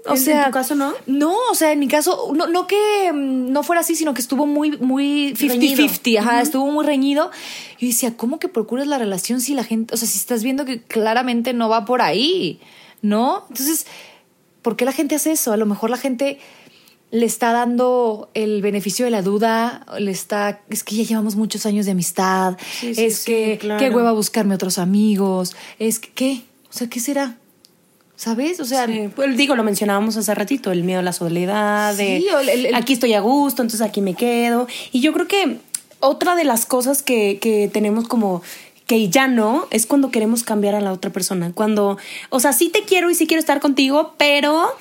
O 0.08 0.16
sea, 0.18 0.42
¿En 0.42 0.46
tu 0.46 0.52
caso 0.52 0.76
no? 0.76 0.94
No, 1.08 1.36
o 1.52 1.56
sea, 1.56 1.72
en 1.72 1.80
mi 1.80 1.88
caso, 1.88 2.32
no, 2.36 2.46
no 2.46 2.68
que 2.68 3.12
mm, 3.12 3.52
no 3.52 3.64
fuera 3.64 3.82
así, 3.82 3.96
sino 3.96 4.14
que 4.14 4.22
estuvo 4.22 4.46
muy, 4.46 4.78
muy 4.78 5.34
50-50, 5.34 6.20
ajá, 6.20 6.42
estuvo 6.42 6.70
muy 6.72 6.86
reñido. 6.86 7.32
Y 7.80 7.88
decía, 7.88 8.16
¿cómo 8.16 8.38
que 8.38 8.48
procuras 8.48 8.86
la 8.86 9.00
relación 9.00 9.42
si 9.42 9.56
la 9.56 9.64
gente, 9.64 9.96
o 9.96 9.98
sea, 9.98 10.08
si 10.08 10.20
estás 10.20 10.44
viendo 10.44 10.64
que 10.64 10.84
claramente 10.84 11.54
no 11.54 11.70
va 11.70 11.86
por 11.86 12.04
ahí, 12.04 12.60
¿no? 13.02 13.46
Entonces, 13.50 13.88
¿Por 14.66 14.76
qué 14.76 14.84
la 14.84 14.94
gente 14.94 15.14
hace 15.14 15.32
eso? 15.32 15.54
A 15.54 15.58
lo 15.58 15.68
mejor 15.68 15.92
la 15.92 15.98
gente 15.98 16.40
le 17.12 17.28
está 17.28 17.54
dando 17.54 18.32
el 18.34 18.64
beneficio 18.64 19.06
de 19.06 19.12
la 19.12 19.22
duda, 19.22 19.86
le 20.00 20.10
está, 20.10 20.62
es 20.72 20.84
que 20.84 20.96
ya 20.96 21.04
llevamos 21.04 21.36
muchos 21.36 21.68
años 21.68 21.86
de 21.86 21.92
amistad, 21.92 22.58
es 22.82 23.26
que 23.26 23.60
qué 23.78 23.92
hueva 23.92 24.12
buscarme 24.12 24.56
otros 24.56 24.80
amigos, 24.80 25.56
es 25.78 26.00
que, 26.00 26.10
¿qué? 26.16 26.42
O 26.68 26.74
sea, 26.74 26.90
¿qué 26.90 27.00
será? 27.00 27.38
¿Sabes? 28.16 28.60
O 28.60 28.66
sea, 28.66 28.88
pues, 29.16 29.38
digo, 29.38 29.56
lo 29.56 29.64
mencionábamos 29.64 30.18
hace 30.18 30.34
ratito, 30.34 30.72
el 30.72 30.84
miedo 30.84 31.02
a 31.02 31.04
la 31.04 31.14
soledad, 31.14 31.94
de 31.94 32.72
aquí 32.74 32.94
estoy 32.94 33.14
a 33.14 33.20
gusto, 33.20 33.62
entonces 33.62 33.88
aquí 33.88 34.02
me 34.02 34.16
quedo. 34.16 34.68
Y 34.92 35.00
yo 35.00 35.14
creo 35.14 35.28
que 35.28 35.60
otra 36.00 36.36
de 36.36 36.44
las 36.44 36.66
cosas 36.66 37.04
que, 37.04 37.38
que 37.40 37.70
tenemos 37.72 38.08
como 38.08 38.42
que 38.88 39.10
ya 39.10 39.28
no 39.28 39.68
es 39.72 39.86
cuando 39.86 40.12
queremos 40.12 40.44
cambiar 40.44 40.76
a 40.76 40.82
la 40.82 40.94
otra 40.94 41.12
persona. 41.12 41.52
Cuando, 41.54 41.98
o 42.30 42.40
sea, 42.40 42.54
sí 42.54 42.70
te 42.70 42.84
quiero 42.84 43.10
y 43.10 43.16
sí 43.16 43.28
quiero 43.28 43.40
estar 43.40 43.60
contigo, 43.60 44.14
pero 44.18 44.76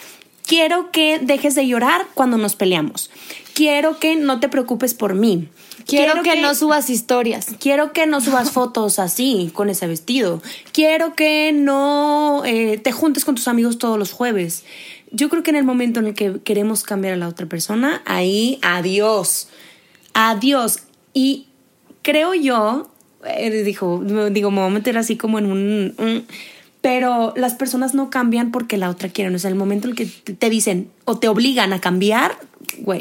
quiero 0.47 0.91
que 0.91 1.19
dejes 1.19 1.55
de 1.55 1.67
llorar 1.67 2.07
cuando 2.15 2.37
nos 2.37 2.55
peleamos. 2.55 3.11
Quiero 3.55 3.99
que 3.99 4.17
no 4.17 4.41
te 4.41 4.49
preocupes 4.49 4.95
por 4.95 5.15
mí. 5.15 5.49
Quiero, 5.87 6.23
que, 6.23 6.41
no 6.41 6.55
subas 6.55 6.89
historias. 6.91 7.49
Quiero 7.59 7.93
que 7.93 8.07
no 8.07 8.21
subas 8.21 8.51
fotos 8.53 8.99
así, 8.99 9.51
con 9.55 9.71
ese 9.71 9.87
vestido. 9.87 10.43
Quiero 10.73 11.15
que 11.15 11.53
no 11.53 12.43
eh, 12.45 12.79
te 12.79 12.93
juntes 12.93 13.25
con 13.25 13.35
tus 13.35 13.49
amigos 13.49 13.79
todos 13.79 13.99
los 13.99 14.13
jueves. 14.13 14.65
Yo 15.11 15.29
creo 15.29 15.43
que 15.43 15.51
en 15.51 15.57
el 15.57 15.65
momento 15.65 16.01
en 16.01 16.07
el 16.07 16.15
que 16.15 16.41
queremos 16.41 16.83
cambiar 16.83 17.15
a 17.15 17.17
la 17.17 17.29
otra 17.29 17.47
persona, 17.47 18.03
ahí 18.05 18.59
adiós. 18.63 19.49
Adiós. 20.15 20.81
Y 21.13 21.47
creo 22.03 22.35
yo 22.35 22.91
dijo, 23.65 24.03
digo, 24.31 24.51
me 24.51 24.61
voy 24.61 24.71
a 24.71 24.75
meter 24.75 24.99
así 24.99 25.17
como 25.17 25.39
en 25.39 25.47
un, 25.47 26.27
Pero 26.81 27.33
las 27.37 27.55
personas 27.55 27.95
no 27.95 28.11
cambian 28.11 28.51
porque 28.51 28.77
la 28.77 28.91
otra 28.91 29.09
quiere. 29.09 29.35
O 29.35 29.39
sea, 29.39 29.51
el 29.51 29.57
momento 29.57 29.89
en 29.89 29.93
el 29.93 29.97
que 29.97 30.07
te 30.07 30.51
dicen 30.51 30.91
o 31.05 31.19
te 31.19 31.29
obligan 31.29 31.73
a 31.73 31.81
cambiar, 31.81 32.37
güey, 32.79 33.01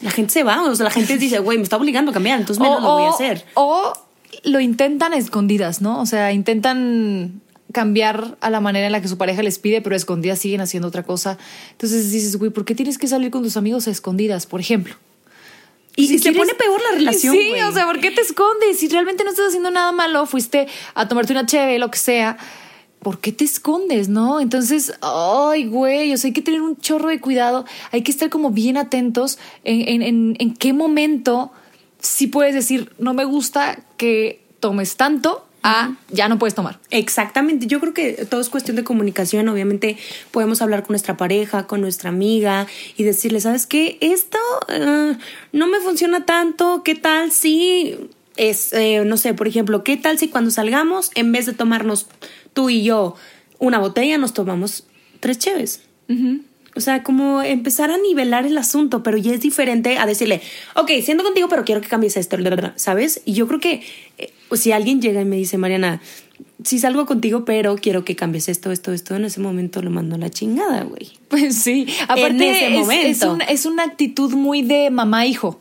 la 0.00 0.10
gente 0.10 0.32
se 0.32 0.44
va. 0.44 0.62
O 0.62 0.74
sea, 0.74 0.84
la 0.84 0.90
gente 0.90 1.18
dice, 1.18 1.38
güey, 1.40 1.58
me 1.58 1.64
está 1.64 1.76
obligando 1.76 2.10
a 2.10 2.14
cambiar, 2.14 2.40
entonces 2.40 2.62
menos 2.62 2.82
lo 2.82 2.92
voy 2.92 3.04
a 3.04 3.10
hacer. 3.10 3.44
O 3.54 3.92
lo 4.44 4.60
intentan 4.60 5.14
escondidas, 5.14 5.80
¿no? 5.80 6.00
O 6.00 6.06
sea, 6.06 6.32
intentan 6.32 7.40
cambiar 7.72 8.36
a 8.40 8.50
la 8.50 8.60
manera 8.60 8.86
en 8.86 8.92
la 8.92 9.00
que 9.00 9.08
su 9.08 9.18
pareja 9.18 9.42
les 9.42 9.58
pide, 9.58 9.82
pero 9.82 9.94
escondidas 9.94 10.38
siguen 10.38 10.60
haciendo 10.60 10.88
otra 10.88 11.02
cosa. 11.02 11.38
Entonces 11.72 12.10
dices, 12.10 12.36
güey, 12.36 12.50
¿por 12.50 12.64
qué 12.64 12.74
tienes 12.74 12.98
que 12.98 13.08
salir 13.08 13.30
con 13.30 13.42
tus 13.42 13.56
amigos 13.56 13.88
a 13.88 13.90
escondidas, 13.90 14.46
por 14.46 14.60
ejemplo? 14.60 14.94
Y, 15.98 16.18
se 16.20 16.32
pone 16.32 16.54
peor 16.54 16.80
la 16.80 16.96
relación. 16.96 17.34
Sí, 17.34 17.52
o 17.60 17.72
sea, 17.72 17.84
¿por 17.86 17.98
qué 17.98 18.12
te 18.12 18.20
escondes? 18.20 18.78
Si 18.78 18.86
realmente 18.86 19.24
no 19.24 19.30
estás 19.30 19.48
haciendo 19.48 19.72
nada 19.72 19.90
malo, 19.90 20.26
fuiste 20.26 20.68
a 20.94 21.08
tomarte 21.08 21.32
una 21.32 21.44
cheve, 21.44 21.80
lo 21.80 21.90
que 21.90 21.98
sea. 21.98 22.38
¿Por 23.00 23.18
qué 23.18 23.32
te 23.32 23.44
escondes, 23.44 24.08
no? 24.08 24.38
Entonces, 24.38 24.92
ay, 25.00 25.66
güey, 25.66 26.14
o 26.14 26.16
sea, 26.16 26.28
hay 26.28 26.32
que 26.32 26.42
tener 26.42 26.62
un 26.62 26.76
chorro 26.76 27.08
de 27.08 27.20
cuidado. 27.20 27.64
Hay 27.90 28.02
que 28.02 28.12
estar 28.12 28.30
como 28.30 28.50
bien 28.50 28.76
atentos 28.76 29.40
en, 29.64 30.02
en, 30.02 30.36
en, 30.38 30.54
qué 30.54 30.72
momento 30.72 31.50
sí 32.00 32.28
puedes 32.28 32.54
decir, 32.54 32.92
no 33.00 33.12
me 33.12 33.24
gusta 33.24 33.80
que 33.96 34.40
tomes 34.60 34.96
tanto 34.96 35.47
a 35.62 35.96
ya 36.10 36.28
no 36.28 36.38
puedes 36.38 36.54
tomar. 36.54 36.78
Exactamente, 36.90 37.66
yo 37.66 37.80
creo 37.80 37.94
que 37.94 38.26
todo 38.28 38.40
es 38.40 38.48
cuestión 38.48 38.76
de 38.76 38.84
comunicación, 38.84 39.48
obviamente 39.48 39.96
podemos 40.30 40.62
hablar 40.62 40.82
con 40.82 40.92
nuestra 40.94 41.16
pareja, 41.16 41.66
con 41.66 41.80
nuestra 41.80 42.10
amiga 42.10 42.66
y 42.96 43.04
decirle, 43.04 43.40
¿sabes 43.40 43.66
qué? 43.66 43.98
Esto 44.00 44.38
eh, 44.68 45.16
no 45.52 45.66
me 45.66 45.80
funciona 45.80 46.24
tanto, 46.24 46.82
¿qué 46.84 46.94
tal 46.94 47.32
si 47.32 47.96
es, 48.36 48.72
eh, 48.72 49.02
no 49.04 49.16
sé, 49.16 49.34
por 49.34 49.48
ejemplo, 49.48 49.84
¿qué 49.84 49.96
tal 49.96 50.18
si 50.18 50.28
cuando 50.28 50.50
salgamos, 50.50 51.10
en 51.14 51.32
vez 51.32 51.46
de 51.46 51.52
tomarnos 51.52 52.06
tú 52.52 52.70
y 52.70 52.84
yo 52.84 53.16
una 53.58 53.78
botella, 53.78 54.16
nos 54.18 54.32
tomamos 54.32 54.84
tres 55.20 55.38
cheves? 55.38 55.82
O 56.74 56.80
sea, 56.80 57.02
como 57.02 57.42
empezar 57.42 57.90
a 57.90 57.98
nivelar 57.98 58.46
el 58.46 58.56
asunto, 58.56 59.02
pero 59.02 59.18
ya 59.18 59.34
es 59.34 59.40
diferente 59.40 59.98
a 59.98 60.06
decirle, 60.06 60.40
ok, 60.76 60.90
siendo 61.02 61.24
contigo, 61.24 61.48
pero 61.48 61.64
quiero 61.64 61.80
que 61.80 61.88
cambies 61.88 62.16
esto, 62.16 62.36
¿sabes? 62.76 63.20
Y 63.24 63.32
yo 63.32 63.48
creo 63.48 63.58
que 63.58 63.82
eh, 64.16 64.32
si 64.54 64.72
alguien 64.72 65.00
llega 65.00 65.20
y 65.20 65.24
me 65.24 65.36
dice, 65.36 65.58
Mariana, 65.58 66.00
si 66.64 66.78
salgo 66.78 67.06
contigo, 67.06 67.44
pero 67.44 67.76
quiero 67.76 68.04
que 68.04 68.16
cambies 68.16 68.48
esto, 68.48 68.72
esto, 68.72 68.92
esto, 68.92 69.16
en 69.16 69.24
ese 69.24 69.40
momento 69.40 69.82
lo 69.82 69.90
mando 69.90 70.16
a 70.16 70.18
la 70.18 70.30
chingada, 70.30 70.84
güey. 70.84 71.12
Pues 71.28 71.56
sí, 71.56 71.86
aparte 72.04 72.28
en 72.28 72.42
ese 72.42 72.66
es, 72.66 72.80
momento. 72.80 73.38
Es, 73.48 73.66
una 73.66 73.84
actitud 73.84 74.32
muy 74.32 74.62
de 74.62 74.90
mamá-hijo. 74.90 75.60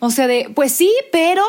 O 0.00 0.10
sea, 0.10 0.26
de, 0.26 0.50
pues 0.54 0.72
sí, 0.72 0.90
pero 1.12 1.42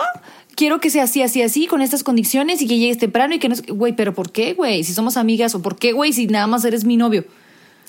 quiero 0.55 0.79
que 0.79 0.89
sea 0.89 1.03
así, 1.03 1.21
así, 1.21 1.41
así, 1.41 1.67
con 1.67 1.81
estas 1.81 2.03
condiciones 2.03 2.61
y 2.61 2.67
que 2.67 2.77
llegues 2.77 2.97
temprano 2.97 3.35
y 3.35 3.39
que 3.39 3.49
no... 3.49 3.55
Güey, 3.67 3.95
pero 3.95 4.13
¿por 4.13 4.31
qué, 4.31 4.53
güey? 4.53 4.83
Si 4.83 4.93
somos 4.93 5.17
amigas 5.17 5.55
o 5.55 5.61
¿por 5.61 5.77
qué, 5.77 5.91
güey? 5.91 6.13
Si 6.13 6.27
nada 6.27 6.47
más 6.47 6.65
eres 6.65 6.85
mi 6.85 6.97
novio. 6.97 7.25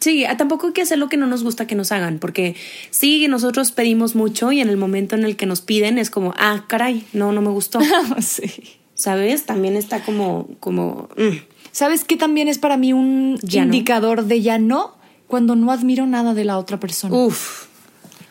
Sí, 0.07 0.25
tampoco 0.39 0.69
hay 0.69 0.73
que 0.73 0.83
hacer 0.83 0.99
lo 0.99 1.09
que 1.09 1.17
no 1.17 1.27
nos 1.27 1.43
gusta 1.43 1.67
que 1.67 1.75
nos 1.75 1.91
hagan, 1.91 2.21
porque 2.21 2.55
sí, 2.91 3.27
nosotros 3.27 3.73
pedimos 3.73 4.15
mucho 4.15 4.53
y 4.53 4.61
en 4.61 4.69
el 4.69 4.77
momento 4.77 5.17
en 5.17 5.25
el 5.25 5.35
que 5.35 5.47
nos 5.47 5.63
piden 5.63 5.99
es 5.99 6.11
como, 6.11 6.33
ah, 6.39 6.63
caray, 6.69 7.05
no, 7.13 7.33
no 7.33 7.43
me 7.43 7.49
gustó. 7.49 7.81
sí. 8.21 8.49
¿Sabes? 8.95 9.47
También 9.47 9.75
está 9.75 10.05
como, 10.05 10.47
como. 10.61 11.09
Mm. 11.17 11.39
¿Sabes 11.73 12.05
qué 12.05 12.17
también 12.17 12.47
es 12.47 12.59
para 12.59 12.77
mí 12.77 12.93
un 12.93 13.41
indicador 13.51 14.27
de 14.27 14.43
ya 14.43 14.61
no? 14.61 14.95
Cuando 15.27 15.57
no 15.57 15.73
admiro 15.73 16.07
nada 16.07 16.35
de 16.35 16.45
la 16.45 16.57
otra 16.59 16.79
persona. 16.79 17.13
Uf. 17.13 17.67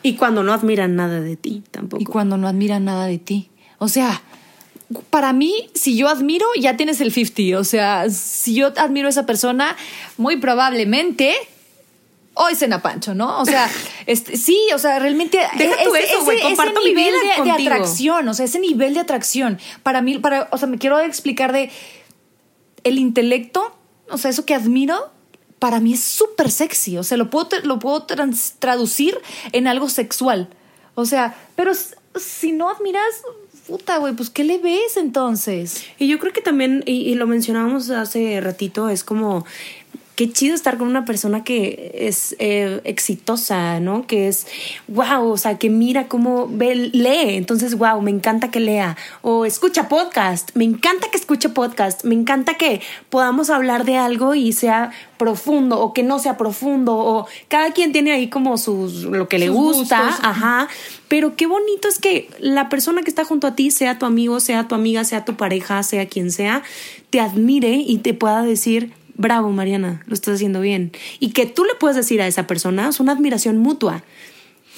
Y 0.02 0.14
cuando 0.14 0.42
no 0.42 0.54
admiran 0.54 0.96
nada 0.96 1.20
de 1.20 1.36
ti 1.36 1.62
tampoco. 1.70 2.02
Y 2.02 2.06
cuando 2.06 2.38
no 2.38 2.48
admiran 2.48 2.86
nada 2.86 3.04
de 3.04 3.18
ti. 3.18 3.50
O 3.76 3.88
sea, 3.88 4.22
para 5.10 5.34
mí, 5.34 5.68
si 5.74 5.94
yo 5.94 6.08
admiro, 6.08 6.46
ya 6.58 6.78
tienes 6.78 7.02
el 7.02 7.12
50. 7.12 7.60
O 7.60 7.64
sea, 7.64 8.08
si 8.08 8.54
yo 8.54 8.72
admiro 8.78 9.08
a 9.08 9.10
esa 9.10 9.26
persona, 9.26 9.76
muy 10.16 10.38
probablemente 10.38 11.34
hoy 12.36 12.54
cena 12.54 12.82
Pancho, 12.82 13.14
¿no? 13.14 13.40
O 13.40 13.44
sea, 13.44 13.68
este, 14.06 14.36
sí, 14.36 14.58
o 14.74 14.78
sea, 14.78 14.98
realmente 14.98 15.38
Deja 15.56 15.74
eso, 15.82 15.96
ese, 15.96 16.42
comparto 16.42 16.80
nivel 16.80 17.14
mi 17.38 17.44
de, 17.44 17.50
atracción, 17.50 18.28
o 18.28 18.34
sea, 18.34 18.44
ese 18.44 18.60
nivel 18.60 18.94
de 18.94 19.00
atracción 19.00 19.58
para 19.82 20.02
mí, 20.02 20.18
para, 20.18 20.48
o 20.52 20.58
sea, 20.58 20.68
me 20.68 20.78
quiero 20.78 21.00
explicar 21.00 21.52
de 21.52 21.70
el 22.84 22.98
intelecto, 22.98 23.76
o 24.10 24.18
sea, 24.18 24.30
eso 24.30 24.44
que 24.44 24.54
admiro, 24.54 25.10
para 25.58 25.80
mí 25.80 25.94
es 25.94 26.04
súper 26.04 26.50
sexy, 26.50 26.98
o 26.98 27.02
sea, 27.02 27.16
lo 27.16 27.30
puedo, 27.30 27.48
lo 27.64 27.78
puedo 27.78 28.06
traducir 28.58 29.18
en 29.52 29.66
algo 29.66 29.88
sexual, 29.88 30.48
o 30.94 31.06
sea, 31.06 31.34
pero 31.56 31.72
si 32.14 32.52
no 32.52 32.70
admiras, 32.70 33.22
puta, 33.66 33.98
güey, 33.98 34.14
pues 34.14 34.30
¿qué 34.30 34.44
le 34.44 34.58
ves 34.58 34.96
entonces? 34.96 35.84
Y 35.98 36.06
yo 36.06 36.18
creo 36.18 36.32
que 36.32 36.40
también, 36.40 36.82
y, 36.86 37.14
lo 37.14 37.26
mencionábamos 37.26 37.90
hace 37.90 38.40
ratito, 38.40 38.88
es 38.88 39.02
como 39.02 39.44
qué 40.16 40.32
chido 40.32 40.54
estar 40.54 40.78
con 40.78 40.88
una 40.88 41.04
persona 41.04 41.44
que 41.44 41.92
es 41.94 42.34
eh, 42.38 42.80
exitosa, 42.84 43.80
¿no? 43.80 44.06
Que 44.06 44.28
es, 44.28 44.46
wow, 44.88 45.30
o 45.30 45.36
sea, 45.36 45.58
que 45.58 45.68
mira 45.68 46.08
cómo 46.08 46.48
ve, 46.50 46.74
lee. 46.74 47.36
Entonces, 47.36 47.76
wow, 47.76 48.00
me 48.00 48.10
encanta 48.10 48.50
que 48.50 48.58
lea. 48.58 48.96
O 49.20 49.44
escucha 49.44 49.90
podcast, 49.90 50.50
me 50.54 50.64
encanta 50.64 51.10
que 51.10 51.18
escuche 51.18 51.50
podcast. 51.50 52.02
Me 52.04 52.14
encanta 52.14 52.54
que 52.54 52.80
podamos 53.10 53.50
hablar 53.50 53.84
de 53.84 53.98
algo 53.98 54.34
y 54.34 54.52
sea 54.52 54.90
profundo 55.18 55.78
o 55.80 55.92
que 55.92 56.02
no 56.02 56.18
sea 56.18 56.38
profundo. 56.38 56.96
O 56.96 57.26
cada 57.48 57.72
quien 57.72 57.92
tiene 57.92 58.12
ahí 58.12 58.28
como 58.30 58.56
sus, 58.56 59.04
lo 59.04 59.28
que 59.28 59.38
le 59.38 59.50
gusta. 59.50 60.08
Ajá. 60.22 60.68
Pero 61.08 61.36
qué 61.36 61.46
bonito 61.46 61.88
es 61.88 61.98
que 61.98 62.30
la 62.40 62.70
persona 62.70 63.02
que 63.02 63.10
está 63.10 63.26
junto 63.26 63.46
a 63.46 63.54
ti, 63.54 63.70
sea 63.70 63.98
tu 63.98 64.06
amigo, 64.06 64.40
sea 64.40 64.66
tu 64.66 64.74
amiga, 64.74 65.04
sea 65.04 65.26
tu 65.26 65.36
pareja, 65.36 65.82
sea 65.82 66.06
quien 66.06 66.32
sea, 66.32 66.62
te 67.10 67.20
admire 67.20 67.74
y 67.76 67.98
te 67.98 68.14
pueda 68.14 68.42
decir, 68.42 68.92
bravo 69.16 69.50
Mariana, 69.50 70.02
lo 70.06 70.14
estás 70.14 70.34
haciendo 70.34 70.60
bien. 70.60 70.92
Y 71.18 71.30
que 71.30 71.46
tú 71.46 71.64
le 71.64 71.74
puedes 71.74 71.96
decir 71.96 72.20
a 72.20 72.26
esa 72.26 72.46
persona 72.46 72.88
es 72.88 73.00
una 73.00 73.12
admiración 73.12 73.58
mutua. 73.58 74.02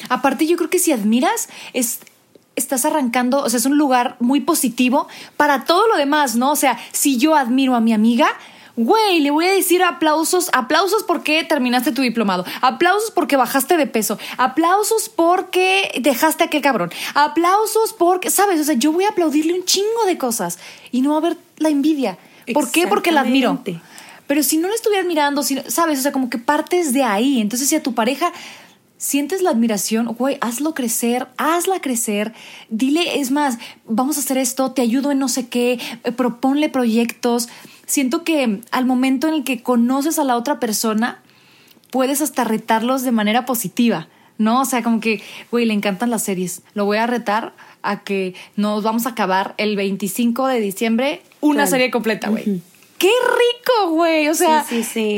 Aparte 0.09 0.46
yo 0.46 0.57
creo 0.57 0.70
que 0.70 0.79
si 0.79 0.92
admiras 0.92 1.48
es 1.72 2.01
estás 2.57 2.85
arrancando, 2.85 3.40
o 3.40 3.48
sea, 3.48 3.59
es 3.59 3.66
un 3.66 3.79
lugar 3.79 4.16
muy 4.18 4.40
positivo 4.40 5.07
para 5.37 5.64
todo 5.64 5.87
lo 5.87 5.96
demás, 5.96 6.35
¿no? 6.35 6.51
O 6.51 6.57
sea, 6.57 6.77
si 6.90 7.16
yo 7.16 7.37
admiro 7.37 7.77
a 7.77 7.81
mi 7.81 7.92
amiga, 7.92 8.29
güey, 8.77 9.20
le 9.20 9.31
voy 9.31 9.46
a 9.46 9.53
decir 9.53 9.83
aplausos, 9.83 10.51
aplausos 10.53 11.05
porque 11.05 11.44
terminaste 11.44 11.92
tu 11.92 12.03
diplomado, 12.03 12.44
aplausos 12.61 13.12
porque 13.12 13.37
bajaste 13.37 13.77
de 13.77 13.87
peso, 13.87 14.18
aplausos 14.37 15.09
porque 15.09 16.01
dejaste 16.01 16.44
a 16.44 16.46
aquel 16.48 16.62
cabrón, 16.62 16.90
aplausos 17.14 17.92
porque, 17.92 18.31
¿sabes? 18.31 18.61
O 18.61 18.64
sea, 18.64 18.74
yo 18.74 18.92
voy 18.92 19.05
a 19.05 19.11
aplaudirle 19.11 19.55
un 19.55 19.64
chingo 19.64 20.05
de 20.07 20.18
cosas 20.18 20.59
y 20.90 21.01
no 21.01 21.11
va 21.11 21.14
a 21.16 21.18
haber 21.18 21.37
la 21.59 21.68
envidia. 21.68 22.18
¿Por 22.53 22.70
qué? 22.70 22.88
Porque 22.88 23.12
la 23.12 23.20
admiro. 23.20 23.61
Pero 24.28 24.42
si 24.42 24.58
no 24.58 24.68
la 24.68 24.74
estuvieras 24.74 25.06
mirando, 25.06 25.42
¿sabes? 25.42 25.98
O 25.98 26.02
sea, 26.02 26.12
como 26.12 26.28
que 26.30 26.38
partes 26.38 26.92
de 26.92 27.02
ahí. 27.02 27.40
Entonces, 27.40 27.68
si 27.68 27.74
a 27.74 27.82
tu 27.82 27.94
pareja 27.94 28.30
sientes 28.98 29.40
la 29.40 29.50
admiración, 29.50 30.06
güey, 30.06 30.36
hazlo 30.42 30.74
crecer, 30.74 31.28
hazla 31.38 31.80
crecer. 31.80 32.34
Dile, 32.68 33.20
es 33.20 33.30
más, 33.30 33.58
vamos 33.86 34.18
a 34.18 34.20
hacer 34.20 34.36
esto, 34.36 34.72
te 34.72 34.82
ayudo 34.82 35.12
en 35.12 35.18
no 35.18 35.28
sé 35.28 35.48
qué, 35.48 35.80
eh, 36.04 36.12
proponle 36.12 36.68
proyectos. 36.68 37.48
Siento 37.86 38.22
que 38.22 38.60
al 38.70 38.84
momento 38.84 39.28
en 39.28 39.34
el 39.34 39.44
que 39.44 39.62
conoces 39.62 40.18
a 40.18 40.24
la 40.24 40.36
otra 40.36 40.60
persona, 40.60 41.22
puedes 41.90 42.20
hasta 42.20 42.44
retarlos 42.44 43.02
de 43.02 43.12
manera 43.12 43.46
positiva. 43.46 44.08
¿no? 44.36 44.60
O 44.60 44.64
sea, 44.66 44.82
como 44.82 45.00
que, 45.00 45.22
güey, 45.50 45.64
le 45.64 45.72
encantan 45.72 46.10
las 46.10 46.22
series. 46.22 46.62
Lo 46.74 46.84
voy 46.84 46.98
a 46.98 47.06
retar 47.06 47.54
a 47.82 48.04
que 48.04 48.34
nos 48.56 48.84
vamos 48.84 49.06
a 49.06 49.10
acabar 49.10 49.54
el 49.56 49.74
25 49.74 50.46
de 50.48 50.60
diciembre 50.60 51.22
una 51.40 51.66
serie 51.66 51.90
completa, 51.90 52.28
güey 52.28 52.60
qué 52.98 53.08
rico, 53.08 53.90
güey. 53.90 54.28
O 54.28 54.34
sea, 54.34 54.66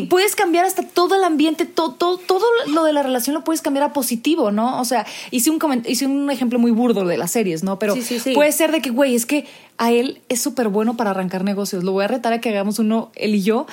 puedes 0.08 0.36
cambiar 0.36 0.66
hasta 0.66 0.82
todo 0.82 1.16
el 1.16 1.24
ambiente, 1.24 1.64
todo, 1.64 2.18
todo, 2.18 2.44
lo 2.68 2.84
de 2.84 2.92
la 2.92 3.02
relación 3.02 3.34
lo 3.34 3.42
puedes 3.42 3.62
cambiar 3.62 3.84
a 3.84 3.92
positivo, 3.92 4.52
¿no? 4.52 4.80
O 4.80 4.84
sea, 4.84 5.06
hice 5.30 5.50
un, 5.50 5.82
hice 5.86 6.06
un 6.06 6.30
ejemplo 6.30 6.58
muy 6.58 6.70
burdo 6.70 7.04
de 7.06 7.16
las 7.16 7.32
series, 7.32 7.62
¿no? 7.64 7.78
Pero 7.78 7.96
puede 8.34 8.52
ser 8.52 8.70
de 8.70 8.80
que, 8.82 8.90
güey, 8.90 9.14
es 9.14 9.26
que 9.26 9.46
a 9.78 9.90
él 9.90 10.20
es 10.28 10.40
súper 10.40 10.68
bueno 10.68 10.96
para 10.96 11.10
arrancar 11.10 11.42
negocios. 11.42 11.82
Lo 11.82 11.92
voy 11.92 12.04
a 12.04 12.08
retar 12.08 12.32
a 12.32 12.40
que 12.40 12.50
hagamos 12.50 12.78
uno, 12.78 13.10
él 13.16 13.34
y 13.34 13.42
yo, 13.42 13.66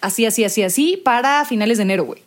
así, 0.00 0.24
así, 0.24 0.44
así, 0.44 0.62
así, 0.62 0.96
para 0.96 1.44
finales 1.44 1.78
de 1.78 1.82
enero, 1.82 2.04
güey. 2.04 2.22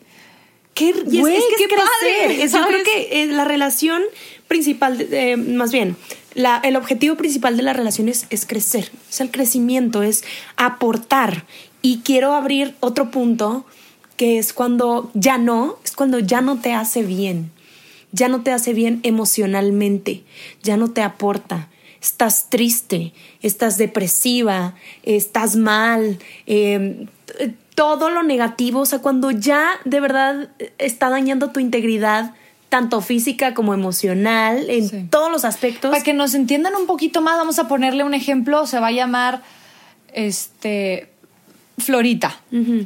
Qué, 0.74 0.94
güey, 0.94 1.36
es, 1.36 1.44
que 1.58 1.68
qué 1.68 1.76
padre. 1.76 2.48
yo 2.48 2.66
creo 2.66 2.84
que 2.84 3.24
eh, 3.24 3.28
la 3.28 3.44
relación 3.44 4.02
principal, 4.48 4.98
de, 4.98 5.36
más 5.36 5.72
bien, 5.72 5.98
el 6.36 6.76
objetivo 6.76 7.16
principal 7.16 7.58
de 7.58 7.64
las 7.64 7.76
relaciones 7.76 8.26
es 8.30 8.46
crecer, 8.46 8.92
es 9.10 9.22
el 9.22 9.32
crecimiento, 9.32 10.04
es 10.04 10.24
aportar. 10.56 11.46
Y 11.82 12.00
quiero 12.00 12.34
abrir 12.34 12.76
otro 12.80 13.12
punto 13.12 13.66
que 14.18 14.38
es 14.38 14.54
cuando 14.54 15.10
ya 15.14 15.38
no, 15.38 15.78
es 15.84 15.94
cuando 15.94 16.20
ya 16.20 16.42
no 16.42 16.60
te 16.60 16.74
hace 16.74 17.02
bien, 17.04 17.52
ya 18.12 18.28
no 18.28 18.44
te 18.44 18.52
hace 18.52 18.74
bien 18.74 19.00
emocionalmente, 19.04 20.24
ya 20.62 20.78
no 20.78 20.92
te 20.92 21.02
aporta. 21.02 21.70
Estás 22.02 22.50
triste, 22.50 23.14
estás 23.42 23.78
depresiva, 23.78 24.76
estás 25.04 25.56
mal, 25.56 26.20
em, 26.46 27.08
todo 27.76 28.10
lo 28.10 28.24
negativo, 28.24 28.82
o 28.82 28.86
sea, 28.86 29.00
cuando 29.00 29.32
ya 29.32 29.80
de 29.86 30.00
verdad 30.00 30.50
está 30.78 31.10
dañando 31.10 31.52
tu 31.52 31.60
integridad, 31.60 32.36
tanto 32.72 33.02
física 33.02 33.54
como 33.54 33.74
emocional, 33.74 34.70
en 34.70 35.10
todos 35.10 35.30
los 35.30 35.44
aspectos. 35.44 35.92
Para 35.92 36.04
que 36.04 36.14
nos 36.14 36.34
entiendan 36.34 36.74
un 36.76 36.88
poquito 36.88 37.20
más, 37.20 37.36
vamos 37.36 37.60
a 37.60 37.68
ponerle 37.68 38.06
un 38.06 38.14
ejemplo, 38.14 38.66
se 38.66 38.80
va 38.80 38.88
a 38.88 38.92
llamar 38.92 39.44
este 40.14 41.12
Florita. 41.78 42.40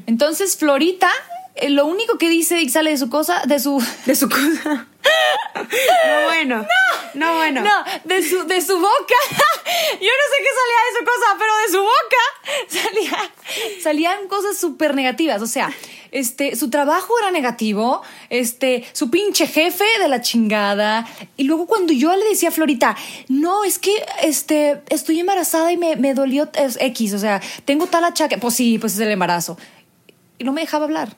Entonces, 0.08 0.58
Florita, 0.58 1.12
eh, 1.54 1.70
lo 1.70 1.86
único 1.86 2.18
que 2.18 2.30
dice 2.30 2.60
y 2.62 2.70
sale 2.70 2.90
de 2.90 2.98
su 2.98 3.10
cosa, 3.10 3.44
de 3.46 3.60
su. 3.60 3.80
De 4.08 4.16
su 4.16 4.28
cosa. 4.28 4.88
no 5.56 6.24
bueno. 6.26 6.66
No, 7.14 7.28
no 7.28 7.36
bueno. 7.36 7.62
No, 7.62 7.84
de 8.06 8.28
su, 8.28 8.44
de 8.48 8.62
su 8.62 8.76
boca. 8.78 9.20
Yo 10.02 10.12
no 10.12 10.26
sé 10.32 10.38
qué 10.42 10.52
salía 10.62 10.82
de 10.88 10.98
su 10.98 11.06
cosa, 11.06 11.28
pero 11.38 11.52
de 11.64 11.72
su 11.72 11.82
boca 11.82 12.24
salía, 12.68 13.32
salían 13.84 14.28
cosas 14.28 14.58
súper 14.58 14.96
negativas. 14.96 15.44
O 15.44 15.48
sea, 15.48 15.70
este, 16.16 16.56
su 16.56 16.70
trabajo 16.70 17.14
era 17.20 17.30
negativo, 17.30 18.02
este, 18.30 18.86
su 18.94 19.10
pinche 19.10 19.48
jefe 19.48 19.84
de 20.00 20.08
la 20.08 20.22
chingada. 20.22 21.06
Y 21.36 21.44
luego 21.44 21.68
cuando 21.68 21.92
yo 21.92 22.16
le 22.16 22.24
decía 22.30 22.50
a 22.50 22.52
Florita, 22.54 22.96
no, 23.28 23.66
es 23.66 23.80
que, 23.80 23.92
este, 24.24 24.82
estoy 24.88 25.20
embarazada 25.20 25.74
y 25.74 25.78
me, 25.78 25.98
me 25.98 26.14
dolió 26.14 26.50
X, 26.80 27.14
o 27.14 27.20
sea, 27.20 27.42
tengo 27.66 27.88
tal 27.88 28.06
achaque. 28.06 28.38
Pues 28.38 28.54
sí, 28.54 28.80
pues 28.80 28.94
es 28.94 29.02
el 29.02 29.12
embarazo. 29.12 29.58
Y 30.40 30.46
no 30.46 30.54
me 30.54 30.62
dejaba 30.62 30.86
hablar. 30.86 31.18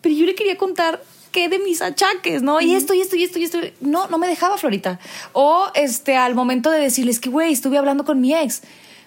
Pero 0.00 0.12
yo 0.12 0.26
le 0.26 0.34
quería 0.34 0.58
contar 0.58 1.00
qué 1.30 1.48
de 1.48 1.60
mis 1.60 1.80
achaques, 1.80 2.42
¿no? 2.42 2.60
Y 2.60 2.74
esto, 2.74 2.94
y 2.94 3.00
esto, 3.00 3.14
y 3.14 3.22
esto, 3.22 3.38
y 3.38 3.44
esto. 3.44 3.60
No, 3.80 4.08
no 4.08 4.18
me 4.18 4.26
dejaba 4.26 4.58
Florita. 4.58 4.98
O, 5.34 5.68
este, 5.74 6.16
al 6.16 6.34
momento 6.34 6.68
de 6.68 6.80
decirles 6.80 7.20
que, 7.20 7.30
güey, 7.30 7.52
estuve 7.52 7.78
hablando 7.78 8.04
con 8.04 8.20
mi 8.20 8.34
ex 8.34 8.62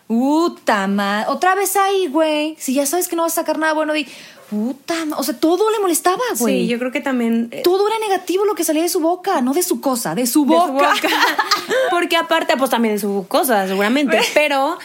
Puta 0.07 0.85
madre. 0.85 1.25
Otra 1.29 1.55
vez 1.55 1.75
ahí, 1.75 2.07
güey. 2.07 2.55
Si 2.59 2.75
ya 2.75 2.85
sabes 2.85 3.07
que 3.07 3.15
no 3.15 3.23
vas 3.23 3.33
a 3.33 3.41
sacar 3.41 3.57
nada 3.57 3.73
bueno, 3.73 3.93
di. 3.93 4.07
Puta 4.49 4.93
O 5.17 5.23
sea, 5.23 5.39
todo 5.39 5.69
le 5.71 5.79
molestaba, 5.79 6.21
güey. 6.37 6.61
Sí, 6.61 6.67
yo 6.67 6.77
creo 6.77 6.91
que 6.91 7.01
también... 7.01 7.49
eh, 7.51 7.61
Todo 7.63 7.87
era 7.87 7.97
negativo 7.99 8.45
lo 8.45 8.53
que 8.55 8.63
salía 8.63 8.83
de 8.83 8.89
su 8.89 8.99
boca, 8.99 9.41
no 9.41 9.53
de 9.53 9.63
su 9.63 9.81
cosa, 9.81 10.13
de 10.13 10.27
su 10.27 10.45
de 10.45 10.55
boca. 10.55 10.67
su 10.67 10.73
boca. 10.73 11.09
Porque 11.89 12.15
aparte, 12.15 12.55
pues 12.57 12.69
también 12.69 12.95
de 12.95 12.99
su 13.01 13.25
cosa, 13.27 13.67
seguramente. 13.67 14.19
Pero 14.33 14.77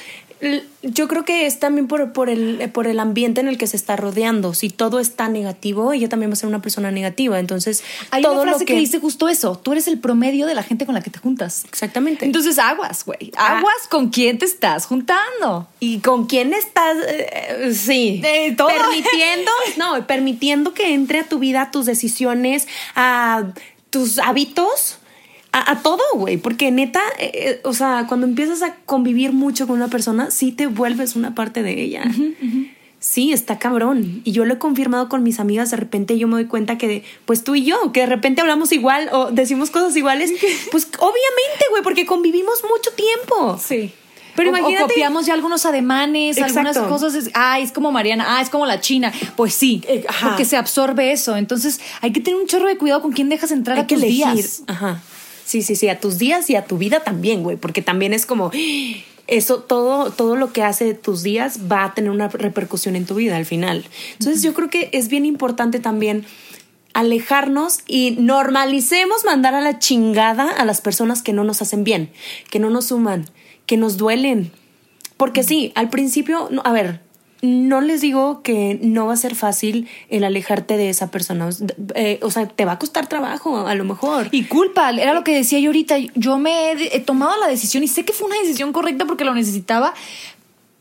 yo 0.82 1.08
creo 1.08 1.24
que 1.24 1.46
es 1.46 1.58
también 1.60 1.86
por, 1.86 2.12
por, 2.12 2.30
el, 2.30 2.70
por 2.72 2.86
el 2.86 2.98
ambiente 2.98 3.40
en 3.40 3.48
el 3.48 3.58
que 3.58 3.66
se 3.66 3.76
está 3.76 3.96
rodeando. 3.96 4.54
Si 4.54 4.70
todo 4.70 4.98
está 4.98 5.28
negativo, 5.28 5.92
ella 5.92 6.08
también 6.08 6.30
va 6.30 6.32
a 6.32 6.36
ser 6.36 6.48
una 6.48 6.62
persona 6.62 6.90
negativa. 6.90 7.38
Entonces, 7.38 7.82
Hay 8.10 8.22
todo 8.22 8.34
una 8.34 8.42
frase 8.42 8.60
lo 8.60 8.66
que... 8.66 8.74
que, 8.74 8.80
dice 8.80 8.98
justo 9.00 9.28
eso. 9.28 9.56
Tú 9.56 9.72
eres 9.72 9.86
el 9.86 9.98
promedio 9.98 10.46
de 10.46 10.54
la 10.54 10.62
gente 10.62 10.86
con 10.86 10.94
la 10.94 11.02
que 11.02 11.10
te 11.10 11.18
juntas. 11.18 11.64
Exactamente. 11.68 12.24
Entonces, 12.24 12.58
aguas, 12.58 13.04
güey. 13.04 13.32
Ah. 13.36 13.58
Aguas 13.58 13.88
con 13.90 14.08
quién 14.08 14.38
te 14.38 14.46
estás 14.46 14.86
juntando. 14.86 15.68
¿Y 15.78 15.98
con 15.98 16.26
quién 16.26 16.54
estás? 16.54 16.96
eh, 17.06 17.72
sí. 17.74 18.20
De 18.22 18.54
todo. 18.56 18.68
Permitiendo, 18.68 19.50
no, 19.76 20.06
permitiendo 20.06 20.72
que 20.72 20.94
entre 20.94 21.20
a 21.20 21.24
tu 21.24 21.38
vida, 21.38 21.62
a 21.62 21.70
tus 21.70 21.84
decisiones, 21.84 22.66
a 22.94 23.44
tus 23.90 24.18
hábitos, 24.18 24.99
a, 25.52 25.70
a 25.72 25.82
todo, 25.82 26.02
güey. 26.14 26.36
Porque 26.36 26.70
neta, 26.70 27.00
eh, 27.18 27.30
eh, 27.34 27.60
o 27.64 27.72
sea, 27.72 28.06
cuando 28.08 28.26
empiezas 28.26 28.62
a 28.62 28.74
convivir 28.86 29.32
mucho 29.32 29.66
con 29.66 29.76
una 29.76 29.88
persona, 29.88 30.30
sí 30.30 30.52
te 30.52 30.66
vuelves 30.66 31.16
una 31.16 31.34
parte 31.34 31.62
de 31.62 31.80
ella. 31.80 32.04
Sí, 33.02 33.32
está 33.32 33.58
cabrón. 33.58 34.20
Y 34.24 34.32
yo 34.32 34.44
lo 34.44 34.52
he 34.54 34.58
confirmado 34.58 35.08
con 35.08 35.22
mis 35.22 35.40
amigas. 35.40 35.70
De 35.70 35.78
repente 35.78 36.18
yo 36.18 36.28
me 36.28 36.34
doy 36.34 36.44
cuenta 36.44 36.76
que, 36.76 37.02
pues 37.24 37.42
tú 37.44 37.54
y 37.54 37.64
yo, 37.64 37.92
que 37.92 38.00
de 38.00 38.06
repente 38.06 38.42
hablamos 38.42 38.72
igual 38.72 39.08
o 39.12 39.30
decimos 39.30 39.70
cosas 39.70 39.96
iguales. 39.96 40.30
Pues 40.70 40.86
obviamente, 40.98 41.64
güey, 41.70 41.82
porque 41.82 42.04
convivimos 42.04 42.62
mucho 42.62 42.90
tiempo. 42.92 43.58
Sí. 43.58 43.90
Pero 44.36 44.50
O- 44.50 44.52
imagínate- 44.56 44.84
O 44.84 44.88
copiamos 44.88 45.24
ya 45.26 45.32
algunos 45.34 45.64
ademanes, 45.64 46.36
algunas 46.42 46.76
cosas. 46.78 47.14
Es, 47.14 47.30
ah, 47.32 47.58
es 47.58 47.72
como 47.72 47.90
Mariana, 47.90 48.24
ah, 48.36 48.42
es 48.42 48.50
como 48.50 48.66
la 48.66 48.80
China. 48.80 49.10
Pues 49.34 49.54
sí, 49.54 49.82
Eh, 49.88 50.04
ajá. 50.06 50.28
porque 50.28 50.44
se 50.44 50.58
absorbe 50.58 51.10
eso. 51.10 51.36
Entonces 51.38 51.80
hay 52.02 52.12
que 52.12 52.20
tener 52.20 52.38
un 52.38 52.46
chorro 52.46 52.68
de 52.68 52.76
cuidado 52.76 53.00
con 53.00 53.12
quién 53.12 53.30
dejas 53.30 53.50
entrar 53.50 53.78
Hay 53.78 53.84
a 53.84 53.86
que 53.86 53.94
tus 53.94 54.04
elegir. 54.04 54.26
días. 54.34 54.62
Ajá. 54.66 55.00
Sí, 55.50 55.62
sí, 55.62 55.74
sí, 55.74 55.88
a 55.88 55.98
tus 55.98 56.18
días 56.18 56.48
y 56.48 56.54
a 56.54 56.64
tu 56.64 56.78
vida 56.78 57.00
también, 57.00 57.42
güey, 57.42 57.56
porque 57.56 57.82
también 57.82 58.14
es 58.14 58.24
como 58.24 58.52
eso 59.26 59.58
todo 59.58 60.12
todo 60.12 60.36
lo 60.36 60.52
que 60.52 60.62
hace 60.62 60.84
de 60.84 60.94
tus 60.94 61.24
días 61.24 61.62
va 61.68 61.82
a 61.82 61.92
tener 61.92 62.12
una 62.12 62.28
repercusión 62.28 62.94
en 62.94 63.04
tu 63.04 63.16
vida 63.16 63.36
al 63.36 63.46
final. 63.46 63.84
Entonces, 64.12 64.44
yo 64.44 64.54
creo 64.54 64.70
que 64.70 64.90
es 64.92 65.08
bien 65.08 65.24
importante 65.24 65.80
también 65.80 66.24
alejarnos 66.94 67.80
y 67.88 68.12
normalicemos 68.12 69.24
mandar 69.24 69.56
a 69.56 69.60
la 69.60 69.80
chingada 69.80 70.48
a 70.48 70.64
las 70.64 70.80
personas 70.80 71.20
que 71.20 71.32
no 71.32 71.42
nos 71.42 71.62
hacen 71.62 71.82
bien, 71.82 72.12
que 72.48 72.60
no 72.60 72.70
nos 72.70 72.86
suman, 72.86 73.24
que 73.66 73.76
nos 73.76 73.96
duelen. 73.96 74.52
Porque 75.16 75.42
sí, 75.42 75.72
al 75.74 75.90
principio, 75.90 76.46
no, 76.52 76.62
a 76.64 76.70
ver, 76.70 77.00
no 77.42 77.80
les 77.80 78.00
digo 78.02 78.42
que 78.42 78.78
no 78.82 79.06
va 79.06 79.14
a 79.14 79.16
ser 79.16 79.34
fácil 79.34 79.88
el 80.10 80.24
alejarte 80.24 80.76
de 80.76 80.90
esa 80.90 81.10
persona. 81.10 81.48
Eh, 81.94 82.18
o 82.22 82.30
sea, 82.30 82.46
te 82.46 82.64
va 82.66 82.72
a 82.72 82.78
costar 82.78 83.06
trabajo, 83.08 83.66
a 83.66 83.74
lo 83.74 83.84
mejor. 83.84 84.28
Y 84.30 84.44
culpa, 84.44 84.90
era 84.90 85.14
lo 85.14 85.24
que 85.24 85.34
decía 85.34 85.58
yo 85.58 85.68
ahorita. 85.70 85.96
Yo 86.14 86.38
me 86.38 86.72
he, 86.72 86.96
he 86.96 87.00
tomado 87.00 87.38
la 87.40 87.46
decisión 87.48 87.82
y 87.82 87.88
sé 87.88 88.04
que 88.04 88.12
fue 88.12 88.26
una 88.26 88.36
decisión 88.40 88.72
correcta 88.72 89.06
porque 89.06 89.24
lo 89.24 89.34
necesitaba, 89.34 89.94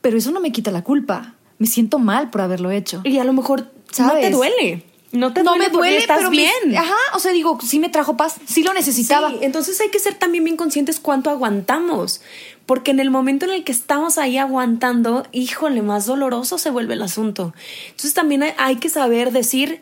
pero 0.01 0.17
eso 0.17 0.31
no 0.31 0.39
me 0.41 0.51
quita 0.51 0.71
la 0.71 0.83
culpa. 0.83 1.35
Me 1.59 1.67
siento 1.67 1.99
mal 1.99 2.29
por 2.29 2.41
haberlo 2.41 2.71
hecho. 2.71 3.01
Y 3.03 3.17
a 3.19 3.23
lo 3.23 3.33
mejor 3.33 3.61
no 3.61 3.69
¿Sabes? 3.91 4.21
te 4.25 4.31
duele. 4.31 4.83
No 5.11 5.33
te 5.33 5.41
no 5.41 5.51
duele 5.53 5.69
me 5.69 5.71
duele, 5.73 5.97
estás 5.97 6.17
pero 6.19 6.29
me- 6.29 6.37
bien. 6.37 6.77
ajá, 6.77 6.93
o 7.15 7.19
sea, 7.19 7.31
digo, 7.31 7.57
sí 7.65 7.79
me 7.79 7.89
trajo 7.89 8.15
paz, 8.15 8.35
sí 8.45 8.61
lo 8.61 8.73
necesitaba. 8.73 9.29
Sí, 9.31 9.37
entonces 9.41 9.81
hay 9.81 9.89
que 9.89 9.97
ser 9.97 10.13
también 10.13 10.43
bien 10.43 10.55
conscientes 10.55 10.99
cuánto 10.99 11.31
aguantamos. 11.31 12.21
Porque 12.69 12.91
en 12.91 12.99
el 12.99 13.09
momento 13.09 13.45
en 13.47 13.51
el 13.51 13.63
que 13.63 13.71
estamos 13.71 14.19
ahí 14.19 14.37
aguantando, 14.37 15.25
híjole, 15.31 15.81
más 15.81 16.05
doloroso 16.05 16.59
se 16.59 16.69
vuelve 16.69 16.93
el 16.93 17.01
asunto. 17.01 17.51
Entonces 17.87 18.13
también 18.13 18.43
hay, 18.43 18.51
hay 18.59 18.75
que 18.75 18.89
saber 18.89 19.31
decir 19.31 19.81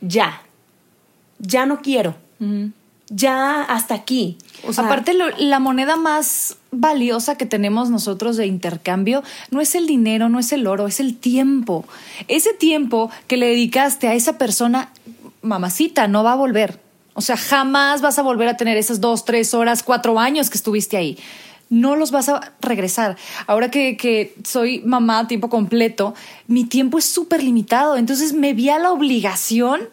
ya. 0.00 0.42
Ya 1.38 1.64
no 1.64 1.80
quiero. 1.80 2.16
Ya 3.08 3.62
hasta 3.62 3.94
aquí. 3.94 4.36
O 4.66 4.72
sea, 4.72 4.84
Aparte, 4.86 5.14
lo- 5.14 5.30
la 5.38 5.60
moneda 5.60 5.94
más 5.94 6.56
valiosa 6.72 7.36
que 7.36 7.46
tenemos 7.46 7.88
nosotros 7.90 8.36
de 8.36 8.46
intercambio 8.46 9.22
no 9.52 9.60
es 9.60 9.76
el 9.76 9.86
dinero, 9.86 10.28
no 10.28 10.40
es 10.40 10.50
el 10.52 10.66
oro, 10.66 10.88
es 10.88 10.98
el 10.98 11.16
tiempo. 11.16 11.84
Ese 12.26 12.52
tiempo 12.52 13.10
que 13.28 13.36
le 13.36 13.46
dedicaste 13.46 14.08
a 14.08 14.14
esa 14.14 14.38
persona, 14.38 14.90
mamacita, 15.40 16.08
no 16.08 16.24
va 16.24 16.32
a 16.32 16.36
volver. 16.36 16.80
O 17.16 17.20
sea, 17.20 17.36
jamás 17.36 18.00
vas 18.02 18.18
a 18.18 18.22
volver 18.22 18.48
a 18.48 18.56
tener 18.56 18.76
esas 18.76 19.00
dos, 19.00 19.24
tres 19.24 19.54
horas, 19.54 19.84
cuatro 19.84 20.18
años 20.18 20.50
que 20.50 20.56
estuviste 20.58 20.96
ahí. 20.96 21.16
No 21.70 21.96
los 21.96 22.10
vas 22.10 22.28
a 22.28 22.52
regresar. 22.60 23.16
Ahora 23.46 23.70
que, 23.70 23.96
que 23.96 24.34
soy 24.44 24.80
mamá 24.84 25.20
a 25.20 25.26
tiempo 25.28 25.48
completo, 25.48 26.14
mi 26.46 26.64
tiempo 26.64 26.98
es 26.98 27.04
súper 27.04 27.42
limitado. 27.42 27.96
Entonces 27.96 28.32
me 28.32 28.52
vi 28.52 28.68
a 28.68 28.78
la 28.78 28.92
obligación 28.92 29.88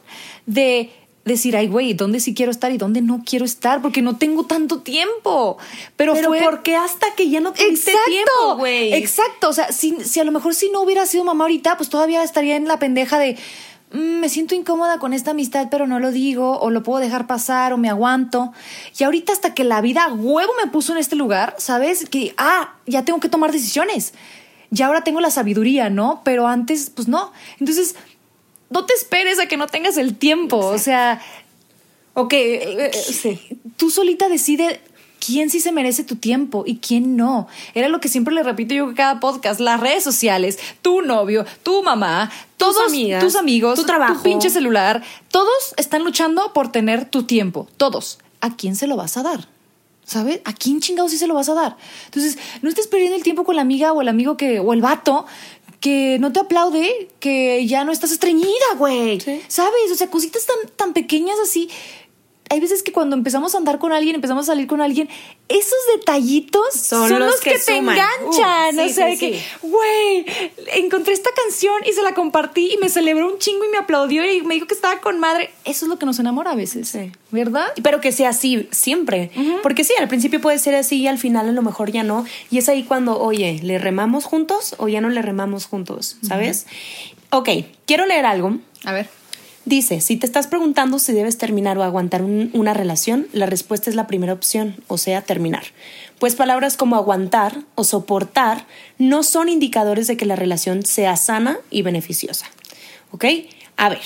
de 0.46 0.92
decir, 1.24 1.56
ay, 1.56 1.68
güey, 1.68 1.94
¿dónde 1.94 2.20
sí 2.20 2.34
quiero 2.34 2.52
estar 2.52 2.72
y 2.72 2.78
dónde 2.78 3.02
no 3.02 3.22
quiero 3.26 3.46
estar? 3.46 3.82
Porque 3.82 4.02
no 4.02 4.18
tengo 4.18 4.46
tanto 4.46 4.80
tiempo. 4.80 5.58
Pero, 5.96 6.14
pero 6.14 6.30
fue... 6.30 6.40
¿por 6.42 6.64
qué 6.64 6.76
hasta 6.76 7.14
que 7.16 7.30
ya 7.30 7.40
no 7.40 7.54
tuviste 7.54 7.94
tiempo, 8.08 8.58
güey? 8.58 8.94
Exacto. 8.94 9.50
O 9.50 9.54
sea, 9.54 9.72
si, 9.72 9.96
si 10.04 10.20
a 10.20 10.24
lo 10.24 10.32
mejor 10.32 10.56
si 10.56 10.70
no 10.72 10.82
hubiera 10.82 11.06
sido 11.06 11.24
mamá 11.24 11.44
ahorita, 11.46 11.78
pues 11.78 11.90
todavía 11.90 12.24
estaría 12.24 12.56
en 12.56 12.68
la 12.68 12.80
pendeja 12.80 13.20
de 13.20 13.34
"Mm, 13.34 13.38
me 13.92 14.30
siento 14.30 14.56
incómoda 14.56 15.00
con 15.00 15.14
esta 15.14 15.32
amistad, 15.32 15.68
pero 15.70 15.88
no 15.88 16.00
lo 16.00 16.12
digo, 16.12 16.60
o 16.60 16.70
lo 16.70 16.84
puedo 16.84 17.00
dejar 17.00 17.28
pasar, 17.28 17.74
o 17.74 17.78
me 17.78 17.90
aguanto. 17.90 18.54
Y 18.98 19.04
ahorita 19.04 19.34
hasta 19.34 19.54
que 19.54 19.64
la 19.64 19.82
vida 19.82 20.06
a 20.06 20.14
huevo 20.14 20.52
me 20.64 20.72
puso 20.72 20.94
en 20.94 21.00
este 21.00 21.16
lugar, 21.16 21.56
¿sabes? 21.58 22.08
Que, 22.10 22.34
ah, 22.38 22.76
ya 22.86 23.04
tengo 23.04 23.20
que 23.20 23.30
tomar 23.30 23.52
decisiones. 23.52 24.14
Ya 24.70 24.88
ahora 24.88 25.04
tengo 25.04 25.20
la 25.20 25.32
sabiduría, 25.32 25.90
¿no? 25.90 26.22
Pero 26.24 26.48
antes, 26.48 26.90
pues 26.90 27.08
no. 27.08 27.34
Entonces, 27.60 27.96
no 28.70 28.86
te 28.86 28.94
esperes 28.94 29.40
a 29.40 29.48
que 29.48 29.58
no 29.58 29.68
tengas 29.68 29.98
el 29.98 30.16
tiempo. 30.18 30.58
O 30.58 30.78
sea, 30.78 31.22
Ok, 32.14 32.34
eh, 32.34 32.86
eh, 32.88 32.92
sí. 32.94 33.40
tú 33.78 33.90
solita 33.90 34.28
decide 34.28 34.82
quién 35.26 35.50
sí 35.50 35.60
se 35.60 35.72
merece 35.72 36.04
tu 36.04 36.16
tiempo 36.16 36.64
y 36.66 36.78
quién 36.78 37.16
no. 37.16 37.48
Era 37.74 37.88
lo 37.88 38.00
que 38.00 38.10
siempre 38.10 38.34
le 38.34 38.44
repito 38.44 38.74
yo 38.74 38.90
en 38.90 38.96
cada 38.96 39.20
podcast, 39.20 39.60
las 39.60 39.80
redes 39.80 40.04
sociales, 40.04 40.58
tu 40.82 41.02
novio, 41.02 41.46
tu 41.64 41.84
mamá, 41.84 42.30
Tus 42.58 42.76
todos 42.76 42.90
amigas, 42.90 43.24
tus 43.24 43.36
amigos, 43.36 43.76
tu 43.80 43.86
trabajo. 43.86 44.24
pinche 44.24 44.50
celular, 44.50 45.04
todos 45.30 45.74
están 45.78 46.04
luchando 46.04 46.52
por 46.54 46.72
tener 46.72 47.06
tu 47.06 47.24
tiempo, 47.24 47.68
todos. 47.78 48.18
¿A 48.42 48.56
quién 48.56 48.76
se 48.76 48.88
lo 48.88 48.98
vas 48.98 49.18
a 49.18 49.24
dar? 49.24 49.48
¿Sabes? 50.04 50.42
¿A 50.46 50.54
quién 50.54 50.82
chingados 50.82 51.12
sí 51.12 51.18
se 51.18 51.28
lo 51.28 51.36
vas 51.36 51.48
a 51.48 51.54
dar? 51.54 51.78
Entonces, 52.06 52.38
no 52.62 52.70
estés 52.70 52.88
perdiendo 52.88 53.16
el 53.16 53.24
tiempo 53.24 53.44
con 53.44 53.56
la 53.56 53.62
amiga 53.62 53.94
o 53.94 54.02
el 54.02 54.10
amigo 54.10 54.36
que 54.36 54.60
o 54.60 54.74
el 54.74 54.82
vato 54.82 55.26
que 55.80 56.18
no 56.20 56.32
te 56.32 56.40
aplaude, 56.40 57.10
que 57.20 57.66
ya 57.66 57.84
no 57.84 57.92
estás 57.92 58.12
estreñida, 58.12 58.48
güey. 58.78 59.20
Sí. 59.20 59.42
¿Sabes? 59.48 59.92
O 59.92 59.96
sea, 59.96 60.08
cositas 60.08 60.46
tan, 60.46 60.70
tan 60.76 60.94
pequeñas 60.94 61.38
así. 61.44 61.70
Hay 62.52 62.60
veces 62.60 62.84
que 62.84 62.92
cuando 62.92 63.16
empezamos 63.16 63.56
a 63.56 63.60
andar 63.60 63.80
con 63.80 63.94
alguien, 63.94 64.14
empezamos 64.16 64.44
a 64.44 64.52
salir 64.52 64.68
con 64.68 64.82
alguien, 64.82 65.08
esos 65.48 65.80
detallitos 65.96 66.74
son, 66.74 67.08
Son 67.08 67.20
los, 67.20 67.32
los 67.32 67.40
que, 67.40 67.52
que 67.54 67.60
te 67.60 67.78
enganchan. 67.78 68.26
Uh, 68.26 68.28
o 68.28 68.34
sea, 68.34 68.72
sí, 68.72 69.02
de 69.12 69.18
que, 69.18 69.40
sí. 69.40 69.42
güey, 69.62 70.26
encontré 70.74 71.14
esta 71.14 71.30
canción 71.34 71.76
y 71.86 71.94
se 71.94 72.04
la 72.04 72.14
compartí 72.14 72.74
y 72.74 72.78
me 72.78 72.90
celebró 72.90 73.32
un 73.32 73.40
chingo 73.40 73.64
y 73.64 73.70
me 73.70 73.78
aplaudió 73.78 74.30
y 74.30 74.42
me 74.42 74.56
dijo 74.56 74.68
que 74.68 74.74
estaba 74.74 75.00
con 75.00 75.18
madre. 75.18 75.50
Eso 75.64 75.86
es 75.86 75.90
lo 75.90 75.98
que 75.98 76.06
nos 76.06 76.20
enamora 76.20 76.52
a 76.52 76.56
veces. 76.56 76.90
Sí. 76.90 77.14
¿Verdad? 77.32 77.68
Pero 77.82 78.02
que 78.02 78.12
sea 78.12 78.28
así 78.32 78.68
siempre. 78.72 79.32
Porque 79.64 79.86
sí, 79.86 79.94
al 79.98 80.10
principio 80.10 80.42
puede 80.42 80.60
ser 80.60 80.76
así 80.76 80.98
y 80.98 81.08
al 81.08 81.20
final 81.20 81.48
a 81.48 81.54
lo 81.54 81.62
mejor 81.62 81.94
ya 81.94 82.04
no. 82.04 82.26
Y 82.50 82.58
es 82.58 82.68
ahí 82.68 82.84
cuando, 82.84 83.18
oye, 83.18 83.62
¿le 83.64 83.80
remamos 83.80 84.26
juntos 84.26 84.76
o 84.78 84.90
ya 84.90 85.00
no 85.00 85.08
le 85.08 85.22
remamos 85.22 85.68
juntos? 85.68 86.18
¿Sabes? 86.22 86.66
Ok, 87.30 87.48
quiero 87.86 88.06
leer 88.06 88.26
algo. 88.26 88.58
A 88.84 88.92
ver. 88.92 89.21
Dice, 89.64 90.02
si 90.02 90.18
te 90.18 90.26
estás 90.26 90.48
preguntando 90.48 90.98
si 90.98 91.14
debes 91.14 91.38
terminar 91.38 91.78
o 91.78 91.84
aguantar 91.84 92.24
un- 92.24 92.50
una 92.54 92.74
relación, 92.74 93.28
la 93.32 93.46
respuesta 93.46 93.90
es 93.92 93.96
la 93.96 94.08
primera 94.08 94.34
opción, 94.34 94.76
o 94.88 94.98
sea, 94.98 95.22
terminar. 95.22 95.64
Pues 96.18 96.36
palabras 96.36 96.78
como 96.78 96.96
aguantar 96.96 97.58
o 97.76 97.84
soportar 97.84 98.66
no 98.98 99.22
son 99.22 99.50
indicadores 99.50 100.08
de 100.08 100.18
que 100.18 100.26
la 100.26 100.36
relación 100.36 100.84
sea 100.84 101.16
sana 101.16 101.60
y 101.70 101.84
beneficiosa. 101.84 102.48
¿Ok? 103.12 103.26
A 103.78 103.90
ver, 103.90 104.02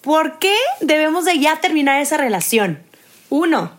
¿por 0.00 0.38
qué 0.40 0.54
debemos 0.80 1.24
de 1.24 1.38
ya 1.38 1.60
terminar 1.60 2.00
esa 2.00 2.16
relación? 2.16 2.80
Uno, 3.28 3.70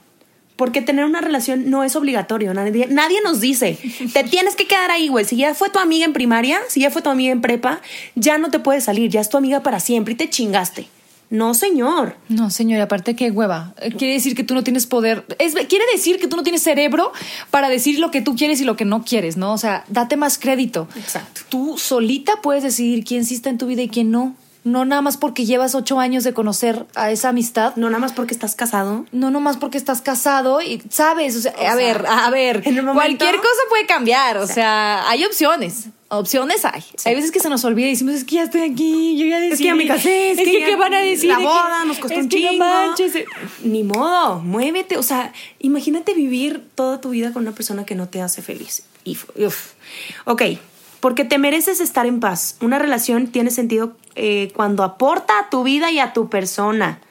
porque 0.56 0.82
tener 0.82 1.04
una 1.04 1.20
relación 1.20 1.70
no 1.70 1.84
es 1.84 1.98
obligatorio. 1.98 2.54
Nadie, 2.54 2.88
nadie 2.88 3.20
nos 3.22 3.42
dice, 3.42 3.78
te 4.14 4.24
tienes 4.24 4.56
que 4.56 4.66
quedar 4.66 4.92
ahí, 4.92 5.10
güey. 5.10 5.26
Si 5.26 5.36
ya 5.36 5.54
fue 5.56 5.70
tu 5.70 5.80
amiga 5.80 6.06
en 6.06 6.14
primaria, 6.14 6.60
si 6.70 6.80
ya 6.80 6.90
fue 6.90 7.02
tu 7.02 7.10
amiga 7.10 7.34
en 7.34 7.42
prepa, 7.42 7.82
ya 8.16 8.38
no 8.38 8.50
te 8.50 8.60
puedes 8.60 8.86
salir, 8.86 9.10
ya 9.10 9.20
es 9.20 9.28
tu 9.28 9.36
amiga 9.38 9.62
para 9.62 9.82
siempre 9.82 10.14
y 10.14 10.18
te 10.18 10.30
chingaste. 10.30 10.88
No, 11.32 11.54
señor. 11.54 12.18
No, 12.28 12.50
señor, 12.50 12.82
aparte 12.82 13.16
qué 13.16 13.32
hueva. 13.32 13.74
Eh, 13.82 13.92
Quiere 13.98 14.16
decir 14.16 14.36
que 14.36 14.44
tú 14.44 14.54
no 14.54 14.64
tienes 14.64 14.86
poder. 14.86 15.26
Es, 15.40 15.54
quiere 15.54 15.86
decir 15.94 16.20
que 16.20 16.28
tú 16.28 16.36
no 16.36 16.44
tienes 16.44 16.62
cerebro 16.62 17.14
para 17.50 17.70
decir 17.70 18.00
lo 18.00 18.12
que 18.12 18.22
tú 18.22 18.36
quieres 18.36 18.60
y 18.60 18.66
lo 18.66 18.76
que 18.76 18.84
no 18.84 19.04
quieres, 19.06 19.38
¿no? 19.38 19.54
O 19.54 19.58
sea, 19.58 19.86
date 19.88 20.18
más 20.18 20.38
crédito. 20.38 20.90
Exacto. 20.98 21.42
Tú 21.48 21.78
solita 21.78 22.34
puedes 22.44 22.64
decidir 22.64 23.06
quién 23.06 23.24
sí 23.24 23.36
está 23.36 23.50
en 23.50 23.58
tu 23.58 23.66
vida 23.66 23.82
y 23.82 23.88
quién 23.88 24.12
no. 24.12 24.36
No 24.64 24.86
nada 24.86 25.02
más 25.02 25.18
porque 25.18 25.46
llevas 25.46 25.74
ocho 25.74 26.00
años 26.00 26.24
de 26.24 26.34
conocer 26.34 26.86
a 26.94 27.10
esa 27.10 27.30
amistad. 27.30 27.76
No 27.78 27.90
nada 27.90 28.00
más 28.00 28.14
porque 28.14 28.34
estás 28.34 28.54
casado. 28.56 29.06
No 29.12 29.32
nomás 29.32 29.58
porque 29.58 29.78
estás 29.80 30.02
casado 30.02 30.62
y 30.62 30.84
sabes, 30.90 31.36
o 31.36 31.42
sea, 31.42 31.52
a 31.54 31.56
sea, 31.58 31.76
ver, 31.76 32.06
a 32.08 32.30
ver, 32.30 32.58
momento- 32.66 32.94
cualquier 32.94 33.38
cosa 33.38 33.62
puede 33.70 33.88
cambiar, 33.88 34.38
o 34.38 34.46
sea, 34.46 35.10
hay 35.10 35.26
opciones. 35.26 35.86
Opciones 36.10 36.66
hay. 36.66 36.84
Hay 37.06 37.16
veces 37.16 37.32
que 37.32 37.40
se 37.40 37.50
nos 37.50 37.64
olvida 37.64 37.88
y 37.88 37.92
decimos, 37.92 38.14
es 38.16 38.26
que 38.26 38.36
ya 38.36 38.44
estoy 38.44 38.62
aquí, 38.70 39.18
yo 39.18 39.26
ya 39.26 39.40
decidí. 39.40 39.54
Es 39.54 39.60
que 39.60 39.66
ya 39.66 39.76
me 39.76 39.88
casé, 39.88 40.32
es, 40.32 40.38
que, 40.40 40.66
¿qué 40.66 40.76
van 40.76 40.94
a 40.94 41.00
decir? 41.00 41.30
La 41.30 41.40
boda 41.40 41.86
nos 41.86 42.00
costó 42.00 42.18
es 42.20 42.24
un 42.26 42.30
que 42.30 42.42
no 42.42 42.50
chingo. 42.50 42.66
manches. 42.66 43.14
Ni 43.64 43.84
modo, 43.84 44.40
muévete. 44.42 44.98
O 44.98 45.04
sea, 45.04 45.32
imagínate 45.60 46.14
vivir 46.14 46.68
toda 46.76 47.00
tu 47.00 47.12
vida 47.12 47.32
con 47.32 47.44
una 47.44 47.54
persona 47.54 47.86
que 47.86 47.96
no 47.96 48.10
te 48.10 48.22
hace 48.22 48.42
feliz. 48.42 48.84
Y, 49.06 49.18
uf. 49.38 49.72
Ok, 50.26 50.42
porque 51.02 51.26
te 51.26 51.38
mereces 51.38 51.82
estar 51.82 52.06
en 52.06 52.22
paz. 52.22 52.56
Una 52.62 52.80
relación 52.80 53.28
tiene 53.28 53.52
sentido 53.52 53.98
eh, 54.16 54.52
cuando 54.56 54.84
aporta 54.84 55.40
a 55.40 55.50
tu 55.50 55.64
vida 55.64 55.92
y 55.92 56.00
a 56.00 56.14
tu 56.14 56.30
persona. 56.30 57.02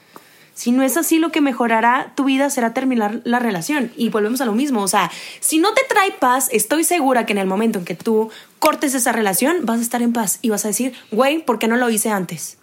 Si 0.55 0.73
no 0.73 0.83
es 0.83 0.97
así, 0.97 1.19
lo 1.19 1.33
que 1.33 1.41
mejorará 1.41 2.13
tu 2.15 2.25
vida 2.25 2.51
será 2.51 2.73
terminar 2.73 3.21
la 3.25 3.39
relación. 3.39 3.93
Y 3.97 4.11
volvemos 4.11 4.41
a 4.41 4.47
lo 4.47 4.53
mismo. 4.53 4.83
O 4.83 4.89
sea, 4.89 5.11
si 5.41 5.59
no 5.59 5.73
te 5.75 5.83
trae 5.89 6.13
paz, 6.13 6.49
estoy 6.53 6.85
segura 6.85 7.27
que 7.27 7.33
en 7.33 7.39
el 7.39 7.47
momento 7.47 7.79
en 7.79 7.85
que 7.85 7.95
tú 7.95 8.31
cortes 8.59 8.95
esa 8.95 9.13
relación, 9.13 9.59
vas 9.63 9.79
a 9.79 9.83
estar 9.83 10.03
en 10.03 10.13
paz 10.13 10.39
y 10.43 10.51
vas 10.51 10.65
a 10.65 10.69
decir, 10.69 10.95
güey, 11.11 11.45
¿por 11.45 11.59
qué 11.59 11.67
no 11.67 11.77
lo 11.77 11.91
hice 11.91 12.11
antes? 12.11 12.59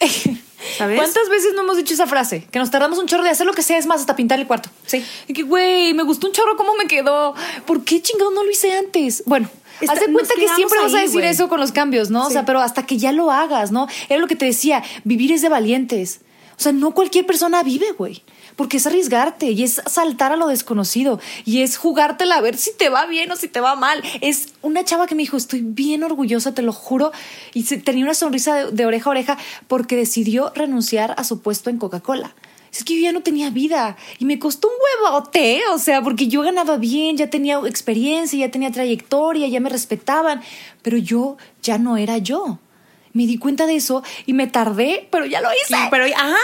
¿Sabes? 0.78 0.96
¿Cuántas 0.96 1.28
veces 1.28 1.52
no 1.54 1.62
hemos 1.62 1.76
dicho 1.76 1.94
esa 1.94 2.06
frase? 2.06 2.46
Que 2.50 2.58
nos 2.58 2.70
tardamos 2.70 2.98
un 2.98 3.06
chorro 3.06 3.22
de 3.22 3.30
hacer 3.30 3.46
lo 3.46 3.52
que 3.52 3.62
sea, 3.62 3.78
es 3.78 3.86
más, 3.86 4.00
hasta 4.00 4.16
pintar 4.16 4.38
el 4.40 4.46
cuarto. 4.46 4.70
Sí. 4.86 5.04
Y 5.28 5.32
que, 5.32 5.42
güey, 5.42 5.92
me 5.94 6.02
gustó 6.02 6.26
un 6.26 6.32
chorro 6.32 6.56
cómo 6.56 6.74
me 6.74 6.86
quedó. 6.86 7.34
¿Por 7.66 7.84
qué 7.84 8.00
chingado 8.00 8.30
no 8.30 8.42
lo 8.44 8.50
hice 8.50 8.72
antes? 8.76 9.22
Bueno, 9.26 9.48
Está- 9.80 9.92
haz 9.94 10.00
de 10.00 10.12
cuenta 10.12 10.34
que 10.34 10.48
siempre 10.48 10.78
vas 10.80 10.94
a 10.94 11.00
decir 11.00 11.24
eso 11.24 11.48
con 11.48 11.60
los 11.60 11.72
cambios, 11.72 12.10
¿no? 12.10 12.26
O 12.26 12.30
sea, 12.30 12.44
pero 12.44 12.60
hasta 12.60 12.86
que 12.86 12.96
ya 12.96 13.12
lo 13.12 13.30
hagas, 13.30 13.72
¿no? 13.72 13.88
Era 14.08 14.20
lo 14.20 14.26
que 14.26 14.36
te 14.36 14.44
decía, 14.46 14.82
vivir 15.04 15.32
es 15.32 15.42
de 15.42 15.48
valientes. 15.48 16.20
O 16.56 16.62
sea, 16.62 16.72
no 16.72 16.92
cualquier 16.92 17.26
persona 17.26 17.62
vive, 17.62 17.92
güey. 17.92 18.22
Porque 18.56 18.76
es 18.76 18.86
arriesgarte 18.86 19.50
y 19.50 19.64
es 19.64 19.82
saltar 19.86 20.30
a 20.32 20.36
lo 20.36 20.46
desconocido 20.46 21.18
y 21.44 21.62
es 21.62 21.76
jugártela 21.76 22.36
a 22.36 22.40
ver 22.40 22.56
si 22.56 22.72
te 22.72 22.88
va 22.88 23.04
bien 23.06 23.30
o 23.32 23.36
si 23.36 23.48
te 23.48 23.60
va 23.60 23.74
mal. 23.74 24.00
Es 24.20 24.50
una 24.62 24.84
chava 24.84 25.08
que 25.08 25.16
me 25.16 25.22
dijo, 25.24 25.36
estoy 25.36 25.62
bien 25.62 26.04
orgullosa, 26.04 26.54
te 26.54 26.62
lo 26.62 26.72
juro. 26.72 27.10
Y 27.52 27.64
se- 27.64 27.78
tenía 27.78 28.04
una 28.04 28.14
sonrisa 28.14 28.54
de, 28.54 28.70
de 28.70 28.86
oreja 28.86 29.06
a 29.06 29.10
oreja 29.10 29.38
porque 29.66 29.96
decidió 29.96 30.52
renunciar 30.54 31.14
a 31.18 31.24
su 31.24 31.40
puesto 31.40 31.68
en 31.68 31.78
Coca-Cola. 31.78 32.34
Es 32.72 32.82
que 32.84 32.94
yo 32.96 33.02
ya 33.02 33.12
no 33.12 33.22
tenía 33.22 33.50
vida 33.50 33.96
y 34.18 34.24
me 34.24 34.38
costó 34.40 34.68
un 34.68 34.74
huevote, 35.04 35.60
o 35.72 35.78
sea, 35.78 36.02
porque 36.02 36.26
yo 36.28 36.42
ganaba 36.42 36.76
bien, 36.76 37.16
ya 37.16 37.30
tenía 37.30 37.60
experiencia, 37.66 38.38
ya 38.38 38.50
tenía 38.50 38.72
trayectoria, 38.72 39.46
ya 39.48 39.60
me 39.60 39.68
respetaban, 39.70 40.42
pero 40.82 40.96
yo 40.98 41.36
ya 41.62 41.78
no 41.78 41.96
era 41.96 42.18
yo. 42.18 42.58
Me 43.14 43.26
di 43.26 43.38
cuenta 43.38 43.64
de 43.64 43.76
eso 43.76 44.02
y 44.26 44.32
me 44.34 44.46
tardé, 44.48 45.08
pero 45.10 45.24
ya 45.24 45.40
lo 45.40 45.48
hice. 45.52 45.68
Sí, 45.68 45.74
pero, 45.90 46.04
ajá, 46.04 46.36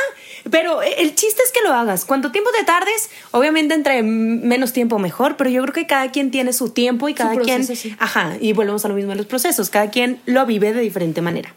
pero 0.51 0.81
el 0.83 1.15
chiste 1.15 1.43
es 1.45 1.53
que 1.53 1.61
lo 1.63 1.75
hagas. 1.75 2.05
Cuanto 2.07 2.31
tiempo 2.33 2.49
te 2.57 2.65
tardes, 2.65 3.11
obviamente 3.33 3.75
entre 3.75 4.03
menos 4.03 4.73
tiempo 4.73 4.99
mejor, 4.99 5.37
pero 5.37 5.51
yo 5.51 5.61
creo 5.63 5.75
que 5.75 5.87
cada 5.87 6.11
quien 6.13 6.31
tiene 6.31 6.53
su 6.53 6.71
tiempo 6.71 7.09
y 7.09 7.15
cada 7.15 7.35
proceso, 7.35 7.67
quien, 7.67 7.77
sí. 7.77 7.95
ajá, 7.99 8.37
y 8.41 8.53
volvemos 8.55 8.85
a 8.85 8.89
lo 8.89 8.95
mismo 8.95 9.13
en 9.13 9.19
los 9.19 9.27
procesos, 9.27 9.69
cada 9.69 9.91
quien 9.91 10.21
lo 10.27 10.47
vive 10.47 10.73
de 10.73 10.81
diferente 10.81 11.21
manera. 11.21 11.53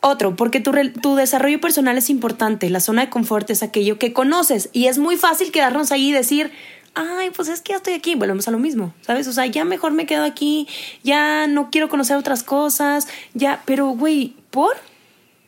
Otro, 0.00 0.36
porque 0.36 0.60
tu, 0.60 0.72
re- 0.72 0.90
tu 0.90 1.16
desarrollo 1.16 1.60
personal 1.60 1.98
es 1.98 2.10
importante, 2.10 2.70
la 2.70 2.80
zona 2.80 3.02
de 3.06 3.10
confort 3.10 3.50
es 3.50 3.62
aquello 3.62 3.98
que 3.98 4.12
conoces 4.12 4.68
y 4.72 4.86
es 4.86 4.98
muy 4.98 5.16
fácil 5.16 5.50
quedarnos 5.50 5.90
ahí 5.90 6.10
y 6.10 6.12
decir, 6.12 6.52
ay, 6.96 7.30
pues 7.30 7.48
es 7.48 7.60
que 7.60 7.72
ya 7.72 7.76
estoy 7.76 7.92
aquí, 7.92 8.14
volvemos 8.14 8.48
a 8.48 8.50
lo 8.50 8.58
mismo, 8.58 8.94
¿sabes? 9.02 9.28
O 9.28 9.32
sea, 9.32 9.44
ya 9.46 9.64
mejor 9.64 9.92
me 9.92 10.06
quedo 10.06 10.24
aquí, 10.24 10.66
ya 11.04 11.46
no 11.46 11.70
quiero 11.70 11.88
conocer 11.90 12.16
otras 12.16 12.42
cosas, 12.42 13.06
ya, 13.34 13.62
pero 13.66 13.88
güey, 13.88 14.34
¿por? 14.50 14.74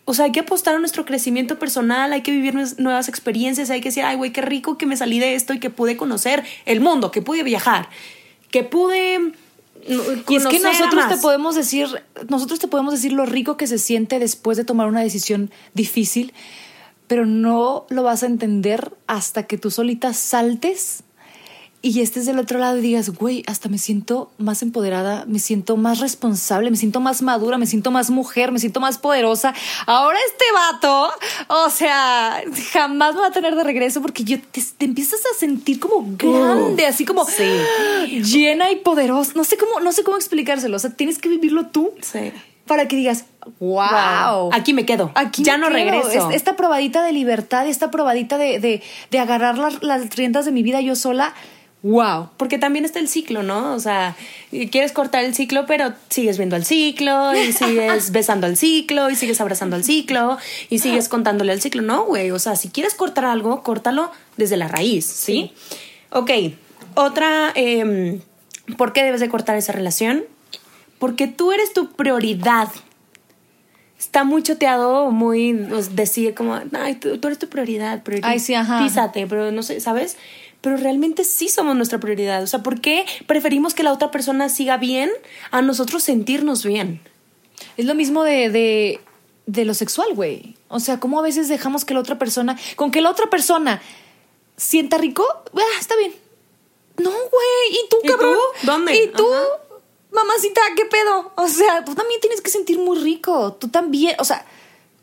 O 0.05 0.13
sea, 0.15 0.27
hay 0.27 0.33
que 0.33 0.41
apostar 0.41 0.75
a 0.75 0.79
nuestro 0.79 1.07
crecimiento 1.07 1.59
personal, 1.59 2.13
hay 2.13 2.23
que 2.23 2.31
vivir 2.31 2.55
nuevas 2.79 3.09
experiencias, 3.09 3.71
hay 3.71 3.81
que 3.81 3.89
decir, 3.89 4.05
ay, 4.05 4.17
güey, 4.17 4.31
qué 4.31 4.43
rico 4.43 4.77
que 4.77 4.85
me 4.85 4.97
salí 4.97 5.19
de 5.19 5.35
esto 5.35 5.55
y 5.55 5.59
que 5.59 5.71
pude 5.71 5.97
conocer 5.97 6.45
el 6.67 6.81
mundo, 6.81 7.11
que 7.11 7.23
pude 7.23 7.43
viajar, 7.43 7.89
que 8.51 8.63
pude... 8.63 9.33
Y 9.87 10.37
es 10.37 10.47
que 10.47 10.61
nosotros 10.61 11.09
te 11.09 11.17
podemos 11.17 11.55
decir, 11.55 11.89
nosotros 12.29 12.59
te 12.59 12.69
podemos 12.69 12.93
decir 12.93 13.13
lo 13.13 13.25
rico 13.25 13.57
que 13.57 13.67
se 13.67 13.79
siente 13.79 14.19
después 14.19 14.59
de 14.59 14.65
tomar 14.65 14.89
una 14.89 15.01
decisión 15.01 15.51
difícil, 15.73 16.35
pero 17.07 17.25
no 17.25 17.87
lo 17.89 18.03
vas 18.03 18.23
a 18.23 18.27
entender 18.27 18.93
hasta 19.07 19.45
que 19.45 19.57
tú 19.57 19.71
solita 19.71 20.13
saltes 20.13 21.05
y 21.81 22.01
estés 22.01 22.27
del 22.27 22.41
otro 22.41 22.59
lado 22.59 22.79
y 22.79 22.81
digas, 22.81 23.11
güey, 23.11 23.45
hasta 23.47 23.69
me 23.69 23.79
siento 23.79 24.33
más 24.37 24.63
empoderada, 24.63 25.25
me 25.29 25.39
siento 25.39 25.77
más 25.77 26.01
responsable, 26.01 26.71
me 26.73 26.77
siento 26.77 26.99
más 26.99 27.23
madura, 27.23 27.57
me 27.57 27.67
siento 27.67 27.93
más 27.93 28.11
mujer, 28.11 28.51
me 28.51 28.59
siento 28.59 28.81
más 28.81 28.99
poderosa. 28.99 29.55
Ahora 29.87 30.19
este 30.27 30.45
vato, 30.53 31.09
o 31.49 31.71
sea, 31.71 32.43
jamás 32.73 33.15
me 33.15 33.21
va 33.21 33.29
a 33.29 33.31
tener 33.31 33.55
de 33.55 33.63
regreso 33.63 34.03
porque 34.03 34.25
yo 34.25 34.39
te, 34.41 34.61
te 34.77 34.85
empiezas 34.87 35.21
a 35.33 35.39
sentir 35.39 35.79
como 35.79 36.05
grande, 36.17 36.85
así 36.85 37.05
como 37.05 37.25
sí. 37.25 37.45
llena 38.23 38.73
y 38.73 38.77
poderosa. 38.77 39.33
No 39.37 39.45
sé 39.45 39.57
cómo, 39.57 39.79
no 39.81 39.93
sé 39.93 40.03
cómo 40.03 40.17
explicárselo. 40.17 40.77
O 40.77 40.81
sea, 40.81 40.91
tienes 40.91 41.19
que 41.19 41.29
vivirlo 41.29 41.67
tú 41.67 41.91
Sí. 42.03 42.33
para 42.67 42.89
que 42.89 42.97
digas, 42.97 43.25
wow. 43.61 44.51
Aquí 44.53 44.73
me 44.75 44.85
quedo. 44.85 45.13
Aquí 45.15 45.43
ya 45.45 45.57
no 45.59 45.67
quedo. 45.69 45.77
regreso. 45.77 46.31
Es- 46.31 46.35
Esta 46.37 46.57
probadita 46.57 47.03
de 47.05 47.13
libertad, 47.13 47.67
esta 47.69 47.91
probadita 47.91 48.37
de, 48.39 48.59
de, 48.59 48.83
de 49.11 49.19
agarrar 49.19 49.59
las, 49.59 49.83
las 49.83 50.15
riendas 50.17 50.45
de 50.45 50.51
mi 50.51 50.63
vida 50.63 50.81
yo 50.81 50.97
sola, 50.97 51.35
wow. 51.83 52.31
Porque 52.37 52.59
también 52.59 52.85
está 52.85 52.99
el 52.99 53.09
ciclo, 53.09 53.43
¿no? 53.43 53.75
O 53.75 53.81
sea, 53.81 54.17
quieres 54.71 54.93
cortar 54.93 55.25
el 55.25 55.35
ciclo, 55.35 55.67
pero 55.67 55.93
sigues 56.09 56.37
viendo 56.37 56.57
al 56.57 56.65
ciclo 56.65 57.35
y 57.35 57.53
sigues 57.53 58.11
besando 58.11 58.47
al 58.47 58.57
ciclo 58.57 59.11
y 59.11 59.17
sigues 59.17 59.41
abrazando 59.41 59.77
al 59.77 59.85
ciclo 59.85 60.39
y 60.71 60.79
sigues 60.81 61.09
contándole 61.09 61.53
al 61.53 61.61
ciclo. 61.61 61.83
No, 61.83 62.05
güey. 62.05 62.31
O 62.31 62.39
sea, 62.39 62.57
si 62.57 62.69
quieres 62.69 62.95
cortar 62.95 63.25
algo, 63.25 63.63
córtalo 63.63 64.11
desde 64.37 64.57
la 64.57 64.69
raíz, 64.69 65.07
¿sí? 65.07 65.53
Ok. 66.11 66.31
Otra, 66.95 67.53
em, 67.55 68.21
¿por 68.77 68.93
qué 68.93 69.05
debes 69.05 69.21
de 69.21 69.29
cortar 69.29 69.57
esa 69.57 69.73
relación? 69.73 70.25
Porque 70.99 71.29
tú 71.29 71.53
eres 71.53 71.73
tu 71.73 71.93
prioridad. 71.93 72.69
Está 73.99 74.25
muy 74.25 74.43
choteado, 74.43 75.11
muy 75.11 75.55
pues, 75.69 75.97
decir 75.97 76.35
como, 76.35 76.59
ay, 76.73 76.95
tú, 76.97 77.19
tú 77.19 77.29
eres 77.29 77.39
tu 77.39 77.49
prioridad, 77.49 78.03
prioridad. 78.03 78.31
Ay, 78.31 78.39
sí, 78.39 78.55
ajá. 78.55 78.83
Písate, 78.83 79.27
pero 79.27 79.51
no 79.51 79.63
sé, 79.63 79.81
¿sabes? 79.81 80.17
Pero 80.61 80.77
realmente 80.77 81.25
sí 81.25 81.49
somos 81.49 81.77
nuestra 81.77 82.01
prioridad. 82.01 82.43
O 82.43 82.47
sea, 82.47 82.63
¿por 82.63 82.81
qué 82.81 83.05
preferimos 83.27 83.75
que 83.75 83.83
la 83.83 83.93
otra 83.93 84.11
persona 84.11 84.49
siga 84.49 84.77
bien 84.77 85.11
a 85.51 85.63
nosotros 85.63 86.03
sentirnos 86.03 86.65
bien? 86.65 87.01
Es 87.77 87.85
lo 87.85 87.95
mismo 87.95 88.25
de, 88.25 88.51
de, 88.51 89.01
de 89.47 89.65
lo 89.65 89.75
sexual, 89.75 90.15
güey. 90.15 90.57
O 90.69 90.81
sea, 90.81 90.99
cómo 90.99 91.21
a 91.21 91.23
veces 91.23 91.49
dejamos 91.49 91.85
que 91.85 91.95
la 91.95 92.01
otra 92.01 92.19
persona, 92.19 92.59
con 92.77 92.91
que 92.91 93.01
la 93.01 93.11
otra 93.11 93.31
persona 93.31 93.81
sienta 94.57 94.99
rico, 94.99 95.25
ah, 95.55 95.79
está 95.81 95.97
bien. 95.97 96.15
No, 96.99 97.11
güey. 97.11 97.71
¿Y 97.71 97.89
tú, 97.89 97.97
¿Y 98.03 98.09
cabrón? 98.09 98.35
tú? 98.35 98.67
¿Dónde? 98.67 98.97
¿Y 98.97 99.09
tú? 99.09 99.33
Ajá. 99.33 99.69
Mamacita, 100.11 100.61
¿qué 100.75 100.85
pedo? 100.87 101.33
O 101.37 101.49
sea, 101.49 101.85
tú 101.85 101.95
también 101.95 102.21
tienes 102.21 102.41
que 102.41 102.51
sentir 102.51 102.79
muy 102.79 102.99
rico. 102.99 103.53
Tú 103.53 103.69
también, 103.69 104.17
o 104.19 104.25
sea, 104.25 104.45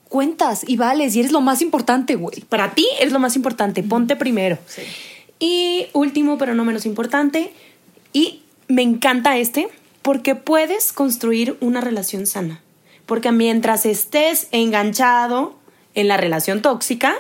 cuentas 0.09 0.63
y 0.67 0.77
vales 0.77 1.15
y 1.15 1.19
eres 1.19 1.31
lo 1.31 1.41
más 1.41 1.61
importante, 1.61 2.15
güey. 2.15 2.41
Para 2.41 2.73
ti 2.73 2.87
es 2.99 3.11
lo 3.11 3.19
más 3.19 3.35
importante, 3.35 3.83
ponte 3.83 4.15
primero. 4.15 4.57
Y 5.39 5.87
último, 5.93 6.37
pero 6.37 6.55
no 6.55 6.65
menos 6.65 6.85
importante, 6.85 7.51
y 8.13 8.41
me 8.67 8.81
encanta 8.81 9.37
este, 9.37 9.67
porque 10.01 10.35
puedes 10.35 10.93
construir 10.93 11.57
una 11.59 11.81
relación 11.81 12.25
sana. 12.25 12.61
Porque 13.05 13.31
mientras 13.31 13.85
estés 13.85 14.47
enganchado 14.51 15.55
en 15.93 16.07
la 16.07 16.17
relación 16.17 16.61
tóxica, 16.61 17.15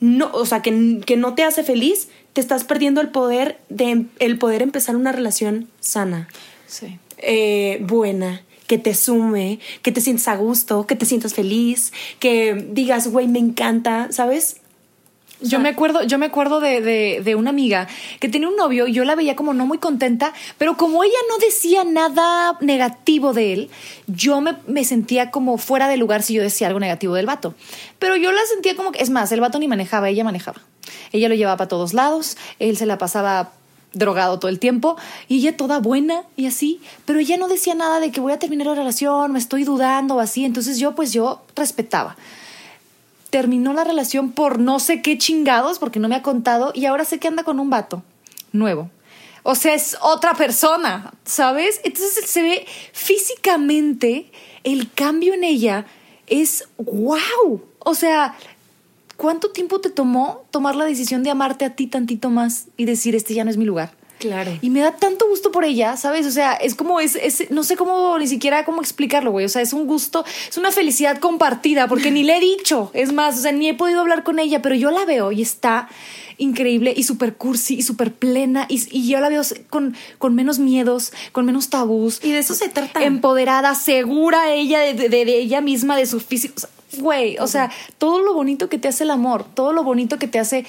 no, 0.00 0.30
o 0.32 0.44
sea, 0.44 0.60
que, 0.62 1.00
que 1.06 1.16
no 1.16 1.34
te 1.34 1.44
hace 1.44 1.62
feliz, 1.62 2.08
te 2.32 2.40
estás 2.40 2.64
perdiendo 2.64 3.00
el 3.00 3.08
poder 3.08 3.58
de 3.70 4.04
el 4.18 4.38
poder 4.38 4.60
empezar 4.60 4.94
una 4.94 5.12
relación 5.12 5.68
sana 5.80 6.28
Sí. 6.66 6.98
eh, 7.16 7.78
buena, 7.80 8.42
que 8.66 8.76
te 8.76 8.94
sume, 8.94 9.58
que 9.82 9.92
te 9.92 10.02
sientas 10.02 10.28
a 10.28 10.36
gusto, 10.36 10.86
que 10.86 10.96
te 10.96 11.06
sientas 11.06 11.32
feliz, 11.32 11.92
que 12.18 12.68
digas, 12.72 13.08
güey, 13.08 13.26
me 13.28 13.38
encanta, 13.38 14.08
¿sabes? 14.10 14.58
Yo 15.40 15.58
me 15.58 15.68
acuerdo, 15.68 16.02
yo 16.02 16.16
me 16.16 16.26
acuerdo 16.26 16.60
de, 16.60 16.80
de, 16.80 17.20
de 17.22 17.34
una 17.34 17.50
amiga 17.50 17.88
que 18.20 18.28
tenía 18.28 18.48
un 18.48 18.56
novio 18.56 18.86
y 18.86 18.92
yo 18.92 19.04
la 19.04 19.14
veía 19.14 19.36
como 19.36 19.52
no 19.52 19.66
muy 19.66 19.76
contenta, 19.76 20.32
pero 20.56 20.78
como 20.78 21.04
ella 21.04 21.18
no 21.28 21.36
decía 21.38 21.84
nada 21.84 22.56
negativo 22.60 23.34
de 23.34 23.52
él, 23.52 23.70
yo 24.06 24.40
me, 24.40 24.56
me 24.66 24.84
sentía 24.84 25.30
como 25.30 25.58
fuera 25.58 25.88
de 25.88 25.98
lugar 25.98 26.22
si 26.22 26.32
yo 26.32 26.42
decía 26.42 26.68
algo 26.68 26.80
negativo 26.80 27.14
del 27.14 27.26
vato. 27.26 27.54
Pero 27.98 28.16
yo 28.16 28.32
la 28.32 28.40
sentía 28.46 28.76
como 28.76 28.92
que, 28.92 29.02
es 29.02 29.10
más, 29.10 29.30
el 29.30 29.40
vato 29.40 29.58
ni 29.58 29.68
manejaba, 29.68 30.08
ella 30.08 30.24
manejaba. 30.24 30.62
Ella 31.12 31.28
lo 31.28 31.34
llevaba 31.34 31.58
para 31.58 31.68
todos 31.68 31.92
lados, 31.92 32.38
él 32.58 32.78
se 32.78 32.86
la 32.86 32.96
pasaba 32.96 33.52
drogado 33.92 34.38
todo 34.38 34.48
el 34.48 34.58
tiempo 34.58 34.96
y 35.28 35.38
ella 35.38 35.56
toda 35.56 35.80
buena 35.80 36.22
y 36.36 36.46
así, 36.46 36.80
pero 37.04 37.18
ella 37.18 37.36
no 37.36 37.48
decía 37.48 37.74
nada 37.74 38.00
de 38.00 38.10
que 38.10 38.20
voy 38.20 38.32
a 38.32 38.38
terminar 38.38 38.68
la 38.68 38.74
relación, 38.74 39.32
me 39.32 39.38
estoy 39.38 39.64
dudando 39.64 40.16
o 40.16 40.20
así, 40.20 40.44
entonces 40.44 40.78
yo 40.78 40.94
pues 40.94 41.12
yo 41.12 41.42
respetaba 41.54 42.16
terminó 43.30 43.72
la 43.72 43.84
relación 43.84 44.32
por 44.32 44.58
no 44.58 44.78
sé 44.78 45.02
qué 45.02 45.18
chingados, 45.18 45.78
porque 45.78 45.98
no 45.98 46.08
me 46.08 46.16
ha 46.16 46.22
contado, 46.22 46.72
y 46.74 46.86
ahora 46.86 47.04
sé 47.04 47.18
que 47.18 47.28
anda 47.28 47.44
con 47.44 47.60
un 47.60 47.70
vato 47.70 48.02
nuevo. 48.52 48.90
O 49.42 49.54
sea, 49.54 49.74
es 49.74 49.96
otra 50.00 50.34
persona, 50.34 51.12
¿sabes? 51.24 51.80
Entonces 51.84 52.28
se 52.28 52.42
ve 52.42 52.66
físicamente 52.92 54.30
el 54.64 54.90
cambio 54.92 55.34
en 55.34 55.44
ella 55.44 55.86
es 56.26 56.64
wow. 56.78 57.62
O 57.78 57.94
sea, 57.94 58.34
¿cuánto 59.16 59.52
tiempo 59.52 59.80
te 59.80 59.90
tomó 59.90 60.44
tomar 60.50 60.74
la 60.74 60.84
decisión 60.84 61.22
de 61.22 61.30
amarte 61.30 61.64
a 61.64 61.76
ti 61.76 61.86
tantito 61.86 62.30
más 62.30 62.66
y 62.76 62.84
decir, 62.84 63.14
este 63.14 63.34
ya 63.34 63.44
no 63.44 63.50
es 63.50 63.56
mi 63.56 63.64
lugar? 63.64 63.92
Claro. 64.18 64.58
Y 64.62 64.70
me 64.70 64.80
da 64.80 64.92
tanto 64.92 65.28
gusto 65.28 65.52
por 65.52 65.64
ella, 65.64 65.96
¿sabes? 65.96 66.26
O 66.26 66.30
sea, 66.30 66.54
es 66.54 66.74
como, 66.74 67.00
es, 67.00 67.16
es 67.16 67.50
no 67.50 67.64
sé 67.64 67.76
cómo, 67.76 68.18
ni 68.18 68.26
siquiera 68.26 68.64
cómo 68.64 68.80
explicarlo, 68.80 69.30
güey. 69.30 69.44
O 69.44 69.48
sea, 69.48 69.62
es 69.62 69.72
un 69.72 69.86
gusto, 69.86 70.24
es 70.48 70.56
una 70.56 70.72
felicidad 70.72 71.18
compartida, 71.18 71.86
porque 71.86 72.10
ni 72.10 72.22
le 72.22 72.38
he 72.38 72.40
dicho, 72.40 72.90
es 72.94 73.12
más, 73.12 73.38
o 73.38 73.42
sea, 73.42 73.52
ni 73.52 73.68
he 73.68 73.74
podido 73.74 74.00
hablar 74.00 74.22
con 74.22 74.38
ella, 74.38 74.62
pero 74.62 74.74
yo 74.74 74.90
la 74.90 75.04
veo 75.04 75.32
y 75.32 75.42
está 75.42 75.88
increíble 76.38 76.92
y 76.96 77.02
súper 77.02 77.34
cursi 77.34 77.76
y 77.76 77.82
súper 77.82 78.12
plena 78.12 78.66
y, 78.68 78.82
y, 78.90 79.08
yo 79.08 79.20
la 79.20 79.30
veo 79.30 79.42
con, 79.70 79.96
con 80.18 80.34
menos 80.34 80.58
miedos, 80.58 81.12
con 81.32 81.44
menos 81.44 81.70
tabús. 81.70 82.20
Y 82.22 82.32
de 82.32 82.38
eso 82.38 82.54
se 82.54 82.68
trata. 82.68 83.04
Empoderada, 83.04 83.74
segura 83.74 84.52
ella 84.52 84.80
de, 84.80 84.94
de, 84.94 85.08
de 85.08 85.38
ella 85.38 85.60
misma, 85.60 85.96
de 85.96 86.06
su 86.06 86.20
físico. 86.20 86.54
O 86.56 86.60
sea, 86.60 86.70
güey, 86.98 87.36
o 87.38 87.46
sea, 87.46 87.70
todo 87.98 88.20
lo 88.22 88.34
bonito 88.34 88.68
que 88.68 88.78
te 88.78 88.88
hace 88.88 89.04
el 89.04 89.10
amor, 89.10 89.44
todo 89.54 89.72
lo 89.72 89.84
bonito 89.84 90.18
que 90.18 90.28
te 90.28 90.38
hace 90.38 90.66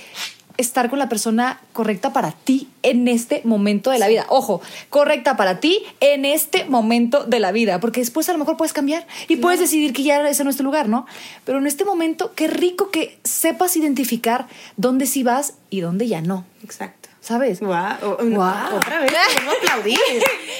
estar 0.58 0.90
con 0.90 1.00
la 1.00 1.10
persona 1.10 1.60
correcta 1.74 2.14
para 2.14 2.32
ti 2.32 2.68
en 2.84 3.08
este 3.08 3.42
momento 3.44 3.92
de 3.92 4.00
la 4.00 4.08
vida. 4.08 4.26
Ojo, 4.30 4.62
correcta 4.90 5.38
para 5.38 5.60
ti 5.60 5.84
en 6.00 6.26
este 6.26 6.66
momento 6.66 7.24
de 7.24 7.40
la 7.40 7.52
vida, 7.52 7.80
porque 7.80 8.00
después 8.00 8.28
a 8.30 8.34
lo 8.34 8.40
mejor 8.40 8.58
puedes 8.58 8.74
cambiar 8.74 9.06
y 9.24 9.28
claro. 9.28 9.42
puedes 9.42 9.60
decidir 9.60 9.94
que 9.94 10.04
ya 10.04 10.28
ese 10.28 10.44
no 10.44 10.50
es 10.50 10.58
tu 10.58 10.64
lugar, 10.64 10.90
¿no? 10.90 11.06
Pero 11.46 11.60
en 11.60 11.68
este 11.68 11.86
momento, 11.86 12.34
qué 12.36 12.48
rico 12.48 12.90
que 12.90 13.18
sepas 13.24 13.78
identificar 13.78 14.48
dónde 14.76 15.06
sí 15.06 15.24
vas 15.24 15.54
y 15.70 15.82
dónde 15.82 16.08
ya 16.08 16.22
no. 16.22 16.46
Exacto. 16.64 17.10
¿Sabes? 17.22 17.60
Wow. 17.60 18.18
wow. 18.22 18.78
Otra 18.78 19.02
vez, 19.02 19.12
no 19.44 19.52
aplaudir. 19.58 20.00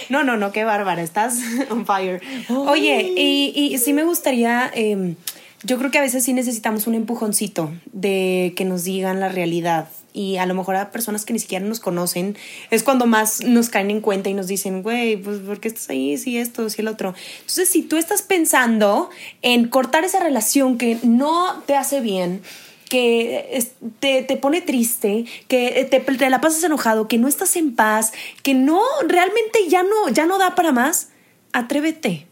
No, 0.10 0.24
no, 0.26 0.36
no, 0.36 0.52
qué 0.52 0.66
bárbara, 0.66 1.02
estás 1.02 1.40
on 1.70 1.86
fire. 1.86 2.22
Oye, 2.50 3.14
y, 3.16 3.54
y 3.56 3.78
sí 3.78 3.94
me 3.94 4.04
gustaría... 4.04 4.72
Eh, 4.74 5.16
yo 5.64 5.78
creo 5.78 5.90
que 5.90 5.98
a 5.98 6.02
veces 6.02 6.24
sí 6.24 6.34
necesitamos 6.34 6.88
un 6.88 6.94
empujoncito 6.94 7.72
de 7.92 8.54
que 8.56 8.66
nos 8.66 8.84
digan 8.84 9.20
la 9.20 9.30
realidad. 9.30 9.90
Y 10.14 10.38
a 10.38 10.46
lo 10.46 10.54
mejor 10.56 10.76
a 10.76 10.92
personas 10.92 11.26
que 11.26 11.34
ni 11.34 11.40
siquiera 11.40 11.66
nos 11.66 11.80
conocen 11.80 12.38
es 12.72 12.84
cuando 12.84 13.06
más 13.06 13.44
nos 13.44 13.70
caen 13.70 13.92
en 13.92 14.02
cuenta 14.02 14.30
y 14.30 14.34
nos 14.34 14.48
dicen, 14.48 14.82
güey, 14.82 15.18
pues 15.18 15.40
¿por 15.40 15.60
qué 15.60 15.68
estás 15.68 15.90
ahí? 15.90 16.18
Si 16.18 16.38
esto, 16.38 16.70
si 16.70 16.82
el 16.82 16.88
otro. 16.88 17.14
Entonces, 17.40 17.70
si 17.70 17.82
tú 17.82 17.98
estás 17.98 18.22
pensando 18.22 19.10
en 19.42 19.68
cortar 19.68 20.06
esa 20.06 20.20
relación 20.20 20.78
que 20.78 20.98
no 21.04 21.62
te 21.66 21.76
hace 21.76 22.02
bien, 22.02 22.42
que 22.90 23.64
te, 24.00 24.24
te, 24.24 24.38
pone 24.38 24.62
triste, 24.62 25.26
que 25.48 25.88
te, 25.90 26.00
te, 26.00 26.30
la 26.30 26.42
pasas 26.42 26.64
enojado, 26.64 27.08
que 27.08 27.18
no 27.18 27.28
estás 27.28 27.56
en 27.56 27.76
paz, 27.76 28.14
que 28.44 28.54
no, 28.54 28.82
realmente 29.08 29.60
ya 29.68 29.84
no, 29.84 30.10
ya 30.10 30.26
no 30.26 30.38
da 30.38 30.56
para 30.56 30.72
más, 30.72 31.10
atrévete 31.52 32.28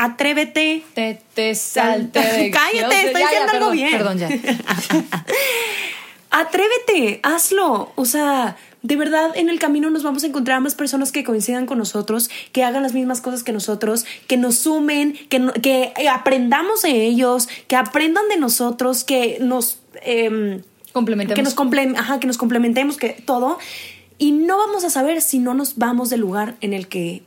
atrévete. 0.00 0.82
Te, 0.94 1.20
te 1.34 1.54
salte. 1.54 2.20
De... 2.20 2.50
Cállate, 2.50 3.06
estoy 3.06 3.22
diciendo 3.22 3.52
algo 3.52 3.70
bien. 3.70 3.90
Perdón, 3.90 4.18
ya. 4.18 4.28
atrévete, 6.30 7.20
hazlo. 7.22 7.92
O 7.96 8.04
sea, 8.06 8.56
de 8.82 8.96
verdad 8.96 9.30
en 9.34 9.50
el 9.50 9.58
camino 9.58 9.90
nos 9.90 10.02
vamos 10.02 10.24
a 10.24 10.26
encontrar 10.26 10.56
a 10.56 10.60
más 10.60 10.74
personas 10.74 11.12
que 11.12 11.22
coincidan 11.22 11.66
con 11.66 11.76
nosotros, 11.76 12.30
que 12.52 12.64
hagan 12.64 12.82
las 12.82 12.94
mismas 12.94 13.20
cosas 13.20 13.42
que 13.42 13.52
nosotros, 13.52 14.06
que 14.26 14.38
nos 14.38 14.56
sumen, 14.56 15.18
que, 15.28 15.52
que 15.62 15.92
aprendamos 16.08 16.82
de 16.82 17.04
ellos, 17.04 17.48
que 17.68 17.76
aprendan 17.76 18.28
de 18.28 18.38
nosotros, 18.38 19.04
que 19.04 19.38
nos... 19.40 19.80
Eh, 20.02 20.62
complementemos. 20.92 21.36
Que 21.36 21.42
nos, 21.42 21.54
comple 21.54 21.92
ajá, 21.96 22.20
que 22.20 22.26
nos 22.26 22.38
complementemos, 22.38 22.96
que 22.96 23.10
todo. 23.10 23.58
Y 24.16 24.32
no 24.32 24.56
vamos 24.56 24.84
a 24.84 24.90
saber 24.90 25.20
si 25.20 25.38
no 25.38 25.52
nos 25.52 25.76
vamos 25.76 26.08
del 26.08 26.20
lugar 26.20 26.56
en 26.60 26.72
el 26.72 26.88
que 26.88 27.22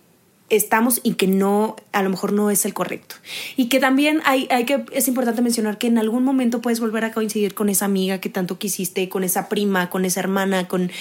estamos 0.50 1.00
y 1.04 1.16
que 1.16 1.28
no, 1.28 1.76
a 1.92 2.04
lo 2.04 2.10
mejor 2.10 2.32
no 2.34 2.50
es 2.50 2.66
el 2.66 2.74
correcto. 2.74 3.16
Y 3.56 3.70
que 3.70 3.80
también 3.80 4.22
hay, 4.26 4.48
hay 4.52 4.66
que, 4.66 4.86
es 4.92 5.08
importante 5.08 5.42
mencionar 5.42 5.78
que 5.78 5.88
en 5.88 5.98
algún 5.98 6.24
momento 6.24 6.62
puedes 6.62 6.80
volver 6.80 7.06
a 7.06 7.12
coincidir 7.12 7.54
con 7.54 7.70
esa 7.70 7.86
amiga 7.86 8.20
que 8.20 8.30
tanto 8.30 8.60
quisiste, 8.60 9.10
con 9.10 9.24
esa 9.24 9.50
prima, 9.50 9.90
con 9.90 10.06
esa 10.06 10.20
hermana, 10.20 10.68
con 10.68 10.92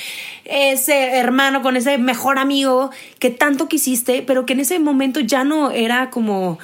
ese 0.44 1.16
hermano, 1.18 1.62
con 1.62 1.76
ese 1.76 1.98
mejor 1.98 2.38
amigo 2.38 2.90
que 3.18 3.30
tanto 3.30 3.68
quisiste, 3.68 4.22
pero 4.22 4.46
que 4.46 4.54
en 4.54 4.60
ese 4.60 4.78
momento 4.78 5.20
ya 5.20 5.44
no 5.44 5.70
era 5.70 6.10
como, 6.10 6.58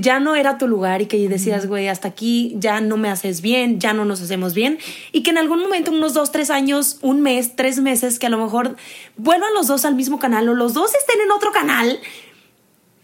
ya 0.00 0.20
no 0.20 0.34
era 0.34 0.58
tu 0.58 0.68
lugar 0.68 1.02
y 1.02 1.06
que 1.06 1.28
decías, 1.28 1.66
güey, 1.66 1.88
hasta 1.88 2.08
aquí 2.08 2.54
ya 2.58 2.80
no 2.80 2.96
me 2.96 3.08
haces 3.08 3.40
bien, 3.40 3.80
ya 3.80 3.92
no 3.92 4.04
nos 4.04 4.20
hacemos 4.20 4.54
bien. 4.54 4.78
Y 5.12 5.22
que 5.22 5.30
en 5.30 5.38
algún 5.38 5.60
momento, 5.60 5.90
unos 5.90 6.14
dos, 6.14 6.32
tres 6.32 6.50
años, 6.50 6.98
un 7.02 7.20
mes, 7.20 7.56
tres 7.56 7.80
meses, 7.80 8.18
que 8.18 8.26
a 8.26 8.30
lo 8.30 8.38
mejor 8.38 8.76
vuelvan 9.16 9.52
los 9.54 9.66
dos 9.66 9.84
al 9.84 9.94
mismo 9.94 10.18
canal 10.18 10.48
o 10.48 10.54
los 10.54 10.74
dos 10.74 10.94
estén 10.94 11.20
en 11.20 11.30
otro 11.30 11.52
canal 11.52 12.00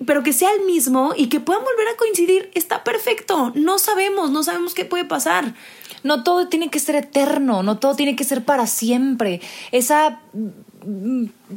pero 0.07 0.23
que 0.23 0.33
sea 0.33 0.51
el 0.53 0.67
mismo 0.67 1.15
y 1.17 1.29
que 1.29 1.41
puedan 1.41 1.65
volver 1.65 1.89
a 1.89 1.97
coincidir, 1.97 2.51
está 2.55 2.85
perfecto. 2.85 3.53
No 3.55 3.79
sabemos, 3.79 4.31
no 4.31 4.43
sabemos 4.43 4.75
qué 4.75 4.85
puede 4.85 5.05
pasar. 5.05 5.55
No 6.03 6.23
todo 6.25 6.49
tiene 6.49 6.69
que 6.69 6.81
ser 6.81 6.97
eterno, 6.97 7.63
no 7.63 7.79
todo 7.79 7.95
tiene 7.95 8.17
que 8.17 8.25
ser 8.25 8.45
para 8.45 8.67
siempre. 8.67 9.41
Esa 9.73 10.21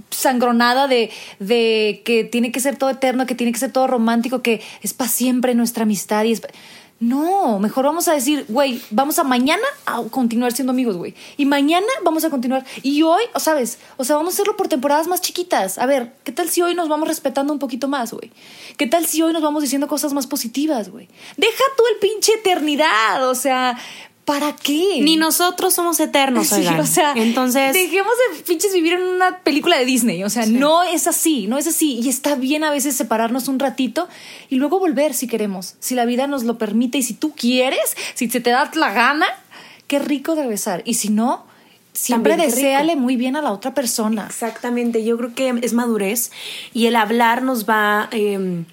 sangronada 0.10 0.88
de, 0.88 1.10
de 1.40 2.02
que 2.06 2.24
tiene 2.24 2.52
que 2.52 2.60
ser 2.60 2.78
todo 2.78 2.90
eterno, 2.90 3.26
que 3.26 3.36
tiene 3.36 3.52
que 3.52 3.60
ser 3.60 3.72
todo 3.72 3.88
romántico, 3.88 4.42
que 4.42 4.62
es 4.82 4.94
para 4.94 5.10
siempre 5.10 5.56
nuestra 5.56 5.84
amistad 5.84 6.24
y 6.26 6.34
es... 6.34 6.42
No, 7.00 7.60
mejor 7.60 7.86
vamos 7.86 8.08
a 8.08 8.14
decir, 8.14 8.46
güey, 8.48 8.82
vamos 8.90 9.20
a 9.20 9.24
mañana 9.24 9.62
a 9.86 10.02
continuar 10.10 10.52
siendo 10.54 10.72
amigos, 10.72 10.98
güey. 10.98 11.14
Y 11.38 11.46
mañana 11.46 11.86
vamos 12.04 12.26
a 12.26 12.32
continuar. 12.32 12.66
Y 12.82 13.04
hoy, 13.04 13.22
¿sabes? 13.36 13.78
O 13.98 14.04
sea, 14.04 14.16
vamos 14.16 14.34
a 14.34 14.36
hacerlo 14.36 14.58
por 14.58 14.68
temporadas 14.68 15.08
más 15.08 15.22
chiquitas. 15.22 15.78
A 15.78 15.86
ver, 15.86 16.14
¿qué 16.24 16.32
tal 16.32 16.50
si 16.50 16.64
hoy 16.64 16.74
nos 16.74 16.90
vamos 16.90 17.08
respetando 17.08 17.54
un 17.54 17.60
poquito 17.60 17.88
más, 17.88 18.14
güey? 18.14 18.32
¿Qué 18.78 18.88
tal 18.88 19.06
si 19.06 19.22
hoy 19.22 19.32
nos 19.32 19.44
vamos 19.44 19.62
diciendo 19.62 19.88
cosas 19.88 20.14
más 20.14 20.26
positivas, 20.26 20.90
güey? 20.90 21.08
Deja 21.38 21.64
tú 21.78 21.84
el 21.94 22.00
pinche 22.00 22.34
eternidad, 22.34 23.30
o 23.30 23.36
sea, 23.36 23.78
¿Para 24.28 24.54
qué? 24.54 25.00
Ni 25.02 25.16
nosotros 25.16 25.74
somos 25.74 26.02
eternos. 26.02 26.48
Sí, 26.58 26.66
o 26.68 26.86
sea, 26.86 27.14
entonces 27.16 27.72
dejemos 27.72 28.12
de 28.36 28.44
pinches 28.44 28.74
vivir 28.74 28.94
en 28.94 29.04
una 29.04 29.40
película 29.40 29.78
de 29.78 29.86
Disney, 29.86 30.24
o 30.24 30.30
sea, 30.30 30.44
sí. 30.44 30.52
no 30.52 30.84
es 30.84 31.08
así, 31.08 31.48
no 31.48 31.58
es 31.58 31.68
así 31.68 32.00
y 32.02 32.10
está 32.10 32.36
bien 32.36 32.64
a 32.64 32.72
veces 32.72 32.96
separarnos 32.98 33.48
un 33.48 33.60
ratito 33.60 34.10
y 34.50 34.56
luego 34.56 34.80
volver 34.80 35.14
si 35.14 35.28
queremos, 35.28 35.76
si 35.80 35.94
la 35.94 36.06
vida 36.06 36.26
nos 36.26 36.44
lo 36.44 36.58
permite 36.58 36.98
y 36.98 37.04
si 37.04 37.14
tú 37.14 37.34
quieres, 37.36 37.96
si 38.16 38.30
se 38.30 38.42
te 38.42 38.50
da 38.50 38.70
la 38.74 38.92
gana, 38.92 39.28
qué 39.88 40.00
rico 40.00 40.36
de 40.36 40.42
regresar 40.42 40.82
y 40.84 40.96
si 40.96 41.10
no, 41.10 41.46
siempre 41.94 42.36
deséale 42.38 42.96
muy 42.96 43.16
bien 43.18 43.36
a 43.36 43.42
la 43.42 43.52
otra 43.52 43.74
persona. 43.74 44.26
Exactamente, 44.28 45.06
yo 45.06 45.18
creo 45.18 45.36
que 45.36 45.54
es 45.62 45.74
madurez 45.74 46.32
y 46.74 46.88
el 46.88 46.96
hablar 46.96 47.44
nos 47.44 47.70
va 47.70 48.10
eh, 48.12 48.64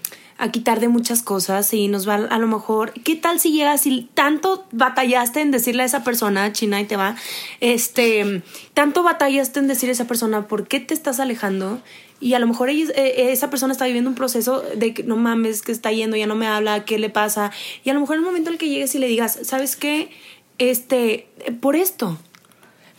a 0.44 0.50
quitar 0.50 0.78
de 0.78 0.88
muchas 0.88 1.22
cosas 1.22 1.72
y 1.72 1.88
nos 1.88 2.06
va 2.06 2.16
a 2.16 2.38
lo 2.38 2.46
mejor, 2.46 2.92
¿qué 3.02 3.16
tal 3.16 3.40
si 3.40 3.50
llegas 3.50 3.86
y 3.86 4.10
tanto 4.12 4.66
batallaste 4.72 5.40
en 5.40 5.50
decirle 5.50 5.82
a 5.82 5.86
esa 5.86 6.04
persona, 6.04 6.52
China 6.52 6.82
y 6.82 6.84
te 6.84 6.96
va, 6.96 7.16
este, 7.60 8.42
tanto 8.74 9.02
batallaste 9.02 9.60
en 9.60 9.68
decirle 9.68 9.92
a 9.92 9.94
esa 9.94 10.06
persona 10.06 10.46
por 10.46 10.68
qué 10.68 10.80
te 10.80 10.92
estás 10.92 11.18
alejando? 11.18 11.80
Y 12.20 12.34
a 12.34 12.38
lo 12.38 12.46
mejor 12.46 12.68
ella, 12.68 12.92
eh, 12.94 13.32
esa 13.32 13.48
persona 13.48 13.72
está 13.72 13.86
viviendo 13.86 14.10
un 14.10 14.16
proceso 14.16 14.62
de 14.76 14.92
que 14.92 15.02
no 15.02 15.16
mames, 15.16 15.62
que 15.62 15.72
está 15.72 15.92
yendo, 15.92 16.14
ya 16.14 16.26
no 16.26 16.34
me 16.34 16.46
habla, 16.46 16.84
¿qué 16.84 16.98
le 16.98 17.08
pasa? 17.08 17.50
Y 17.82 17.88
a 17.88 17.94
lo 17.94 18.00
mejor 18.00 18.16
en 18.16 18.20
el 18.20 18.26
momento 18.26 18.50
en 18.50 18.54
el 18.54 18.58
que 18.58 18.68
llegues 18.68 18.94
y 18.94 18.98
le 18.98 19.08
digas, 19.08 19.38
¿sabes 19.44 19.76
qué? 19.76 20.10
Este, 20.58 21.26
por 21.62 21.74
esto, 21.74 22.18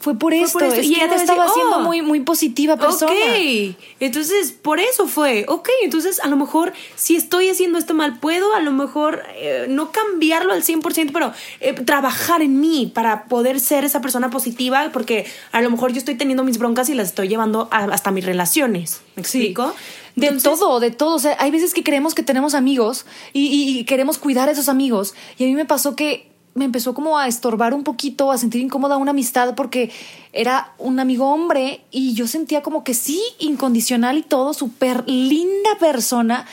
fue 0.05 0.19
por 0.19 0.35
esto, 0.35 0.59
por 0.59 0.67
esto. 0.67 0.81
Es 0.81 0.85
y 0.85 0.93
que 0.93 1.03
ella 1.03 1.09
te 1.09 1.15
estaba 1.15 1.45
haciendo 1.45 1.77
oh, 1.77 1.81
muy, 1.81 2.03
muy 2.03 2.19
positiva 2.19 2.77
persona. 2.77 3.11
Ok, 3.11 3.75
entonces 3.99 4.51
por 4.51 4.79
eso 4.79 5.07
fue. 5.07 5.45
Ok, 5.47 5.67
entonces 5.81 6.19
a 6.19 6.27
lo 6.27 6.35
mejor 6.35 6.73
si 6.95 7.15
estoy 7.15 7.49
haciendo 7.49 7.79
esto 7.79 7.95
mal, 7.95 8.19
puedo 8.19 8.53
a 8.53 8.59
lo 8.59 8.71
mejor 8.71 9.23
eh, 9.33 9.65
no 9.67 9.91
cambiarlo 9.91 10.53
al 10.53 10.61
100%, 10.61 11.09
pero 11.11 11.33
eh, 11.59 11.73
trabajar 11.73 12.43
en 12.43 12.59
mí 12.59 12.91
para 12.93 13.25
poder 13.25 13.59
ser 13.59 13.83
esa 13.83 13.99
persona 13.99 14.29
positiva, 14.29 14.91
porque 14.93 15.25
a 15.51 15.59
lo 15.61 15.71
mejor 15.71 15.91
yo 15.91 15.97
estoy 15.97 16.13
teniendo 16.13 16.43
mis 16.43 16.59
broncas 16.59 16.87
y 16.89 16.93
las 16.93 17.07
estoy 17.07 17.27
llevando 17.27 17.67
a, 17.71 17.85
hasta 17.85 18.11
mis 18.11 18.23
relaciones. 18.23 19.01
¿Me 19.15 19.23
explico? 19.23 19.69
Sí. 19.69 20.21
De 20.21 20.27
Entonces, 20.27 20.59
todo, 20.59 20.79
de 20.79 20.91
todo. 20.91 21.15
O 21.15 21.19
sea, 21.19 21.35
hay 21.39 21.49
veces 21.49 21.73
que 21.73 21.83
creemos 21.83 22.13
que 22.13 22.21
tenemos 22.21 22.53
amigos 22.53 23.07
y, 23.33 23.47
y, 23.47 23.79
y 23.79 23.85
queremos 23.85 24.19
cuidar 24.19 24.49
a 24.49 24.51
esos 24.51 24.69
amigos. 24.69 25.15
Y 25.39 25.45
a 25.45 25.47
mí 25.47 25.55
me 25.55 25.65
pasó 25.65 25.95
que 25.95 26.34
me 26.55 26.63
empezó 26.63 26.93
como 26.93 27.19
a 27.19 27.27
estorbar 27.27 27.73
un 27.73 27.83
poquito, 27.83 28.31
a 28.31 28.37
sentir 28.37 28.61
incómoda 28.61 28.95
una 28.95 29.11
amistad 29.11 29.55
porque 29.55 29.91
era 30.31 30.73
un 30.77 30.99
amigo 31.01 31.29
hombre 31.29 31.81
y 31.91 32.13
yo 32.13 32.27
sentía 32.27 32.63
como 32.63 32.83
que 32.85 32.93
sí, 32.93 33.21
incondicional 33.39 34.17
y 34.17 34.23
todo, 34.23 34.53
súper 34.53 35.03
linda 35.05 35.77
persona, 35.79 36.47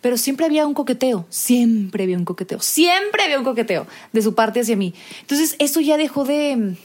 pero 0.00 0.16
siempre 0.16 0.46
había 0.46 0.64
un 0.64 0.74
coqueteo, 0.74 1.26
siempre 1.28 2.04
había 2.04 2.16
un 2.16 2.24
coqueteo, 2.24 2.60
siempre 2.60 3.24
había 3.24 3.36
un 3.36 3.44
coqueteo 3.44 3.88
de 4.12 4.22
su 4.22 4.36
parte 4.36 4.60
hacia 4.60 4.76
mí. 4.76 4.94
Entonces 5.22 5.56
eso 5.58 5.80
ya 5.80 5.96
dejó 5.96 6.24
de, 6.24 6.76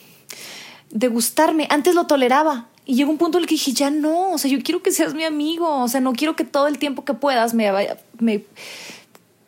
de 0.90 1.08
gustarme, 1.08 1.68
antes 1.70 1.94
lo 1.94 2.08
toleraba. 2.08 2.70
Y 2.86 2.96
llegó 2.96 3.12
un 3.12 3.18
punto 3.18 3.38
en 3.38 3.44
el 3.44 3.48
que 3.48 3.54
dije, 3.54 3.72
ya 3.72 3.92
no, 3.92 4.32
o 4.32 4.38
sea, 4.38 4.52
yo 4.52 4.62
quiero 4.62 4.84
que 4.84 4.92
seas 4.92 5.14
mi 5.14 5.24
amigo, 5.24 5.84
o 5.84 5.88
sea, 5.88 6.02
no 6.02 6.12
quiero 6.12 6.36
que 6.36 6.44
todo 6.44 6.68
el 6.68 6.80
tiempo 6.80 7.06
que 7.06 7.14
puedas 7.14 7.54
me 7.54 7.72
me 8.20 8.44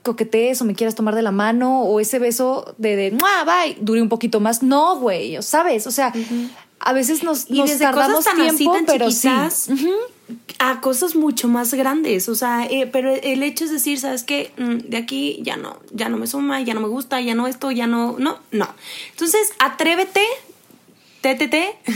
coquetees 0.06 0.62
o 0.62 0.66
me 0.66 0.76
quieras 0.76 0.95
tomar 0.95 1.16
de 1.16 1.24
la 1.24 1.32
mano 1.32 1.82
o 1.82 1.99
ese 1.99 2.20
beso 2.20 2.76
de, 2.78 2.95
de 2.95 3.12
¡Mua, 3.12 3.43
bye, 3.43 3.76
dure 3.82 4.01
un 4.01 4.08
poquito 4.08 4.39
más. 4.39 4.64
No, 4.64 4.97
güey, 4.97 5.41
¿sabes? 5.41 5.88
O 5.88 5.91
sea, 5.91 6.14
uh 6.16 6.18
-huh. 6.18 6.49
a 6.80 6.93
veces 6.93 7.24
nos, 7.24 7.49
y 7.49 7.58
nos 7.58 7.70
desde 7.70 7.84
tardamos 7.84 8.18
cosas 8.18 8.36
tan 8.36 8.56
tiempo, 8.56 8.74
así, 8.74 8.86
tan 8.86 8.86
pero 8.86 9.12
sí. 9.12 9.28
Uh 9.28 9.32
-huh. 9.32 9.97
a 10.60 10.80
cosas 10.80 11.16
mucho 11.16 11.47
más 11.47 11.74
grandes, 11.74 12.30
o 12.30 12.36
sea, 12.36 12.66
eh, 12.70 12.88
pero 12.91 13.14
el 13.14 13.43
hecho 13.43 13.66
es 13.66 13.72
decir, 13.72 13.99
¿sabes 13.99 14.24
qué? 14.24 14.51
Mm, 14.58 14.89
de 14.89 14.97
aquí 14.97 15.39
ya 15.41 15.58
no, 15.58 15.80
ya 15.91 16.08
no 16.08 16.18
me 16.18 16.28
suma, 16.28 16.62
ya 16.62 16.74
no 16.74 16.82
me 16.82 16.88
gusta, 16.88 17.20
ya 17.20 17.36
no 17.36 17.47
esto, 17.47 17.72
ya 17.72 17.88
no, 17.88 18.16
no, 18.20 18.38
no. 18.51 18.68
Entonces, 19.12 19.53
atrévete, 19.60 20.22
TTT, 21.22 21.56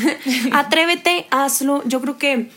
atrévete, 0.52 1.28
hazlo. 1.30 1.84
Yo 1.86 2.02
creo 2.02 2.18
que 2.18 2.50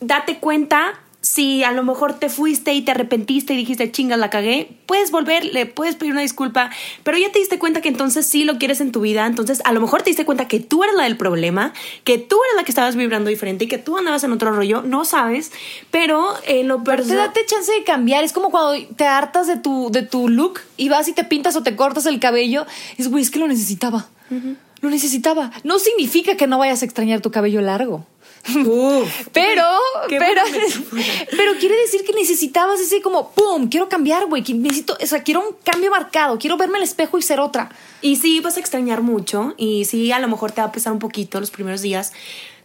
date 0.00 0.38
cuenta 0.38 1.00
si 1.24 1.64
a 1.64 1.72
lo 1.72 1.82
mejor 1.82 2.18
te 2.18 2.28
fuiste 2.28 2.74
y 2.74 2.82
te 2.82 2.90
arrepentiste 2.90 3.54
y 3.54 3.56
dijiste, 3.56 3.90
chinga, 3.90 4.18
la 4.18 4.28
cagué, 4.28 4.68
puedes 4.84 5.10
volver, 5.10 5.42
le 5.46 5.64
puedes 5.64 5.96
pedir 5.96 6.12
una 6.12 6.20
disculpa, 6.20 6.68
pero 7.02 7.16
ya 7.16 7.32
te 7.32 7.38
diste 7.38 7.58
cuenta 7.58 7.80
que 7.80 7.88
entonces 7.88 8.26
sí 8.26 8.44
lo 8.44 8.58
quieres 8.58 8.82
en 8.82 8.92
tu 8.92 9.00
vida, 9.00 9.26
entonces 9.26 9.62
a 9.64 9.72
lo 9.72 9.80
mejor 9.80 10.02
te 10.02 10.10
diste 10.10 10.26
cuenta 10.26 10.48
que 10.48 10.60
tú 10.60 10.84
eres 10.84 10.94
la 10.96 11.04
del 11.04 11.16
problema, 11.16 11.72
que 12.04 12.18
tú 12.18 12.36
eres 12.44 12.56
la 12.56 12.64
que 12.64 12.70
estabas 12.70 12.94
vibrando 12.94 13.30
diferente 13.30 13.64
y 13.64 13.68
que 13.68 13.78
tú 13.78 13.96
andabas 13.96 14.22
en 14.24 14.32
otro 14.32 14.52
rollo, 14.52 14.82
no 14.82 15.06
sabes, 15.06 15.50
pero 15.90 16.34
en 16.46 16.68
lo 16.68 16.84
personal... 16.84 17.28
Date 17.28 17.46
chance 17.46 17.72
de 17.72 17.84
cambiar, 17.84 18.22
es 18.22 18.34
como 18.34 18.50
cuando 18.50 18.86
te 18.94 19.06
hartas 19.06 19.46
de 19.46 19.56
tu, 19.56 19.90
de 19.90 20.02
tu 20.02 20.28
look 20.28 20.60
y 20.76 20.90
vas 20.90 21.08
y 21.08 21.14
te 21.14 21.24
pintas 21.24 21.56
o 21.56 21.62
te 21.62 21.74
cortas 21.74 22.04
el 22.04 22.20
cabello, 22.20 22.66
es 22.98 23.08
güey, 23.08 23.22
es 23.22 23.30
que 23.30 23.38
lo 23.38 23.48
necesitaba. 23.48 24.08
Lo 24.82 24.90
necesitaba. 24.90 25.52
No 25.62 25.78
significa 25.78 26.36
que 26.36 26.46
no 26.46 26.58
vayas 26.58 26.82
a 26.82 26.84
extrañar 26.84 27.22
tu 27.22 27.30
cabello 27.30 27.62
largo 27.62 28.04
pero, 29.32 29.64
pero, 30.08 30.42
pero 31.30 31.52
quiere 31.58 31.76
decir 31.80 32.04
que 32.04 32.12
necesitabas 32.12 32.80
ese 32.80 33.00
como, 33.00 33.30
¡pum! 33.30 33.68
Quiero 33.68 33.88
cambiar, 33.88 34.26
güey. 34.26 34.42
Necesito, 34.42 34.96
o 35.00 35.06
sea, 35.06 35.22
quiero 35.22 35.40
un 35.40 35.56
cambio 35.64 35.90
marcado. 35.90 36.38
Quiero 36.38 36.56
verme 36.56 36.78
al 36.78 36.84
espejo 36.84 37.18
y 37.18 37.22
ser 37.22 37.40
otra. 37.40 37.70
Y 38.02 38.16
sí, 38.16 38.40
vas 38.40 38.56
a 38.56 38.60
extrañar 38.60 39.02
mucho. 39.02 39.54
Y 39.56 39.86
sí, 39.86 40.12
a 40.12 40.18
lo 40.18 40.28
mejor 40.28 40.52
te 40.52 40.60
va 40.60 40.68
a 40.68 40.72
pesar 40.72 40.92
un 40.92 40.98
poquito 40.98 41.40
los 41.40 41.50
primeros 41.50 41.80
días. 41.82 42.12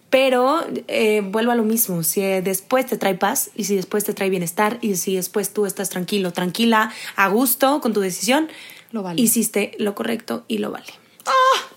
Pero 0.10 0.66
eh, 0.88 1.22
vuelvo 1.24 1.52
a 1.52 1.56
lo 1.56 1.64
mismo, 1.64 2.02
si 2.02 2.22
después 2.22 2.88
te 2.88 2.98
trae 2.98 3.14
paz 3.14 3.52
y 3.56 3.66
si 3.66 3.76
después 3.76 4.04
te 4.04 4.14
trae 4.14 4.32
bienestar 4.32 4.80
y 4.82 4.96
si 4.96 5.16
después 5.16 5.54
tú 5.54 5.68
estás 5.68 5.90
tranquilo, 5.90 6.34
tranquila, 6.34 6.92
a 7.16 7.28
gusto 7.28 7.80
con 7.80 7.94
tu 7.94 8.00
decisión, 8.00 8.50
lo 8.92 9.04
vale. 9.04 9.22
hiciste 9.22 9.74
lo 9.78 9.94
correcto 9.94 10.46
y 10.48 10.58
lo 10.58 10.72
vale. 10.72 10.88
¡Ah! 11.28 11.69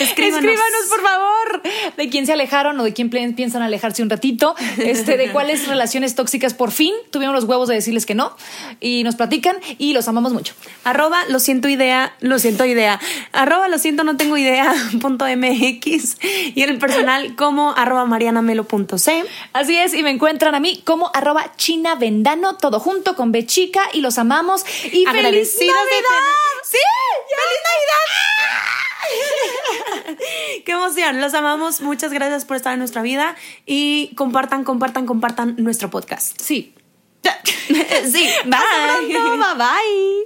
Escríbanos. 0.00 0.44
por 0.88 1.02
favor, 1.02 1.62
de 1.96 2.08
quién 2.08 2.26
se 2.26 2.32
alejaron 2.32 2.78
o 2.80 2.84
de 2.84 2.92
quién 2.92 3.10
piensan 3.10 3.62
alejarse 3.62 4.02
un 4.02 4.10
ratito, 4.10 4.54
este, 4.78 5.16
de 5.16 5.30
cuáles 5.30 5.68
relaciones 5.68 6.14
tóxicas 6.14 6.54
por 6.54 6.72
fin 6.72 6.92
tuvieron 7.10 7.34
los 7.34 7.44
huevos 7.44 7.68
de 7.68 7.74
decirles 7.74 8.06
que 8.06 8.14
no 8.14 8.36
y 8.80 9.04
nos 9.04 9.16
platican 9.16 9.56
y 9.78 9.92
los 9.92 10.08
amamos 10.08 10.32
mucho. 10.32 10.54
Arroba 10.84 11.20
lo 11.28 11.38
siento 11.38 11.68
idea, 11.68 12.14
lo 12.20 12.38
siento 12.38 12.64
idea, 12.64 13.00
arroba 13.32 13.68
lo 13.68 13.78
siento 13.78 14.04
no 14.04 14.16
tengo 14.16 14.36
idea 14.36 14.74
punto 15.00 15.26
mx 15.26 16.16
y 16.54 16.62
en 16.62 16.70
el 16.70 16.78
personal 16.78 17.36
como 17.36 17.72
arroba 17.72 18.04
marianamelo.c. 18.04 19.24
Así 19.52 19.76
es, 19.76 19.94
y 19.94 20.02
me 20.02 20.10
encuentran 20.10 20.54
a 20.54 20.60
mí 20.60 20.82
como 20.84 21.10
arroba 21.14 21.52
china 21.56 21.94
vendano, 21.94 22.56
todo 22.56 22.80
junto 22.80 23.16
con 23.16 23.32
B 23.32 23.46
chica 23.46 23.82
y 23.92 24.00
los 24.00 24.18
amamos 24.18 24.64
y 24.84 25.04
feliz 25.06 25.56
Navidad. 25.58 25.74
Sí, 26.64 26.78
feliz 27.28 27.60
Navidad. 27.64 28.93
Qué 30.64 30.72
emoción, 30.72 31.20
los 31.20 31.34
amamos. 31.34 31.80
Muchas 31.80 32.12
gracias 32.12 32.44
por 32.44 32.56
estar 32.56 32.72
en 32.72 32.78
nuestra 32.78 33.02
vida 33.02 33.36
y 33.66 34.14
compartan, 34.16 34.64
compartan, 34.64 35.06
compartan 35.06 35.56
nuestro 35.58 35.90
podcast. 35.90 36.40
Sí. 36.40 36.74
sí, 37.24 38.28
bye. 38.44 39.08
bye 39.08 39.54
bye. 39.56 40.24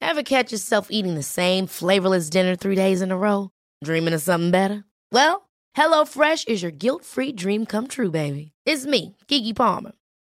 Ever 0.00 0.22
catch 0.22 0.50
yourself 0.52 0.88
eating 0.90 1.14
the 1.14 1.22
same 1.22 1.66
flavorless 1.66 2.28
dinner 2.28 2.56
three 2.56 2.74
days 2.74 3.02
in 3.02 3.10
a 3.10 3.16
row? 3.16 3.50
Dreaming 3.84 4.14
of 4.14 4.22
something 4.22 4.50
better? 4.50 4.84
Well, 5.10 5.48
HelloFresh 5.76 6.48
is 6.48 6.62
your 6.62 6.72
guilt-free 6.72 7.32
dream 7.32 7.66
come 7.66 7.86
true, 7.86 8.10
baby. 8.10 8.52
It's 8.66 8.84
me, 8.84 9.16
Kiki 9.28 9.52
Palmer. 9.54 9.92